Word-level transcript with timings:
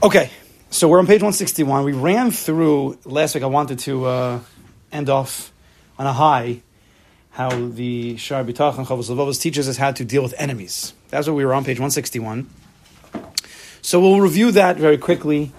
Okay, 0.00 0.30
so 0.70 0.88
we're 0.88 0.98
on 0.98 1.06
page 1.06 1.20
161. 1.20 1.84
We 1.84 1.92
ran 1.92 2.30
through 2.30 2.98
last 3.04 3.34
week. 3.34 3.44
I 3.44 3.48
wanted 3.48 3.78
to 3.80 4.06
uh, 4.06 4.40
end 4.90 5.10
off 5.10 5.52
on 5.98 6.06
a 6.06 6.12
high 6.12 6.62
how 7.30 7.50
the 7.50 8.16
Shar 8.16 8.42
B'tachon 8.42 8.86
Chavos 8.86 9.40
teaches 9.40 9.68
us 9.68 9.76
how 9.76 9.92
to 9.92 10.04
deal 10.04 10.22
with 10.22 10.34
enemies. 10.38 10.94
That's 11.10 11.26
what 11.26 11.34
we 11.34 11.44
were 11.44 11.52
on 11.52 11.64
page 11.64 11.78
161. 11.78 12.48
So 13.82 14.00
we'll 14.00 14.20
review 14.20 14.52
that 14.52 14.78
very 14.78 14.96
quickly, 14.96 15.52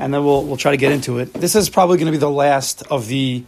and 0.00 0.12
then 0.12 0.24
we'll, 0.24 0.44
we'll 0.44 0.56
try 0.56 0.72
to 0.72 0.76
get 0.76 0.90
into 0.90 1.18
it. 1.18 1.32
This 1.32 1.54
is 1.54 1.70
probably 1.70 1.96
going 1.96 2.06
to 2.06 2.12
be 2.12 2.18
the 2.18 2.28
last 2.28 2.82
of 2.90 3.06
the 3.06 3.44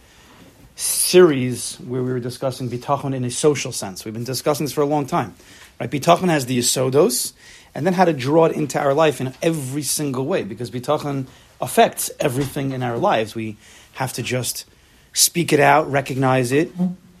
series 0.75 1.75
where 1.81 2.01
we 2.01 2.13
were 2.13 2.21
discussing 2.21 2.69
B'tachon 2.69 3.13
in 3.13 3.25
a 3.25 3.31
social 3.31 3.73
sense. 3.73 4.05
We've 4.05 4.13
been 4.13 4.23
discussing 4.23 4.65
this 4.65 4.73
for 4.73 4.81
a 4.81 4.85
long 4.85 5.05
time. 5.05 5.35
Right? 5.79 5.91
B'tachon 5.91 6.29
has 6.29 6.45
the 6.45 6.59
Yisodos, 6.59 7.33
and 7.73 7.85
then 7.85 7.93
how 7.93 8.05
to 8.05 8.13
draw 8.13 8.45
it 8.45 8.55
into 8.55 8.79
our 8.79 8.93
life 8.93 9.21
in 9.21 9.33
every 9.41 9.83
single 9.83 10.25
way, 10.25 10.43
because 10.43 10.71
bitachon 10.71 11.27
affects 11.61 12.09
everything 12.19 12.71
in 12.71 12.83
our 12.83 12.97
lives. 12.97 13.35
We 13.35 13.57
have 13.93 14.13
to 14.13 14.23
just 14.23 14.65
speak 15.13 15.51
it 15.53 15.59
out, 15.59 15.91
recognize 15.91 16.51
it, 16.51 16.71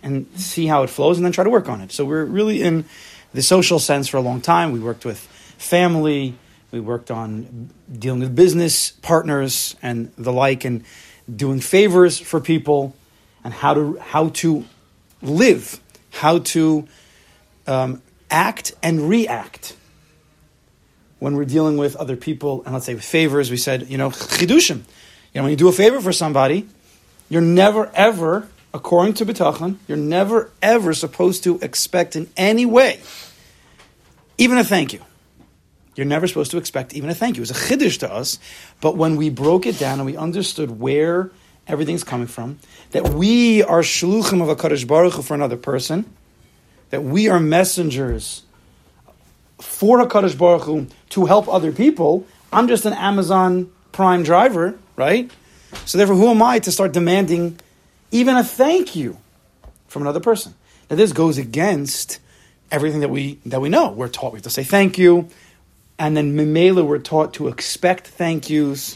and 0.01 0.27
see 0.35 0.67
how 0.67 0.83
it 0.83 0.89
flows, 0.89 1.17
and 1.17 1.25
then 1.25 1.31
try 1.31 1.43
to 1.43 1.49
work 1.49 1.67
on 1.67 1.81
it. 1.81 1.91
So 1.91 2.05
we're 2.05 2.25
really 2.25 2.61
in 2.61 2.85
the 3.33 3.41
social 3.41 3.79
sense 3.79 4.07
for 4.07 4.17
a 4.17 4.21
long 4.21 4.41
time. 4.41 4.71
We 4.71 4.79
worked 4.79 5.05
with 5.05 5.19
family, 5.57 6.35
we 6.71 6.79
worked 6.79 7.11
on 7.11 7.69
dealing 7.91 8.21
with 8.21 8.35
business 8.35 8.91
partners 8.91 9.75
and 9.81 10.11
the 10.17 10.31
like, 10.31 10.65
and 10.65 10.83
doing 11.33 11.59
favors 11.59 12.19
for 12.19 12.39
people, 12.39 12.95
and 13.43 13.53
how 13.53 13.73
to 13.73 13.97
how 13.99 14.29
to 14.29 14.65
live, 15.21 15.79
how 16.11 16.39
to 16.39 16.87
um, 17.67 18.01
act 18.31 18.73
and 18.81 19.09
react 19.09 19.75
when 21.19 21.35
we're 21.35 21.45
dealing 21.45 21.77
with 21.77 21.95
other 21.97 22.15
people, 22.15 22.63
and 22.65 22.73
let's 22.73 22.85
say 22.85 22.95
with 22.95 23.03
favors, 23.03 23.51
we 23.51 23.57
said, 23.57 23.89
you 23.89 23.97
know, 23.97 24.09
chidushim. 24.09 24.77
You 25.33 25.35
know, 25.35 25.43
when 25.43 25.51
you 25.51 25.57
do 25.57 25.67
a 25.67 25.73
favor 25.73 26.01
for 26.01 26.11
somebody, 26.11 26.67
you're 27.29 27.41
never 27.41 27.91
ever, 27.93 28.47
according 28.73 29.13
to 29.15 29.25
B'tachon, 29.25 29.77
you're 29.87 29.97
never 29.97 30.51
ever 30.61 30.93
supposed 30.93 31.43
to 31.43 31.59
expect 31.59 32.15
in 32.15 32.29
any 32.35 32.65
way, 32.65 32.99
even 34.37 34.57
a 34.57 34.63
thank 34.63 34.93
you. 34.93 35.01
You're 35.95 36.07
never 36.07 36.27
supposed 36.27 36.51
to 36.51 36.57
expect 36.57 36.93
even 36.93 37.09
a 37.09 37.13
thank 37.13 37.35
you. 37.35 37.41
It 37.41 37.49
was 37.49 37.51
a 37.51 37.53
chiddush 37.75 37.99
to 37.99 38.11
us, 38.11 38.39
but 38.79 38.95
when 38.95 39.17
we 39.17 39.29
broke 39.29 39.65
it 39.65 39.77
down 39.77 39.99
and 39.99 40.05
we 40.05 40.15
understood 40.15 40.79
where 40.79 41.29
everything's 41.67 42.05
coming 42.05 42.27
from, 42.27 42.59
that 42.91 43.09
we 43.09 43.63
are 43.63 43.81
shluchim 43.81 44.41
of 44.41 44.47
a 44.47 44.55
Kaddish 44.55 44.85
Baruch 44.85 45.13
Hu 45.13 45.21
for 45.21 45.33
another 45.33 45.57
person, 45.57 46.11
that 46.89 47.03
we 47.03 47.27
are 47.27 47.39
messengers 47.39 48.43
for 49.59 49.99
HaKadosh 49.99 50.37
Baruch 50.37 50.63
Hu 50.63 50.87
to 51.09 51.25
help 51.25 51.47
other 51.47 51.71
people, 51.71 52.25
I'm 52.51 52.67
just 52.67 52.85
an 52.85 52.93
Amazon 52.93 53.71
Prime 53.91 54.23
driver, 54.23 54.77
right? 54.95 55.29
So 55.85 55.97
therefore, 55.97 56.15
who 56.15 56.29
am 56.29 56.41
I 56.41 56.59
to 56.59 56.71
start 56.71 56.93
demanding 56.93 57.59
even 58.11 58.37
a 58.37 58.43
thank 58.43 58.95
you 58.95 59.17
from 59.87 60.03
another 60.03 60.19
person? 60.19 60.55
Now 60.89 60.95
this 60.95 61.11
goes 61.11 61.37
against 61.37 62.19
everything 62.71 63.01
that 63.01 63.09
we 63.09 63.39
that 63.45 63.61
we 63.61 63.69
know. 63.69 63.91
We're 63.91 64.07
taught 64.07 64.33
we 64.33 64.37
have 64.37 64.43
to 64.43 64.49
say 64.49 64.63
thank 64.63 64.97
you, 64.97 65.29
and 65.97 66.17
then 66.17 66.35
Mimela 66.35 66.85
we're 66.85 66.99
taught 66.99 67.33
to 67.35 67.47
expect 67.47 68.07
thank 68.07 68.49
yous. 68.49 68.95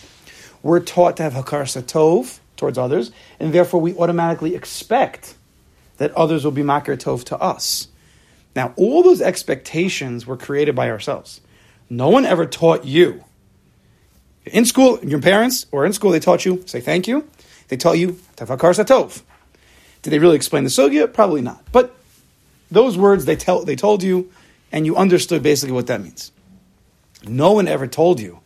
We're 0.64 0.80
taught 0.80 1.18
to 1.18 1.24
have 1.24 1.34
hakaras 1.34 1.80
tov 1.84 2.40
towards 2.56 2.78
others, 2.78 3.12
and 3.40 3.54
therefore 3.54 3.82
we 3.82 3.96
automatically 3.96 4.56
expect 4.56 5.36
that 5.98 6.12
others 6.14 6.44
will 6.44 6.52
be 6.52 6.64
makar 6.64 6.96
tov 6.98 7.24
to 7.26 7.38
us. 7.38 7.88
Now, 8.56 8.74
all 8.76 9.04
those 9.04 9.22
expectations 9.22 10.28
were 10.28 10.38
created 10.38 10.76
by 10.76 10.90
ourselves. 10.90 11.42
No 11.90 12.10
one 12.10 12.26
ever 12.26 12.46
taught 12.46 12.86
you. 12.86 13.24
In 14.46 14.66
school, 14.66 15.00
your 15.04 15.22
parents 15.22 15.66
or 15.72 15.86
in 15.86 15.94
school, 15.94 16.12
they 16.12 16.20
taught 16.20 16.46
you, 16.46 16.64
say 16.66 16.80
thank 16.80 17.08
you. 17.08 17.28
They 17.70 17.78
taught 17.78 17.98
you, 17.98 18.20
tafakar 18.36 18.74
satov. 18.74 19.22
Did 20.02 20.10
they 20.12 20.20
really 20.20 20.36
explain 20.36 20.64
the 20.64 20.70
sugya? 20.70 21.12
Probably 21.12 21.42
not. 21.42 21.64
But 21.72 21.96
those 22.70 22.98
words 22.98 23.26
they, 23.26 23.36
tell, 23.36 23.64
they 23.64 23.76
told 23.76 24.04
you, 24.04 24.32
and 24.72 24.86
you 24.86 24.96
understood 24.96 25.42
basically 25.42 25.74
what 25.74 25.88
that 25.88 26.02
means. 26.02 26.32
No 27.26 27.54
one 27.54 27.68
ever 27.68 27.88
told 27.88 28.20
you 28.20 28.40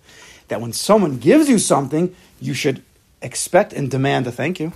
that 0.50 0.62
when 0.62 0.72
someone 0.72 1.18
gives 1.18 1.50
you 1.50 1.58
something, 1.58 2.16
you 2.40 2.54
should 2.54 2.84
expect 3.22 3.74
and 3.74 3.90
demand 3.90 4.28
a 4.28 4.32
thank 4.32 4.60
you 4.60 4.72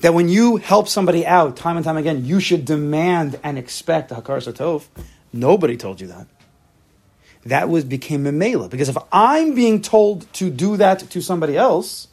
that 0.00 0.14
when 0.14 0.28
you 0.28 0.56
help 0.56 0.88
somebody 0.88 1.26
out 1.26 1.56
time 1.56 1.76
and 1.76 1.84
time 1.84 1.96
again, 1.96 2.24
you 2.24 2.40
should 2.40 2.64
demand 2.64 3.38
and 3.42 3.58
expect 3.58 4.10
hakaras 4.10 4.52
tov. 4.52 4.86
Nobody 5.32 5.76
told 5.76 6.00
you 6.00 6.08
that. 6.08 6.26
That 7.46 7.68
was 7.68 7.84
became 7.84 8.26
a 8.26 8.32
mela 8.32 8.68
because 8.68 8.88
if 8.88 8.96
I'm 9.12 9.54
being 9.54 9.80
told 9.80 10.32
to 10.34 10.50
do 10.50 10.76
that 10.78 10.98
to 11.10 11.22
somebody 11.22 11.56
else, 11.56 12.08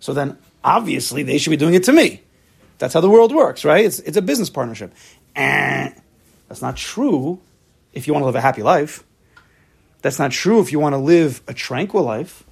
so 0.00 0.14
then 0.14 0.38
obviously 0.64 1.22
they 1.22 1.38
should 1.38 1.50
be 1.50 1.56
doing 1.56 1.74
it 1.74 1.84
to 1.84 1.92
me. 1.92 2.22
That's 2.78 2.94
how 2.94 3.00
the 3.00 3.10
world 3.10 3.34
works, 3.34 3.64
right? 3.64 3.84
It's, 3.84 4.00
it's 4.00 4.16
a 4.16 4.22
business 4.22 4.50
partnership. 4.50 4.92
And 5.34 5.94
that's 6.48 6.62
not 6.62 6.76
true 6.76 7.40
if 7.92 8.06
you 8.06 8.12
want 8.12 8.22
to 8.22 8.26
live 8.26 8.34
a 8.34 8.40
happy 8.40 8.62
life. 8.62 9.04
That's 10.02 10.18
not 10.18 10.30
true 10.30 10.60
if 10.60 10.72
you 10.72 10.78
want 10.78 10.94
to 10.94 10.98
live 10.98 11.42
a 11.48 11.54
tranquil 11.54 12.02
life. 12.02 12.44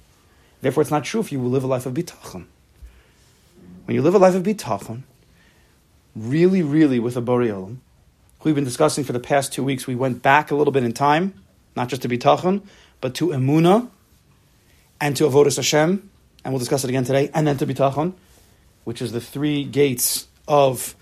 Therefore, 0.61 0.81
it's 0.81 0.91
not 0.91 1.03
true 1.03 1.21
if 1.21 1.31
you 1.31 1.39
will 1.39 1.49
live 1.49 1.63
a 1.63 1.67
life 1.67 1.85
of 1.85 1.93
bitachon. 1.93 2.47
When 3.85 3.93
you 3.93 4.01
live 4.01 4.15
a 4.15 4.17
life 4.17 4.33
of 4.33 4.41
bitachon, 4.41 5.03
really, 6.15 6.63
really 6.63 6.99
with 6.99 7.15
a 7.15 7.21
Borei 7.21 7.49
Olam, 7.49 7.77
who 8.39 8.49
we've 8.49 8.55
been 8.55 8.63
discussing 8.63 9.03
for 9.03 9.13
the 9.13 9.19
past 9.19 9.53
two 9.53 9.63
weeks, 9.63 9.85
we 9.85 9.93
went 9.93 10.23
back 10.23 10.49
a 10.49 10.55
little 10.55 10.71
bit 10.71 10.83
in 10.83 10.91
time, 10.91 11.35
not 11.75 11.87
just 11.87 12.01
to 12.01 12.09
bitachon, 12.09 12.63
but 12.99 13.13
to 13.15 13.27
emuna 13.27 13.87
and 14.99 15.15
to 15.17 15.25
avodas 15.25 15.57
Hashem, 15.57 16.09
and 16.43 16.53
we'll 16.53 16.59
discuss 16.59 16.83
it 16.83 16.89
again 16.89 17.03
today, 17.03 17.29
and 17.31 17.45
then 17.45 17.57
to 17.57 17.67
bitachon, 17.67 18.13
which 18.85 19.03
is 19.03 19.11
the 19.11 19.21
three 19.21 19.63
gates 19.63 20.27
of 20.47 20.95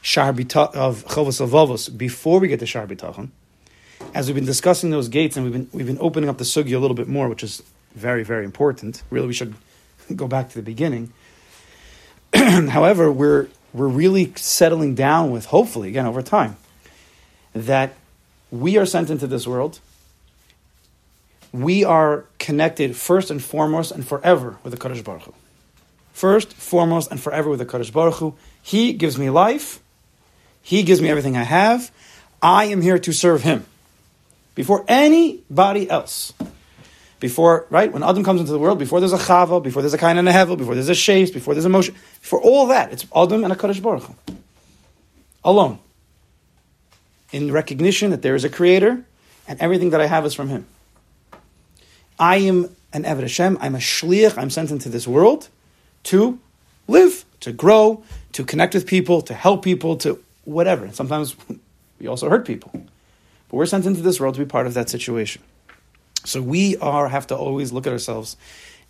shar 0.00 0.30
of 0.30 0.36
chovos 0.36 1.46
avovos 1.46 1.94
before 1.94 2.40
we 2.40 2.48
get 2.48 2.60
to 2.60 2.66
shar 2.66 2.86
bitachon. 2.86 3.32
As 4.14 4.28
we've 4.28 4.34
been 4.34 4.46
discussing 4.46 4.88
those 4.88 5.08
gates, 5.08 5.36
and 5.36 5.44
we've 5.44 5.52
been 5.52 5.68
we've 5.72 5.86
been 5.86 5.98
opening 6.00 6.30
up 6.30 6.38
the 6.38 6.44
sugi 6.44 6.74
a 6.74 6.78
little 6.78 6.94
bit 6.94 7.08
more, 7.08 7.28
which 7.28 7.42
is 7.42 7.62
very 7.94 8.24
very 8.24 8.46
important. 8.46 9.02
Really, 9.10 9.26
we 9.26 9.34
should 9.34 9.54
go 10.16 10.26
back 10.26 10.48
to 10.50 10.54
the 10.54 10.62
beginning 10.62 11.12
However, 12.68 13.12
we're 13.12 13.48
we're 13.72 13.88
really 13.88 14.32
settling 14.36 14.94
down 14.94 15.30
with 15.30 15.46
hopefully 15.46 15.88
again 15.88 16.06
over 16.06 16.22
time 16.22 16.56
that 17.52 17.94
we 18.50 18.76
are 18.76 18.86
sent 18.86 19.10
into 19.10 19.26
this 19.26 19.46
world. 19.46 19.78
We 21.52 21.84
are 21.84 22.24
connected 22.38 22.96
first 22.96 23.30
and 23.30 23.42
foremost 23.42 23.92
and 23.92 24.06
forever 24.06 24.58
with 24.64 24.72
the 24.72 24.78
Kaddish 24.78 25.02
Baruch 25.02 25.22
Hu. 25.22 25.34
First, 26.12 26.52
foremost, 26.52 27.10
and 27.10 27.20
forever 27.20 27.50
with 27.50 27.60
the 27.60 27.66
Kaddish 27.66 27.92
Baruch 27.92 28.14
Hu. 28.14 28.34
He 28.62 28.92
gives 28.92 29.16
me 29.16 29.30
life. 29.30 29.80
He 30.62 30.82
gives 30.82 31.00
me 31.00 31.08
everything 31.08 31.36
I 31.36 31.44
have. 31.44 31.92
I 32.42 32.64
am 32.66 32.82
here 32.82 32.98
to 32.98 33.12
serve 33.12 33.42
Him 33.42 33.66
before 34.54 34.84
anybody 34.88 35.88
else 35.88 36.32
before, 37.24 37.64
right? 37.70 37.90
When 37.90 38.02
Adam 38.02 38.22
comes 38.22 38.42
into 38.42 38.52
the 38.52 38.58
world, 38.58 38.78
before 38.78 39.00
there's 39.00 39.14
a 39.14 39.16
Chava, 39.16 39.62
before 39.62 39.80
there's 39.80 39.94
a 39.94 39.98
Kain 39.98 40.18
and 40.18 40.28
a 40.28 40.30
Hevel, 40.30 40.58
before 40.58 40.74
there's 40.74 40.90
a 40.90 40.92
Shais, 40.92 41.32
before 41.32 41.54
there's 41.54 41.64
a 41.64 41.70
Moshe, 41.70 41.90
for 42.20 42.38
all 42.38 42.66
that, 42.66 42.92
it's 42.92 43.06
Adam 43.16 43.44
and 43.44 43.50
a 43.50 43.56
Kaddish 43.56 43.80
Baruch. 43.80 44.04
Alone. 45.42 45.78
In 47.32 47.50
recognition 47.50 48.10
that 48.10 48.20
there 48.20 48.34
is 48.34 48.44
a 48.44 48.50
Creator, 48.50 49.06
and 49.48 49.58
everything 49.58 49.88
that 49.88 50.02
I 50.02 50.06
have 50.06 50.26
is 50.26 50.34
from 50.34 50.50
Him. 50.50 50.66
I 52.18 52.36
am 52.36 52.68
an 52.92 53.04
Eved 53.04 53.22
Hashem, 53.22 53.56
I'm 53.58 53.74
a 53.74 53.78
Shliach, 53.78 54.36
I'm 54.36 54.50
sent 54.50 54.70
into 54.70 54.90
this 54.90 55.08
world 55.08 55.48
to 56.02 56.38
live, 56.88 57.24
to 57.40 57.52
grow, 57.52 58.04
to 58.32 58.44
connect 58.44 58.74
with 58.74 58.86
people, 58.86 59.22
to 59.22 59.32
help 59.32 59.64
people, 59.64 59.96
to 59.96 60.22
whatever. 60.44 60.92
Sometimes 60.92 61.34
we 61.98 62.06
also 62.06 62.28
hurt 62.28 62.46
people. 62.46 62.70
But 62.74 63.56
we're 63.56 63.64
sent 63.64 63.86
into 63.86 64.02
this 64.02 64.20
world 64.20 64.34
to 64.34 64.40
be 64.40 64.46
part 64.46 64.66
of 64.66 64.74
that 64.74 64.90
situation. 64.90 65.40
So 66.24 66.42
we 66.42 66.76
are 66.78 67.08
have 67.08 67.26
to 67.28 67.36
always 67.36 67.72
look 67.72 67.86
at 67.86 67.92
ourselves 67.92 68.36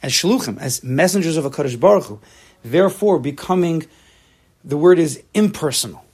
as 0.03 0.13
shluchim, 0.13 0.59
as 0.61 0.85
messengers 0.85 1.37
of 1.37 1.45
a 1.45 1.51
Kaddish 1.51 1.77
Baruch 1.77 2.05
Hu, 2.05 2.21
therefore 2.63 3.19
becoming, 3.19 3.87
the 4.63 4.77
word 4.77 4.99
is 4.99 5.23
impersonal. 5.33 6.05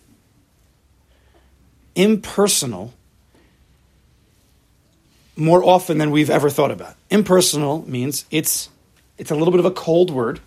Impersonal 1.95 2.95
more 5.37 5.65
often 5.65 5.99
than 5.99 6.11
we've 6.11 6.31
ever 6.31 6.51
thought 6.51 6.71
about. 6.71 6.95
Impersonal 7.11 7.89
means 7.89 8.27
it's 8.31 8.69
it's 9.19 9.31
a 9.31 9.35
little 9.35 9.51
bit 9.51 9.61
of 9.61 9.67
a 9.67 9.71
cold 9.71 10.11
word. 10.11 10.41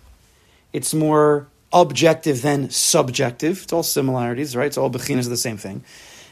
It's 0.72 0.94
more 0.94 1.46
objective 1.72 2.42
than 2.42 2.70
subjective. 2.70 3.62
It's 3.64 3.72
all 3.72 3.82
similarities, 3.82 4.56
right? 4.56 4.66
It's 4.66 4.78
all 4.78 4.90
bechinas 4.90 5.28
the 5.28 5.36
same 5.36 5.56
thing. 5.56 5.84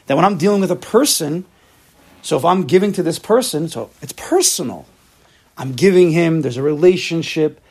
That 0.07 0.15
when 0.15 0.25
I'm 0.25 0.37
dealing 0.37 0.61
with 0.61 0.71
a 0.71 0.75
person, 0.75 1.45
so 2.23 2.37
if 2.37 2.45
I'm 2.45 2.63
giving 2.63 2.93
to 2.93 3.03
this 3.03 3.19
person, 3.19 3.67
so 3.67 3.89
it's 4.01 4.13
personal. 4.13 4.85
I'm 5.57 5.73
giving 5.73 6.11
him, 6.11 6.41
there's 6.41 6.57
a 6.57 6.63
relationship. 6.63 7.61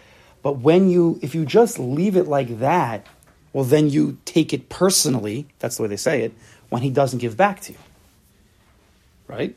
But 0.42 0.58
when 0.58 0.90
you, 0.90 1.18
if 1.22 1.34
you 1.34 1.46
just 1.46 1.78
leave 1.78 2.16
it 2.16 2.28
like 2.28 2.60
that, 2.60 3.06
well, 3.54 3.64
then 3.64 3.88
you 3.88 4.18
take 4.26 4.52
it 4.52 4.68
personally, 4.68 5.46
that's 5.58 5.76
the 5.76 5.82
way 5.82 5.88
they 5.88 5.96
say 5.96 6.22
it, 6.22 6.32
when 6.68 6.82
he 6.82 6.90
doesn't 6.90 7.18
give 7.18 7.36
back 7.36 7.60
to 7.60 7.72
you. 7.72 7.78
Right? 9.26 9.56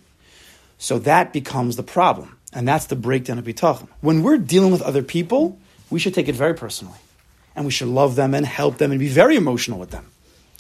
So 0.78 0.98
that 1.00 1.34
becomes 1.34 1.76
the 1.76 1.84
problem. 1.84 2.38
And 2.54 2.66
that's 2.66 2.86
the 2.86 2.96
breakdown 2.96 3.38
of 3.38 3.44
bitachon. 3.44 3.90
When 4.00 4.24
we're 4.24 4.38
dealing 4.38 4.72
with 4.72 4.82
other 4.82 5.04
people, 5.04 5.60
we 5.90 6.00
should 6.00 6.14
take 6.14 6.30
it 6.30 6.36
very 6.36 6.54
personally. 6.54 7.00
And 7.54 7.66
we 7.66 7.72
should 7.72 7.90
love 7.90 8.16
them 8.16 8.34
and 8.34 8.46
help 8.46 8.78
them 8.78 8.92
and 8.92 9.00
be 9.00 9.10
very 9.10 9.36
emotional 9.36 9.78
with 9.78 9.92
them. 9.92 10.06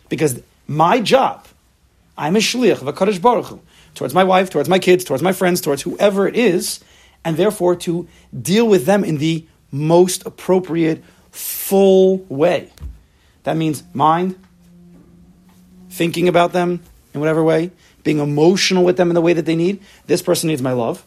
Because 0.10 0.42
my 0.68 1.00
job, 1.00 1.46
I'm 2.18 2.36
a 2.36 2.40
shliach 2.40 2.81
of 2.81 2.88
a 2.88 3.20
Baruch 3.20 3.46
Hu, 3.46 3.62
towards 3.95 4.13
my 4.13 4.24
wife, 4.24 4.50
towards 4.50 4.69
my 4.69 4.80
kids, 4.80 5.03
towards 5.03 5.24
my 5.24 5.33
friends, 5.33 5.62
towards 5.62 5.81
whoever 5.81 6.27
it 6.27 6.36
is, 6.36 6.81
and 7.24 7.38
therefore 7.38 7.75
to 7.77 8.07
deal 8.39 8.68
with 8.68 8.86
them 8.86 9.03
in 9.03 9.18
the 9.18 9.45
most 9.71 10.25
appropriate, 10.25 11.03
full 11.31 12.18
way. 12.30 12.71
That 13.44 13.57
means 13.57 13.83
mind, 13.94 14.39
thinking 15.89 16.27
about 16.27 16.53
them 16.53 16.81
in 17.13 17.19
whatever 17.19 17.44
way, 17.44 17.71
being 18.03 18.19
emotional 18.19 18.83
with 18.83 18.97
them 18.97 19.09
in 19.09 19.15
the 19.15 19.21
way 19.21 19.33
that 19.33 19.45
they 19.45 19.56
need. 19.56 19.81
This 20.06 20.21
person 20.21 20.47
needs 20.47 20.62
my 20.62 20.74
love. 20.74 21.06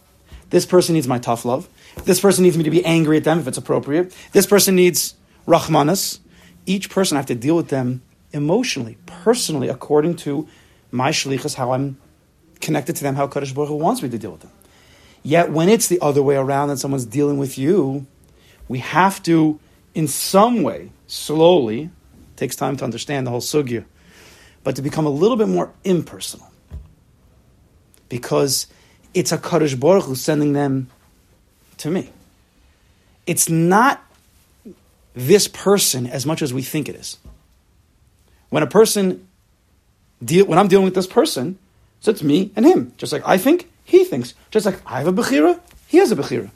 This 0.50 0.66
person 0.66 0.94
needs 0.94 1.06
my 1.06 1.18
tough 1.18 1.44
love. 1.44 1.68
This 2.04 2.20
person 2.20 2.42
needs 2.42 2.56
me 2.56 2.64
to 2.64 2.70
be 2.70 2.84
angry 2.84 3.18
at 3.18 3.24
them 3.24 3.38
if 3.38 3.46
it's 3.46 3.58
appropriate. 3.58 4.14
This 4.32 4.46
person 4.46 4.76
needs 4.76 5.14
rahmanas. 5.46 6.20
Each 6.66 6.90
person 6.90 7.16
I 7.16 7.20
have 7.20 7.26
to 7.26 7.34
deal 7.34 7.56
with 7.56 7.68
them 7.68 8.02
emotionally, 8.32 8.98
personally, 9.06 9.68
according 9.68 10.16
to 10.16 10.48
my 10.90 11.10
shlichus, 11.10 11.54
how 11.54 11.72
I'm 11.72 11.98
connected 12.60 12.96
to 12.96 13.02
them, 13.02 13.14
how 13.14 13.26
Kaddish 13.26 13.52
Baruch 13.52 13.68
Hu 13.68 13.76
wants 13.76 14.02
me 14.02 14.08
to 14.08 14.18
deal 14.18 14.32
with 14.32 14.40
them. 14.40 14.50
Yet 15.22 15.50
when 15.50 15.68
it's 15.68 15.88
the 15.88 16.00
other 16.00 16.22
way 16.22 16.36
around 16.36 16.70
and 16.70 16.78
someone's 16.78 17.06
dealing 17.06 17.38
with 17.38 17.58
you, 17.58 18.06
we 18.68 18.78
have 18.78 19.22
to, 19.24 19.58
in 19.94 20.08
some 20.08 20.62
way, 20.62 20.90
slowly, 21.06 21.90
takes 22.36 22.56
time 22.56 22.76
to 22.76 22.84
understand 22.84 23.26
the 23.26 23.30
whole 23.30 23.40
sugya, 23.40 23.84
but 24.64 24.76
to 24.76 24.82
become 24.82 25.06
a 25.06 25.10
little 25.10 25.36
bit 25.36 25.48
more 25.48 25.72
impersonal. 25.84 26.50
Because 28.08 28.66
it's 29.14 29.32
a 29.32 29.38
Kaddish 29.38 29.74
Baruch 29.74 30.04
Hu 30.04 30.14
sending 30.14 30.52
them 30.52 30.88
to 31.78 31.90
me. 31.90 32.10
It's 33.26 33.48
not 33.48 34.02
this 35.14 35.48
person 35.48 36.06
as 36.06 36.24
much 36.24 36.42
as 36.42 36.54
we 36.54 36.62
think 36.62 36.88
it 36.88 36.94
is. 36.94 37.18
When 38.50 38.62
a 38.62 38.66
person 38.66 39.28
deal, 40.24 40.46
when 40.46 40.58
I'm 40.58 40.68
dealing 40.68 40.84
with 40.84 40.94
this 40.94 41.06
person, 41.06 41.58
so 42.00 42.10
it's 42.10 42.22
me 42.22 42.52
and 42.56 42.64
him. 42.64 42.92
Just 42.96 43.12
like 43.12 43.22
I 43.26 43.38
think, 43.38 43.70
he 43.84 44.04
thinks. 44.04 44.34
Just 44.50 44.66
like 44.66 44.80
I 44.86 44.98
have 44.98 45.06
a 45.06 45.12
Bechira, 45.12 45.60
he 45.86 45.98
has 45.98 46.12
a 46.12 46.16
Bechira. 46.16 46.50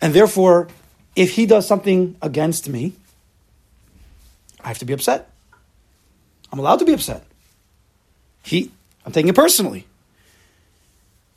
And 0.00 0.12
therefore, 0.12 0.68
if 1.14 1.32
he 1.32 1.46
does 1.46 1.66
something 1.66 2.16
against 2.20 2.68
me, 2.68 2.92
I 4.60 4.68
have 4.68 4.78
to 4.78 4.84
be 4.84 4.92
upset. 4.92 5.30
I'm 6.52 6.58
allowed 6.58 6.80
to 6.80 6.84
be 6.84 6.92
upset. 6.92 7.24
He, 8.42 8.70
I'm 9.04 9.12
taking 9.12 9.28
it 9.28 9.34
personally. 9.34 9.86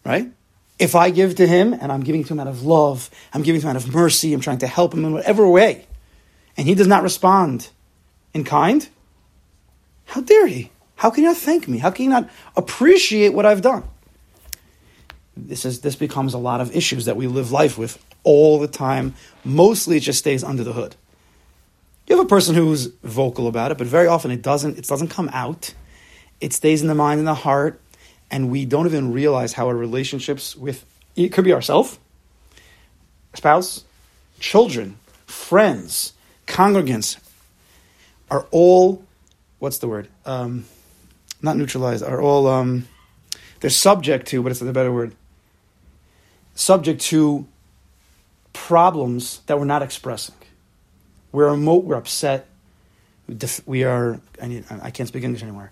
Right? 0.05 0.31
If 0.77 0.95
I 0.95 1.09
give 1.09 1.35
to 1.35 1.47
him 1.47 1.73
and 1.73 1.91
I'm 1.91 2.01
giving 2.01 2.23
to 2.23 2.33
him 2.33 2.39
out 2.39 2.47
of 2.47 2.63
love, 2.63 3.09
I'm 3.33 3.41
giving 3.41 3.61
to 3.61 3.67
him 3.67 3.75
out 3.75 3.83
of 3.83 3.93
mercy, 3.93 4.33
I'm 4.33 4.41
trying 4.41 4.59
to 4.59 4.67
help 4.67 4.93
him 4.93 5.05
in 5.05 5.13
whatever 5.13 5.47
way, 5.47 5.85
and 6.57 6.67
he 6.67 6.73
does 6.73 6.87
not 6.87 7.03
respond 7.03 7.69
in 8.33 8.43
kind, 8.43 8.87
how 10.05 10.21
dare 10.21 10.47
he? 10.47 10.71
How 10.99 11.09
can 11.09 11.23
you 11.23 11.29
not 11.29 11.37
thank 11.37 11.65
me? 11.65 11.77
How 11.77 11.91
can 11.91 12.03
you 12.03 12.11
not 12.11 12.29
appreciate 12.57 13.29
what 13.29 13.45
I've 13.45 13.61
done? 13.61 13.85
This 15.37 15.63
is 15.63 15.79
this 15.79 15.95
becomes 15.95 16.33
a 16.33 16.37
lot 16.37 16.59
of 16.59 16.75
issues 16.75 17.05
that 17.05 17.15
we 17.15 17.25
live 17.25 17.53
life 17.53 17.77
with 17.77 18.03
all 18.25 18.59
the 18.59 18.67
time. 18.67 19.15
Mostly 19.45 19.95
it 19.95 20.01
just 20.01 20.19
stays 20.19 20.43
under 20.43 20.61
the 20.61 20.73
hood. 20.73 20.97
You 22.05 22.17
have 22.17 22.25
a 22.25 22.27
person 22.27 22.53
who's 22.53 22.87
vocal 23.01 23.47
about 23.47 23.71
it, 23.71 23.77
but 23.77 23.87
very 23.87 24.07
often 24.07 24.29
it 24.29 24.41
doesn't 24.41 24.77
it 24.77 24.87
doesn't 24.87 25.07
come 25.07 25.29
out. 25.31 25.73
It 26.41 26.51
stays 26.51 26.81
in 26.81 26.89
the 26.89 26.95
mind 26.95 27.19
and 27.19 27.27
the 27.27 27.33
heart, 27.33 27.79
and 28.29 28.49
we 28.49 28.65
don't 28.65 28.85
even 28.85 29.13
realize 29.13 29.53
how 29.53 29.67
our 29.67 29.75
relationships 29.75 30.53
with 30.53 30.83
it 31.15 31.29
could 31.29 31.45
be 31.45 31.53
ourselves, 31.53 31.97
spouse, 33.35 33.85
children, 34.41 34.97
friends, 35.25 36.11
congregants 36.45 37.19
are 38.29 38.47
all 38.51 39.01
what's 39.59 39.77
the 39.77 39.87
word? 39.87 40.09
Um, 40.25 40.65
not 41.41 41.57
neutralized, 41.57 42.03
are 42.03 42.21
all 42.21 42.47
um, 42.47 42.87
they're 43.59 43.69
subject 43.69 44.27
to, 44.29 44.41
but 44.41 44.51
it's 44.51 44.61
a 44.61 44.71
better 44.71 44.91
word. 44.91 45.15
Subject 46.55 47.01
to 47.01 47.47
problems 48.53 49.39
that 49.47 49.57
we're 49.57 49.65
not 49.65 49.81
expressing. 49.81 50.35
We're 51.31 51.53
emo- 51.53 51.75
we're 51.75 51.95
upset. 51.95 52.47
We 53.65 53.83
are. 53.83 54.19
I, 54.41 54.47
need, 54.47 54.65
I 54.69 54.91
can't 54.91 55.07
speak 55.07 55.23
English 55.23 55.43
anymore. 55.43 55.71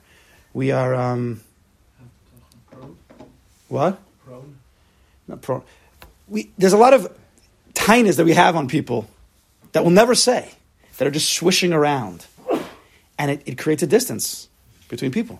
We 0.54 0.72
are. 0.72 0.94
Um, 0.94 1.42
what? 3.68 4.00
Prone. 4.26 4.58
Not 5.28 5.42
prone. 5.42 5.64
We, 6.28 6.52
there's 6.58 6.74
a 6.74 6.78
lot 6.78 6.94
of 6.94 7.12
tiness 7.74 8.18
that 8.18 8.26
we 8.26 8.34
have 8.34 8.56
on 8.56 8.68
people 8.68 9.10
that 9.72 9.84
we'll 9.84 9.92
never 9.92 10.16
say 10.16 10.52
that 10.98 11.08
are 11.08 11.12
just 11.12 11.34
swishing 11.34 11.74
around, 11.74 12.26
and 13.18 13.32
it, 13.32 13.42
it 13.46 13.58
creates 13.58 13.84
a 13.84 13.88
distance 13.88 14.48
between 14.90 15.12
people 15.12 15.40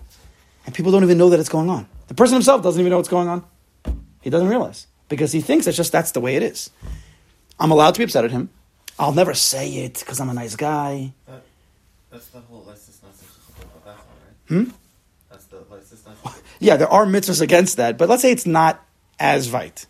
and 0.68 0.74
people 0.74 0.92
don't 0.92 1.02
even 1.02 1.16
know 1.16 1.30
that 1.30 1.40
it's 1.40 1.48
going 1.48 1.70
on. 1.70 1.88
The 2.08 2.14
person 2.14 2.34
himself 2.34 2.62
doesn't 2.62 2.78
even 2.78 2.90
know 2.90 2.98
what's 2.98 3.08
going 3.08 3.26
on. 3.26 3.42
He 4.20 4.28
doesn't 4.28 4.48
realize 4.48 4.86
because 5.08 5.32
he 5.32 5.40
thinks 5.40 5.66
it's 5.66 5.78
just 5.78 5.92
that's 5.92 6.12
the 6.12 6.20
way 6.20 6.36
it 6.36 6.42
is. 6.42 6.68
I'm 7.58 7.70
allowed 7.70 7.94
to 7.94 8.00
be 8.00 8.04
upset 8.04 8.26
at 8.26 8.32
him. 8.32 8.50
I'll 8.98 9.14
never 9.14 9.32
say 9.32 9.76
it 9.76 9.98
because 9.98 10.20
I'm 10.20 10.28
a 10.28 10.34
nice 10.34 10.56
guy. 10.56 11.14
That, 11.26 11.40
that's 12.10 12.26
the 12.26 12.40
whole 12.40 12.64
license 12.64 13.00
right? 13.86 13.96
Hmm? 14.48 14.64
That's 15.30 15.46
the 15.46 15.64
license 15.70 16.04
Yeah, 16.60 16.76
there 16.76 16.92
are 16.92 17.06
mitzvahs 17.06 17.40
against 17.40 17.78
that, 17.78 17.96
but 17.96 18.10
let's 18.10 18.20
say 18.20 18.30
it's 18.30 18.44
not 18.44 18.84
as 19.18 19.50
right. 19.50 19.86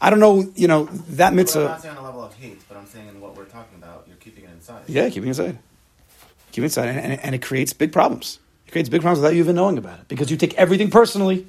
I 0.00 0.08
don't 0.08 0.20
know, 0.20 0.50
you 0.54 0.68
know, 0.68 0.84
that 1.10 1.34
mitzvah. 1.34 1.58
Well, 1.58 1.68
I'm 1.68 1.72
not 1.74 1.82
saying 1.82 1.96
on 1.98 2.02
a 2.02 2.06
level 2.06 2.24
of 2.24 2.34
hate, 2.36 2.62
but 2.66 2.78
I'm 2.78 2.86
saying 2.86 3.08
in 3.08 3.20
what 3.20 3.36
we're 3.36 3.44
talking 3.44 3.76
about, 3.76 4.04
you're 4.08 4.16
keeping 4.16 4.44
it 4.44 4.52
inside. 4.52 4.84
Yeah, 4.86 5.10
keeping 5.10 5.24
it 5.24 5.38
inside. 5.38 5.58
Keeping 6.50 6.64
it 6.64 6.68
inside, 6.68 6.88
and, 6.88 6.98
and, 6.98 7.20
and 7.20 7.34
it 7.34 7.42
creates 7.42 7.74
big 7.74 7.92
problems 7.92 8.38
creates 8.72 8.88
big 8.88 9.02
problems 9.02 9.20
without 9.20 9.34
you 9.34 9.40
even 9.40 9.54
knowing 9.54 9.78
about 9.78 10.00
it 10.00 10.08
because 10.08 10.30
you 10.30 10.36
take 10.36 10.54
everything 10.54 10.90
personally. 10.90 11.46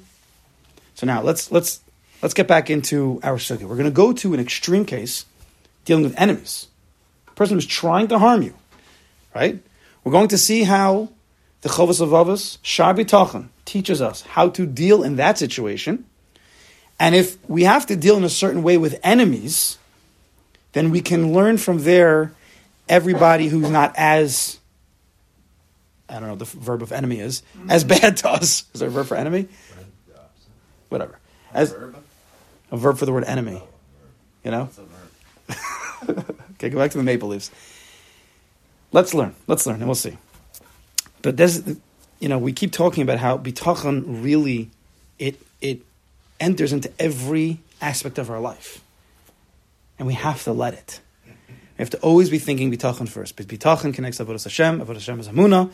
So 0.94 1.06
now 1.06 1.22
let's 1.22 1.50
let's 1.50 1.80
let's 2.22 2.34
get 2.34 2.46
back 2.46 2.70
into 2.70 3.18
our 3.22 3.36
sugya. 3.36 3.62
We're 3.62 3.76
going 3.76 3.84
to 3.84 3.90
go 3.90 4.12
to 4.12 4.34
an 4.34 4.40
extreme 4.40 4.84
case 4.84 5.24
dealing 5.84 6.04
with 6.04 6.14
enemies. 6.20 6.68
A 7.28 7.32
person 7.32 7.56
who's 7.56 7.66
trying 7.66 8.08
to 8.08 8.18
harm 8.18 8.42
you, 8.42 8.54
right? 9.34 9.60
We're 10.04 10.12
going 10.12 10.28
to 10.28 10.38
see 10.38 10.62
how 10.62 11.08
the 11.62 11.70
Chovos 11.70 12.00
HaLevavos 12.00 12.58
Shar 12.62 12.94
B'Tachon 12.94 13.48
teaches 13.64 14.02
us 14.02 14.22
how 14.22 14.50
to 14.50 14.66
deal 14.66 15.02
in 15.02 15.16
that 15.16 15.38
situation. 15.38 16.04
And 17.00 17.14
if 17.14 17.38
we 17.48 17.64
have 17.64 17.86
to 17.86 17.96
deal 17.96 18.16
in 18.16 18.24
a 18.24 18.28
certain 18.28 18.62
way 18.62 18.76
with 18.76 19.00
enemies, 19.02 19.78
then 20.72 20.90
we 20.90 21.00
can 21.00 21.32
learn 21.32 21.56
from 21.56 21.82
there 21.82 22.32
everybody 22.88 23.48
who's 23.48 23.70
not 23.70 23.94
as 23.96 24.60
I 26.14 26.20
don't 26.20 26.28
know 26.28 26.36
the 26.36 26.44
verb 26.44 26.82
of 26.82 26.92
enemy 26.92 27.18
is, 27.18 27.42
as 27.68 27.82
bad 27.82 28.16
to 28.18 28.30
us. 28.30 28.64
Is 28.72 28.80
there 28.80 28.88
a 28.88 28.92
verb 28.92 29.06
for 29.06 29.16
enemy? 29.16 29.48
Whatever. 30.88 31.18
As 31.52 31.74
a 32.70 32.76
verb 32.76 32.98
for 32.98 33.06
the 33.06 33.12
word 33.12 33.24
enemy. 33.24 33.60
You 34.44 34.50
know? 34.50 34.68
okay, 36.54 36.68
go 36.68 36.78
back 36.78 36.92
to 36.92 36.98
the 36.98 37.04
maple 37.04 37.28
leaves. 37.28 37.50
Let's 38.92 39.12
learn. 39.12 39.34
Let's 39.46 39.66
learn, 39.66 39.76
and 39.76 39.86
we'll 39.86 39.96
see. 39.96 40.16
But 41.22 41.36
there's, 41.36 41.66
you 42.20 42.28
know, 42.28 42.38
we 42.38 42.52
keep 42.52 42.70
talking 42.70 43.02
about 43.02 43.18
how 43.18 43.38
bitachon 43.38 44.22
really, 44.22 44.70
it 45.18 45.40
it 45.60 45.80
enters 46.38 46.72
into 46.72 46.92
every 46.98 47.58
aspect 47.80 48.18
of 48.18 48.30
our 48.30 48.38
life, 48.38 48.84
and 49.98 50.06
we 50.06 50.14
have 50.14 50.44
to 50.44 50.52
let 50.52 50.74
it. 50.74 51.00
We 51.26 51.82
have 51.82 51.90
to 51.90 52.00
always 52.00 52.30
be 52.30 52.38
thinking 52.38 52.70
bitachon 52.70 53.08
first. 53.08 53.36
But 53.36 53.46
bitachon 53.46 53.92
connects 53.92 54.20
avodas 54.20 54.44
Hashem. 54.44 54.80
Avodas 54.80 54.94
Hashem 54.94 55.20
is 55.20 55.28
Hamuna. 55.28 55.72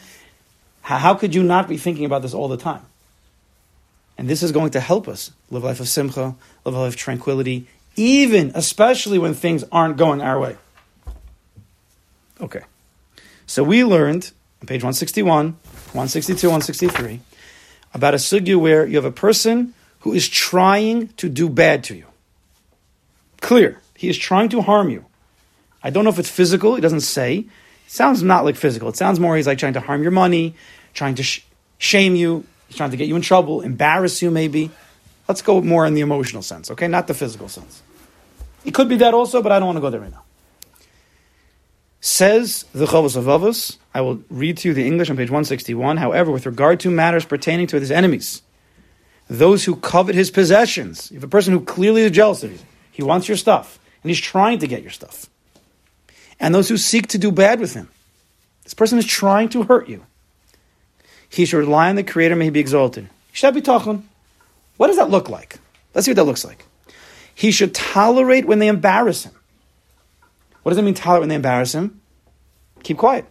How, 0.83 1.15
could 1.15 1.35
you 1.35 1.43
not 1.43 1.69
be 1.69 1.77
thinking 1.77 2.05
about 2.05 2.23
this 2.23 2.35
all 2.35 2.49
the 2.49 2.57
time? 2.57 2.83
And 4.19 4.29
this 4.29 4.43
is 4.43 4.53
going 4.53 4.71
to 4.73 4.81
help 4.81 5.09
us 5.09 5.31
live 5.51 5.63
a 5.63 5.67
life 5.67 5.81
of 5.81 5.89
simcha, 5.89 6.35
live 6.65 6.75
a 6.75 6.79
life 6.79 6.95
of 6.95 6.97
tranquility, 6.97 7.67
even, 7.97 8.53
especially 8.55 9.19
when 9.19 9.35
things 9.35 9.65
aren't 9.71 9.97
going 9.97 10.21
our 10.21 10.39
way. 10.39 10.57
Okay. 12.41 12.63
So 13.47 13.63
we 13.63 13.85
learned 13.85 14.33
on 14.63 14.67
page 14.67 14.83
161, 14.83 15.47
162, 15.93 16.49
163 16.49 17.21
about 17.93 18.15
a 18.15 18.19
sugya 18.19 18.57
where 18.57 18.87
you 18.87 18.97
have 18.97 19.05
a 19.05 19.11
person 19.11 19.75
who 20.01 20.13
is 20.13 20.29
trying 20.29 21.09
to 21.09 21.29
do 21.29 21.49
bad 21.49 21.85
to 21.85 21.97
you. 21.97 22.07
Clear. 23.41 23.81
He 23.97 24.09
is 24.09 24.17
trying 24.17 24.49
to 24.51 24.63
harm 24.63 24.91
you. 24.91 25.05
I 25.83 25.91
don't 25.91 26.05
know 26.05 26.11
if 26.11 26.19
it's 26.19 26.31
physical, 26.31 26.75
he 26.75 26.81
doesn't 26.81 27.01
say 27.01 27.47
sounds 27.91 28.23
not 28.23 28.45
like 28.45 28.57
physical. 28.57 28.89
It 28.89 28.97
sounds 28.97 29.19
more 29.19 29.37
he's 29.37 29.47
like 29.47 29.59
trying 29.59 29.75
to 29.75 29.81
harm 29.81 30.03
your 30.03 30.13
money, 30.13 30.55
trying 30.95 31.17
to 31.17 31.23
sh- 31.23 31.45
shame 31.79 32.15
you, 32.15 32.45
he's 32.69 32.77
trying 32.77 32.93
to 32.93 32.97
get 32.97 33.09
you 33.09 33.17
in 33.17 33.23
trouble, 33.23 33.61
embarrass 33.63 34.23
you 34.23 34.31
maybe. 34.31 34.71
Let's 35.29 35.43
go 35.43 35.61
more 35.61 35.87
in 35.87 35.95
the 35.95 36.01
emotional 36.01 36.43
sense, 36.43 36.71
okay? 36.71 36.89
Not 36.89 37.07
the 37.07 37.15
physical 37.15 37.49
sense. 37.49 37.83
It 38.65 38.75
could 38.75 38.89
be 38.89 38.97
that 38.97 39.15
also, 39.15 39.43
but 39.43 39.53
I 39.53 39.59
don't 39.59 39.67
want 39.67 39.77
to 39.77 39.81
go 39.81 39.91
there 39.91 40.01
right 40.01 40.11
now. 40.11 40.23
Says 42.01 42.65
the 42.73 42.87
Chovos 42.87 43.21
Avos, 43.21 43.77
I 43.93 44.01
will 44.01 44.23
read 44.31 44.57
to 44.59 44.69
you 44.69 44.75
the 44.75 44.87
English 44.87 45.11
on 45.11 45.17
page 45.17 45.29
161. 45.29 45.99
However, 45.99 46.31
with 46.31 46.47
regard 46.47 46.81
to 46.81 46.91
matters 46.91 47.25
pertaining 47.25 47.67
to 47.69 47.81
his 47.81 47.91
enemies, 47.91 48.43
those 49.29 49.65
who 49.65 49.77
covet 49.77 50.15
his 50.15 50.31
possessions, 50.31 51.11
if 51.11 51.23
a 51.23 51.29
person 51.29 51.53
who 51.53 51.61
clearly 51.61 52.03
is 52.03 52.11
jealous 52.11 52.43
of 52.43 52.53
you, 52.53 52.59
He 52.91 53.03
wants 53.03 53.29
your 53.29 53.37
stuff, 53.37 53.79
and 54.03 54.11
he's 54.11 54.21
trying 54.21 54.59
to 54.61 54.67
get 54.67 54.83
your 54.83 54.91
stuff. 54.91 55.27
And 56.41 56.55
those 56.55 56.69
who 56.69 56.79
seek 56.79 57.09
to 57.09 57.19
do 57.19 57.31
bad 57.31 57.61
with 57.61 57.75
him. 57.75 57.89
This 58.65 58.75
person 58.75 58.99
is 58.99 59.07
trying 59.07 59.51
to 59.51 59.63
hurt 59.63 59.89
you. 59.89 60.05
He 61.29 61.45
should 61.45 61.59
rely 61.59 61.91
on 61.91 61.97
the 61.97 62.03
Creator, 62.03 62.35
may 62.35 62.47
he 62.47 62.51
be 62.51 62.61
exalted. 62.61 63.09
What 64.77 64.87
does 64.87 64.97
that 64.97 65.11
look 65.11 65.29
like? 65.29 65.59
Let's 65.95 66.07
see 66.07 66.13
what 66.13 66.17
that 66.17 66.25
looks 66.25 66.45
like. 66.45 66.65
He 67.35 67.51
should 67.53 67.75
tolerate 67.75 68.47
when 68.47 68.59
they 68.59 68.69
embarrass 68.69 69.25
him. 69.25 69.33
What 70.63 70.71
does 70.71 70.79
it 70.79 70.83
mean, 70.83 70.95
tolerate 70.95 71.21
when 71.21 71.29
they 71.29 71.37
embarrass 71.37 71.75
him? 71.75 72.01
Keep 72.83 72.99
quiet. 72.99 73.27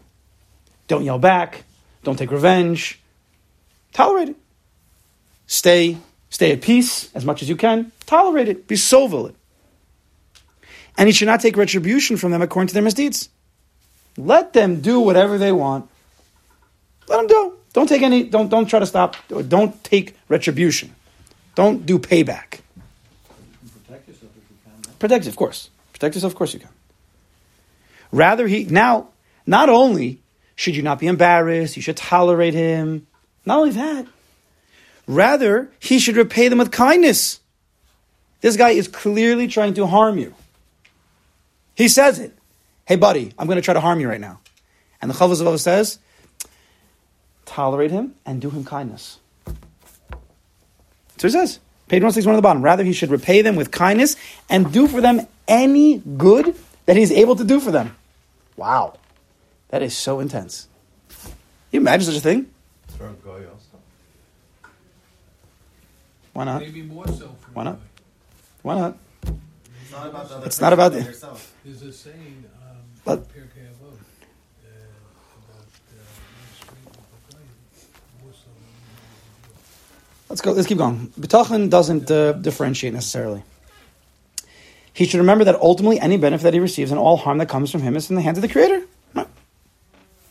Don't 0.88 1.04
yell 1.04 1.20
back. 1.20 1.63
Don't 2.04 2.18
take 2.18 2.32
revenge. 2.32 3.00
Tolerate 3.94 4.30
it. 4.30 4.36
Stay, 5.48 5.98
stay 6.30 6.51
at 6.51 6.62
peace 6.62 7.13
as 7.13 7.25
much 7.25 7.42
as 7.42 7.50
you 7.50 7.56
can. 7.56 7.92
Tolerate 8.06 8.48
it. 8.48 8.68
Be 8.68 8.75
sovel 8.75 9.34
And 11.00 11.08
he 11.08 11.13
should 11.13 11.27
not 11.27 11.39
take 11.39 11.56
retribution 11.56 12.18
from 12.18 12.32
them 12.32 12.41
according 12.41 12.68
to 12.68 12.74
their 12.74 12.84
misdeeds. 12.84 13.29
Let 14.18 14.51
them 14.51 14.82
do 14.82 15.00
whatever 15.00 15.38
they 15.38 15.53
want. 15.53 15.89
Let 17.08 17.18
them 17.18 17.27
do. 17.27 17.53
Don't 17.72 17.88
take 17.88 18.01
any. 18.01 18.25
Don't 18.25 18.50
don't 18.50 18.65
try 18.65 18.79
to 18.79 18.86
stop. 18.86 19.15
Don't 19.29 19.82
take 19.82 20.18
retribution. 20.27 20.94
Don't 21.56 21.86
do 21.86 22.00
payback. 22.00 22.60
Protect 23.88 24.10
yourself 24.10 24.32
if 24.36 24.44
you 24.51 24.58
can. 24.65 24.94
Protect, 25.00 25.27
of 25.27 25.36
course. 25.38 25.70
Protect 25.94 26.15
yourself, 26.15 26.34
of 26.34 26.38
course 26.38 26.53
you 26.53 26.60
can. 26.60 26.70
Rather, 28.12 28.46
he 28.46 28.65
now 28.65 29.08
not 29.46 29.70
only 29.70 30.20
should 30.56 30.75
you 30.75 30.82
not 30.82 31.00
be 31.00 31.08
embarrassed, 31.08 31.77
you 31.77 31.82
should 31.82 31.96
tolerate 31.96 32.53
him. 32.53 33.08
Not 33.46 33.60
only 33.60 33.72
that, 33.72 34.06
rather 35.08 35.72
he 35.79 35.98
should 35.98 36.18
repay 36.18 36.50
them 36.50 36.60
with 36.60 36.72
kindness. 36.72 37.39
This 38.41 38.58
guy 38.58 38.72
is 38.72 38.89
clearly 38.89 39.48
trying 39.48 39.75
to 39.75 39.88
harm 39.88 40.18
you. 40.18 40.36
He 41.80 41.88
says 41.88 42.20
it. 42.20 42.38
Hey, 42.86 42.98
buddy, 42.98 43.32
I'm 43.40 43.48
going 43.48 43.56
to 43.56 43.62
try 43.62 43.74
to 43.74 43.80
harm 43.80 44.02
you 44.02 44.10
right 44.10 44.20
now. 44.20 44.42
And 45.02 45.10
the 45.10 45.16
Chavos 45.16 45.60
says, 45.60 45.98
tolerate 47.46 47.90
him 47.90 48.16
and 48.26 48.42
do 48.42 48.50
him 48.50 48.66
kindness. 48.66 49.20
So 51.16 51.28
he 51.28 51.30
says, 51.30 51.60
page 51.88 52.02
161 52.04 52.34
on 52.34 52.36
the 52.36 52.42
bottom. 52.42 52.62
Rather, 52.62 52.84
he 52.84 52.92
should 52.92 53.12
repay 53.12 53.42
them 53.42 53.56
with 53.56 53.72
kindness 53.72 54.18
and 54.50 54.74
do 54.74 54.90
for 54.90 55.00
them 55.00 55.26
any 55.48 56.00
good 56.00 56.54
that 56.86 56.98
he's 56.98 57.14
able 57.14 57.38
to 57.38 57.46
do 57.46 57.62
for 57.62 57.72
them. 57.72 57.96
Wow. 58.58 59.00
That 59.70 59.82
is 59.82 59.96
so 59.96 60.20
intense. 60.20 60.68
You 61.72 61.80
imagine 61.80 62.08
such 62.08 62.18
a 62.18 62.20
thing? 62.20 62.52
Throw 62.90 63.14
Goy 63.14 63.46
also. 63.48 63.80
Why 66.34 66.44
not? 66.44 66.60
Maybe 66.60 66.82
more 66.82 67.08
so 67.08 67.34
Why 67.54 67.64
not? 67.64 67.80
Why 68.64 68.76
not? 68.76 68.98
It's 69.89 69.98
not 69.98 70.08
about 70.08 70.29
the 70.29 70.36
other 70.36 70.46
It's 70.46 70.62
not 70.62 70.74
about 70.74 70.91
but 70.91 71.00
the- 71.00 71.05
yourself. 71.05 71.51
There's 71.65 71.81
a 71.81 71.91
saying, 71.91 72.46
um, 72.62 72.77
But- 73.03 73.27
Pirkei 73.29 73.65
Avot, 73.65 73.98
uh, 74.62 74.69
about 75.41 75.65
uh, 75.65 75.98
being 76.22 76.53
straight 76.53 76.93
the 76.93 77.36
Goy, 77.36 77.41
more 78.22 78.31
so 78.31 78.50
than 78.53 80.29
Let's 80.29 80.41
go. 80.41 80.51
Let's 80.51 80.67
keep 80.67 80.77
going. 80.77 81.12
Bitachon 81.19 81.72
doesn't 81.72 82.12
uh, 82.12 82.34
differentiate 82.34 82.93
necessarily. 82.93 83.41
He 84.93 85.05
should 85.05 85.17
remember 85.17 85.43
that 85.46 85.55
ultimately 85.55 86.00
any 86.00 86.17
benefit 86.17 86.43
that 86.43 86.53
he 86.53 86.60
receives 86.60 86.91
and 86.91 87.00
all 87.00 87.17
harm 87.17 87.39
that 87.39 87.50
comes 87.50 87.72
from 87.72 87.81
him 87.81 87.96
is 87.96 88.12
in 88.12 88.15
the 88.15 88.22
hands 88.22 88.38
of 88.38 88.43
the 88.43 88.48
Creator. 88.48 88.84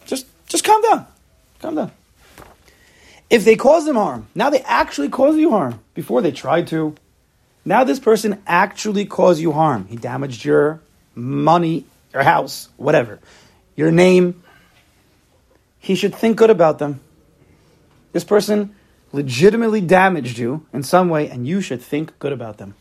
Just, 0.07 0.27
just 0.47 0.63
calm 0.63 0.81
down. 0.83 1.07
Calm 1.61 1.75
down. 1.75 1.91
If 3.29 3.45
they 3.45 3.57
cause 3.57 3.87
them 3.87 3.97
harm, 3.97 4.29
now 4.37 4.51
they 4.51 4.61
actually 4.61 5.09
cause 5.09 5.37
you 5.37 5.51
harm. 5.51 5.81
Before 5.95 6.23
they 6.23 6.31
tried 6.33 6.69
to, 6.69 6.95
now 7.69 7.85
this 7.85 8.01
person 8.01 8.43
actually 8.47 9.05
caused 9.05 9.41
you 9.41 9.53
harm. 9.53 9.87
He 9.87 9.97
damaged 9.97 10.45
your 10.45 10.81
money, 11.15 11.85
your 12.13 12.23
house, 12.23 12.69
whatever, 12.77 13.19
your 13.77 13.91
name. 13.91 14.43
He 15.79 15.95
should 15.95 16.15
think 16.15 16.37
good 16.37 16.51
about 16.51 16.79
them. 16.79 17.01
This 18.13 18.25
person 18.25 18.75
legitimately 19.13 19.83
damaged 19.83 20.39
you 20.39 20.67
in 20.73 20.83
some 20.83 21.09
way, 21.09 21.29
and 21.29 21.47
you 21.47 21.61
should 21.61 21.83
think 21.83 22.19
good 22.19 22.33
about 22.33 22.59
them. 22.59 22.75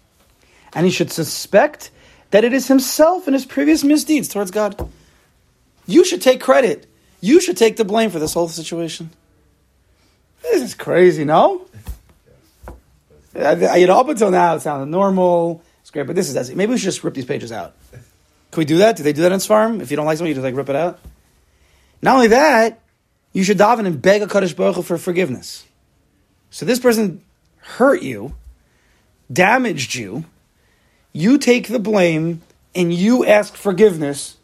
And 0.73 0.85
he 0.85 0.91
should 0.91 1.11
suspect 1.11 1.91
that 2.31 2.43
it 2.43 2.53
is 2.53 2.67
himself 2.67 3.27
and 3.27 3.33
his 3.33 3.45
previous 3.45 3.83
misdeeds 3.83 4.27
towards 4.27 4.51
God. 4.51 4.89
You 5.85 6.03
should 6.03 6.21
take 6.21 6.41
credit. 6.41 6.85
You 7.21 7.41
should 7.41 7.57
take 7.57 7.77
the 7.77 7.85
blame 7.85 8.09
for 8.09 8.19
this 8.19 8.33
whole 8.33 8.49
situation. 8.49 9.09
This 10.43 10.61
is 10.61 10.73
crazy, 10.75 11.25
no? 11.25 11.67
Uh, 13.37 13.67
I- 13.71 13.77
You 13.77 13.87
know, 13.87 13.99
up 13.99 14.09
until 14.09 14.31
now, 14.31 14.55
it 14.55 14.61
sounded 14.61 14.87
normal. 14.87 15.61
It's 15.81 15.91
great, 15.91 16.07
but 16.07 16.15
this 16.15 16.29
is 16.33 16.55
maybe 16.55 16.71
we 16.71 16.77
should 16.77 16.85
just 16.85 17.03
rip 17.03 17.13
these 17.13 17.25
pages 17.25 17.51
out. 17.51 17.73
Can 17.91 18.61
we 18.61 18.65
do 18.65 18.77
that? 18.79 18.95
Do 18.97 19.03
they 19.03 19.13
do 19.13 19.21
that 19.21 19.31
in 19.31 19.39
Sfarm? 19.39 19.81
If 19.81 19.91
you 19.91 19.97
don't 19.97 20.05
like 20.05 20.17
something, 20.17 20.29
you 20.29 20.33
just 20.35 20.43
like 20.43 20.55
rip 20.55 20.69
it 20.69 20.75
out. 20.75 20.99
Not 22.01 22.15
only 22.15 22.27
that, 22.27 22.79
you 23.33 23.43
should 23.43 23.57
daven 23.57 23.85
and 23.85 24.01
beg 24.01 24.21
a 24.21 24.27
Kaddish 24.27 24.53
Baruch 24.53 24.83
for 24.85 24.97
forgiveness. 24.97 25.65
So 26.49 26.65
this 26.65 26.79
person 26.79 27.21
hurt 27.59 28.01
you, 28.01 28.35
damaged 29.31 29.95
you. 29.95 30.25
You 31.13 31.37
take 31.37 31.67
the 31.67 31.79
blame 31.79 32.41
and 32.75 32.93
you 32.93 33.25
ask 33.25 33.55
forgiveness 33.55 34.37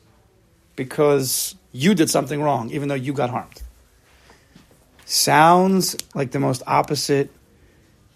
because 0.75 1.55
you 1.71 1.93
did 1.93 2.09
something 2.09 2.41
wrong, 2.41 2.71
even 2.71 2.87
though 2.89 2.95
you 2.95 3.13
got 3.13 3.29
harmed. 3.29 3.61
Sounds 5.05 5.95
like 6.15 6.31
the 6.31 6.39
most 6.39 6.63
opposite, 6.65 7.29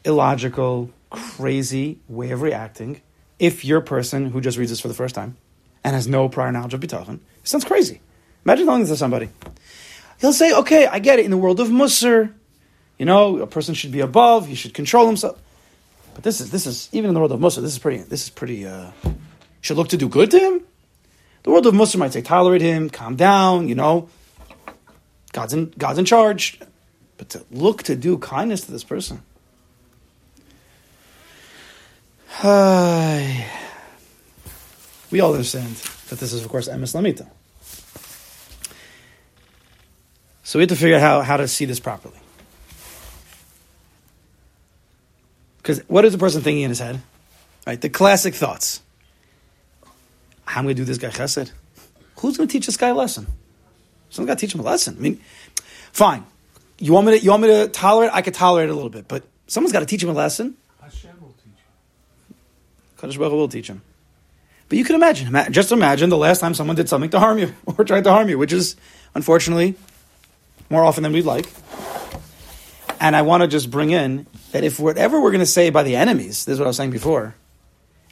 illogical, 0.05 0.91
crazy 1.09 1.99
way 2.07 2.31
of 2.31 2.41
reacting. 2.41 3.01
If 3.39 3.63
you're 3.65 3.79
a 3.79 3.83
person 3.83 4.31
who 4.31 4.41
just 4.41 4.57
reads 4.57 4.71
this 4.71 4.79
for 4.79 4.87
the 4.87 4.93
first 4.93 5.15
time 5.15 5.37
and 5.83 5.93
has 5.95 6.07
no 6.07 6.27
prior 6.29 6.51
knowledge 6.51 6.73
of 6.73 6.81
bitachon, 6.81 7.15
it 7.15 7.47
sounds 7.47 7.65
crazy. 7.65 8.01
Imagine 8.45 8.65
telling 8.65 8.81
this 8.81 8.89
to 8.89 8.97
somebody. 8.97 9.29
He'll 10.19 10.33
say, 10.33 10.53
"Okay, 10.53 10.87
I 10.87 10.99
get 10.99 11.19
it. 11.19 11.25
In 11.25 11.31
the 11.31 11.37
world 11.37 11.59
of 11.59 11.67
Musar, 11.67 12.33
you 12.97 13.05
know, 13.05 13.39
a 13.39 13.47
person 13.47 13.75
should 13.75 13.91
be 13.91 13.99
above. 13.99 14.47
He 14.47 14.55
should 14.55 14.73
control 14.73 15.05
himself." 15.05 15.39
But 16.15 16.23
this 16.23 16.41
is 16.41 16.49
this 16.49 16.65
is 16.65 16.89
even 16.91 17.09
in 17.09 17.13
the 17.13 17.19
world 17.19 17.31
of 17.31 17.39
Musar. 17.39 17.61
This 17.61 17.73
is 17.73 17.79
pretty. 17.79 17.97
This 17.97 18.23
is 18.23 18.29
pretty. 18.29 18.65
Uh, 18.65 18.91
should 19.61 19.77
look 19.77 19.89
to 19.89 19.97
do 19.97 20.09
good 20.09 20.31
to 20.31 20.39
him. 20.39 20.61
The 21.43 21.51
world 21.51 21.67
of 21.67 21.75
Musar 21.75 21.97
might 21.97 22.13
say, 22.13 22.21
"Tolerate 22.21 22.61
him, 22.61 22.89
calm 22.89 23.15
down." 23.15 23.67
You 23.67 23.75
know, 23.75 24.09
God's 25.33 25.53
in 25.53 25.73
God's 25.77 25.99
in 25.99 26.05
charge. 26.05 26.59
But 27.17 27.29
to 27.29 27.45
look 27.51 27.83
to 27.83 27.95
do 27.95 28.17
kindness 28.17 28.61
to 28.61 28.71
this 28.71 28.83
person. 28.83 29.21
We 35.11 35.19
all 35.19 35.31
understand 35.33 35.75
that 36.09 36.19
this 36.19 36.33
is, 36.33 36.43
of 36.43 36.49
course, 36.49 36.67
emes 36.67 36.93
lamita. 36.93 37.27
So 40.43 40.59
we 40.59 40.63
have 40.63 40.69
to 40.69 40.75
figure 40.75 40.95
out 40.95 41.01
how, 41.01 41.21
how 41.21 41.37
to 41.37 41.47
see 41.47 41.65
this 41.65 41.79
properly. 41.79 42.19
Because 45.57 45.79
what 45.87 46.05
is 46.05 46.13
the 46.13 46.17
person 46.17 46.41
thinking 46.41 46.63
in 46.63 46.69
his 46.69 46.79
head? 46.79 47.01
Right, 47.65 47.81
the 47.81 47.89
classic 47.89 48.33
thoughts. 48.33 48.81
How 50.45 50.59
am 50.61 50.65
I 50.65 50.67
going 50.67 50.75
to 50.77 50.81
do 50.81 50.85
this 50.85 50.97
guy 50.97 51.09
chesed? 51.09 51.51
Who's 52.19 52.37
going 52.37 52.47
to 52.47 52.53
teach 52.53 52.65
this 52.65 52.77
guy 52.77 52.87
a 52.87 52.95
lesson? 52.95 53.27
Someone's 54.09 54.29
got 54.29 54.37
to 54.37 54.45
teach 54.45 54.55
him 54.55 54.61
a 54.61 54.63
lesson. 54.63 54.95
I 54.97 55.01
mean, 55.01 55.19
fine. 55.91 56.25
You 56.79 56.93
want 56.93 57.07
me 57.07 57.19
to, 57.19 57.23
you 57.23 57.31
want 57.31 57.43
me 57.43 57.49
to 57.49 57.67
tolerate? 57.67 58.11
I 58.13 58.21
could 58.21 58.33
tolerate 58.33 58.69
a 58.69 58.73
little 58.73 58.89
bit, 58.89 59.09
but 59.09 59.25
someone's 59.47 59.73
got 59.73 59.81
to 59.81 59.85
teach 59.85 60.01
him 60.01 60.09
a 60.09 60.13
lesson. 60.13 60.55
Hashem 60.81 61.19
will 61.19 61.35
teach 61.43 61.59
you. 62.29 62.35
Kadosh 62.97 63.17
Baruch 63.17 63.33
will 63.33 63.47
teach 63.47 63.67
him. 63.67 63.81
But 64.69 64.77
you 64.77 64.83
can 64.83 64.95
imagine, 64.95 65.33
just 65.51 65.71
imagine 65.71 66.09
the 66.09 66.17
last 66.17 66.39
time 66.39 66.53
someone 66.53 66.75
did 66.75 66.89
something 66.89 67.09
to 67.11 67.19
harm 67.19 67.37
you 67.37 67.53
or 67.65 67.85
tried 67.85 68.03
to 68.03 68.11
harm 68.11 68.29
you, 68.29 68.37
which 68.37 68.51
is 68.51 68.75
unfortunately 69.15 69.75
more 70.69 70.83
often 70.83 71.03
than 71.03 71.13
we'd 71.13 71.25
like. 71.25 71.47
And 72.99 73.15
I 73.15 73.21
want 73.21 73.41
to 73.41 73.47
just 73.47 73.69
bring 73.69 73.91
in 73.91 74.25
that 74.51 74.63
if 74.63 74.79
whatever 74.79 75.21
we're 75.21 75.31
going 75.31 75.39
to 75.39 75.45
say 75.45 75.69
by 75.69 75.83
the 75.83 75.95
enemies, 75.95 76.45
this 76.45 76.53
is 76.53 76.59
what 76.59 76.65
I 76.65 76.69
was 76.69 76.77
saying 76.77 76.91
before, 76.91 77.35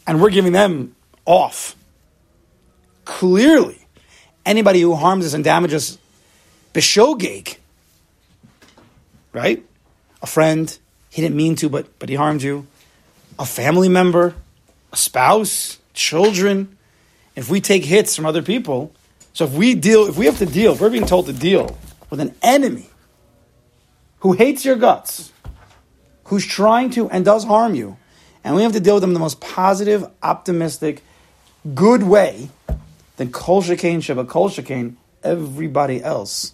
and 0.06 0.22
we're 0.22 0.30
giving 0.30 0.52
them 0.52 0.96
off, 1.26 1.76
clearly, 3.04 3.88
anybody 4.46 4.82
who 4.82 4.94
harms 4.96 5.26
us 5.26 5.34
and 5.34 5.44
damages 5.44 5.98
bishogeg, 6.74 7.58
right? 9.34 9.66
A 10.22 10.28
friend, 10.28 10.78
he 11.10 11.22
didn't 11.22 11.36
mean 11.36 11.56
to, 11.56 11.70
but 11.70 11.98
but 11.98 12.10
he 12.10 12.16
harmed 12.16 12.44
you. 12.44 12.68
A 13.40 13.46
family 13.46 13.90
member, 13.90 14.36
a 14.96 14.98
spouse, 14.98 15.78
children. 15.94 16.78
If 17.36 17.50
we 17.50 17.60
take 17.60 17.84
hits 17.84 18.16
from 18.16 18.26
other 18.26 18.42
people, 18.42 18.94
so 19.34 19.44
if 19.44 19.52
we 19.52 19.76
deal, 19.76 20.08
if 20.08 20.18
we 20.18 20.26
have 20.26 20.38
to 20.38 20.46
deal, 20.46 20.72
if 20.72 20.80
we're 20.80 20.90
being 20.90 21.06
told 21.06 21.26
to 21.26 21.34
deal 21.34 21.78
with 22.10 22.22
an 22.22 22.34
enemy 22.42 22.90
who 24.20 24.32
hates 24.32 24.64
your 24.64 24.78
guts, 24.78 25.34
who's 26.26 26.46
trying 26.46 26.92
to 26.92 27.10
and 27.10 27.26
does 27.26 27.44
harm 27.44 27.76
you, 27.76 27.98
and 28.46 28.56
we 28.56 28.64
have 28.64 28.72
to 28.72 28.80
deal 28.80 28.96
with 28.96 29.02
them 29.02 29.10
in 29.10 29.14
the 29.14 29.20
most 29.20 29.42
positive, 29.42 30.06
optimistic, 30.24 31.04
good 31.74 32.04
way, 32.04 32.50
then 33.18 33.32
kol 33.32 33.62
shekain 33.62 34.02
sheba 34.02 34.24
kol 34.24 34.50
shekain 34.50 34.96
everybody 35.24 36.02
else 36.02 36.54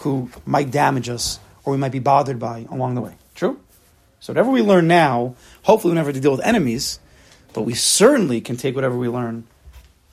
who 0.00 0.30
might 0.44 0.70
damage 0.70 1.08
us 1.08 1.40
or 1.64 1.72
we 1.72 1.78
might 1.78 1.92
be 1.92 2.00
bothered 2.00 2.38
by 2.38 2.66
along 2.70 2.96
the 2.96 3.00
way. 3.00 3.14
True? 3.34 3.58
So 4.20 4.32
whatever 4.32 4.50
we 4.50 4.60
learn 4.60 4.88
now, 4.88 5.36
hopefully 5.62 5.92
we 5.92 5.94
never 5.94 6.08
have 6.08 6.16
to 6.16 6.20
deal 6.20 6.32
with 6.32 6.44
enemies, 6.44 6.98
But 7.52 7.62
we 7.62 7.74
certainly 7.74 8.40
can 8.40 8.56
take 8.56 8.74
whatever 8.74 8.96
we 8.96 9.08
learn 9.08 9.44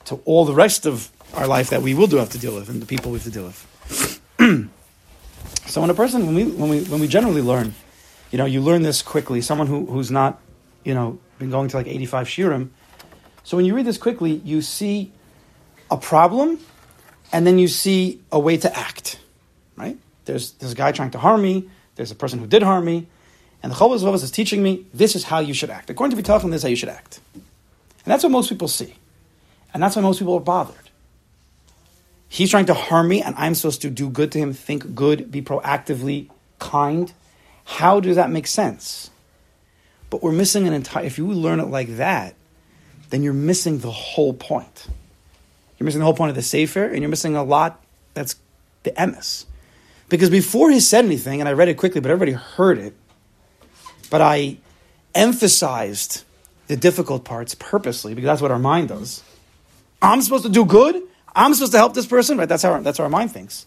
to 0.06 0.16
all 0.24 0.44
the 0.44 0.54
rest 0.54 0.86
of 0.86 1.10
our 1.34 1.46
life 1.46 1.70
that 1.70 1.82
we 1.82 1.94
will 1.94 2.06
do 2.06 2.16
have 2.16 2.30
to 2.30 2.38
deal 2.38 2.54
with 2.54 2.68
and 2.68 2.80
the 2.80 2.86
people 2.86 3.10
we 3.10 3.18
have 3.18 3.24
to 3.24 3.30
deal 3.30 3.44
with. 3.44 4.20
so 5.66 5.80
when 5.80 5.90
a 5.90 5.94
person, 5.94 6.26
when 6.26 6.34
we, 6.34 6.44
when 6.44 6.70
we, 6.70 6.84
when 6.84 7.00
we 7.00 7.08
generally 7.08 7.42
learn, 7.42 7.74
you 8.30 8.38
know, 8.38 8.44
you 8.44 8.60
learn 8.60 8.82
this 8.82 9.02
quickly. 9.02 9.40
Someone 9.40 9.66
who, 9.66 9.86
who's 9.86 10.10
not, 10.10 10.40
you 10.84 10.94
know, 10.94 11.18
been 11.38 11.50
going 11.50 11.68
to 11.68 11.76
like 11.76 11.86
85 11.86 12.26
shiurim. 12.26 12.70
So 13.44 13.56
when 13.56 13.66
you 13.66 13.74
read 13.74 13.86
this 13.86 13.98
quickly, 13.98 14.40
you 14.44 14.62
see 14.62 15.12
a 15.90 15.96
problem 15.96 16.58
and 17.32 17.46
then 17.46 17.58
you 17.58 17.68
see 17.68 18.20
a 18.32 18.38
way 18.38 18.56
to 18.56 18.76
act, 18.76 19.20
right? 19.76 19.98
There's, 20.24 20.52
there's 20.52 20.72
a 20.72 20.76
guy 20.76 20.92
trying 20.92 21.10
to 21.12 21.18
harm 21.18 21.42
me. 21.42 21.68
There's 21.94 22.10
a 22.10 22.14
person 22.14 22.38
who 22.38 22.46
did 22.46 22.62
harm 22.62 22.84
me. 22.84 23.06
And 23.62 23.72
the 23.72 23.76
Chovos 23.76 24.02
Vavos 24.02 24.22
is 24.22 24.30
teaching 24.30 24.62
me, 24.62 24.86
this 24.94 25.16
is 25.16 25.24
how 25.24 25.40
you 25.40 25.54
should 25.54 25.70
act. 25.70 25.90
According 25.90 26.16
to 26.16 26.22
Bitachon, 26.22 26.50
this 26.50 26.58
is 26.58 26.62
how 26.62 26.68
you 26.68 26.76
should 26.76 26.88
act. 26.88 27.20
And 27.34 27.42
that's 28.12 28.22
what 28.22 28.30
most 28.30 28.48
people 28.48 28.68
see. 28.68 28.94
And 29.74 29.82
that's 29.82 29.96
why 29.96 30.02
most 30.02 30.18
people 30.18 30.34
are 30.34 30.40
bothered. 30.40 30.76
He's 32.28 32.50
trying 32.50 32.66
to 32.66 32.74
harm 32.74 33.08
me, 33.08 33.22
and 33.22 33.34
I'm 33.36 33.54
supposed 33.54 33.82
to 33.82 33.90
do 33.90 34.08
good 34.08 34.32
to 34.32 34.38
him, 34.38 34.52
think 34.52 34.94
good, 34.94 35.30
be 35.30 35.42
proactively 35.42 36.28
kind. 36.58 37.12
How 37.64 38.00
does 38.00 38.16
that 38.16 38.30
make 38.30 38.46
sense? 38.46 39.10
But 40.10 40.22
we're 40.22 40.32
missing 40.32 40.66
an 40.66 40.72
entire, 40.72 41.04
if 41.04 41.18
you 41.18 41.26
learn 41.26 41.60
it 41.60 41.66
like 41.66 41.96
that, 41.96 42.34
then 43.10 43.22
you're 43.22 43.32
missing 43.32 43.78
the 43.78 43.90
whole 43.90 44.34
point. 44.34 44.86
You're 45.78 45.84
missing 45.84 46.00
the 46.00 46.04
whole 46.04 46.14
point 46.14 46.30
of 46.30 46.36
the 46.36 46.42
Sefer, 46.42 46.84
and 46.84 46.98
you're 47.00 47.08
missing 47.08 47.36
a 47.36 47.44
lot 47.44 47.82
that's 48.14 48.36
the 48.82 48.92
emes. 48.92 49.44
Because 50.08 50.30
before 50.30 50.70
he 50.70 50.80
said 50.80 51.04
anything, 51.04 51.40
and 51.40 51.48
I 51.48 51.52
read 51.52 51.68
it 51.68 51.74
quickly, 51.74 52.00
but 52.00 52.10
everybody 52.10 52.32
heard 52.32 52.78
it, 52.78 52.94
but 54.06 54.20
I 54.20 54.58
emphasized 55.14 56.24
the 56.66 56.76
difficult 56.76 57.24
parts 57.24 57.54
purposely, 57.54 58.14
because 58.14 58.26
that's 58.26 58.42
what 58.42 58.50
our 58.50 58.58
mind 58.58 58.88
does. 58.88 59.22
I'm 60.02 60.20
supposed 60.22 60.44
to 60.44 60.50
do 60.50 60.64
good. 60.64 61.02
I'm 61.34 61.54
supposed 61.54 61.72
to 61.72 61.78
help 61.78 61.94
this 61.94 62.06
person, 62.06 62.38
right? 62.38 62.48
That's 62.48 62.62
how, 62.62 62.80
that's 62.80 62.98
how 62.98 63.04
our 63.04 63.10
mind 63.10 63.32
thinks. 63.32 63.66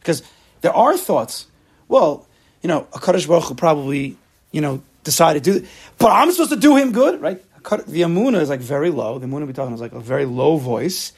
Because 0.00 0.22
there 0.60 0.74
are 0.74 0.96
thoughts, 0.96 1.46
well, 1.88 2.26
you 2.62 2.68
know, 2.68 2.86
a 2.92 3.00
Kaddish 3.00 3.26
Baruch 3.26 3.44
Hu 3.44 3.54
probably, 3.54 4.16
you 4.52 4.60
know, 4.60 4.82
decided 5.04 5.44
to 5.44 5.60
do 5.60 5.66
but 5.98 6.10
I'm 6.10 6.30
supposed 6.32 6.50
to 6.50 6.56
do 6.56 6.76
him 6.76 6.92
good, 6.92 7.20
right? 7.20 7.42
The 7.86 8.02
Amuna 8.02 8.40
is 8.40 8.48
like 8.48 8.60
very 8.60 8.90
low. 8.90 9.18
The 9.18 9.26
Amuna 9.26 9.46
we're 9.46 9.52
talking 9.52 9.74
is 9.74 9.80
like 9.80 9.92
a 9.92 10.00
very 10.00 10.24
low 10.24 10.56
voice. 10.56 11.12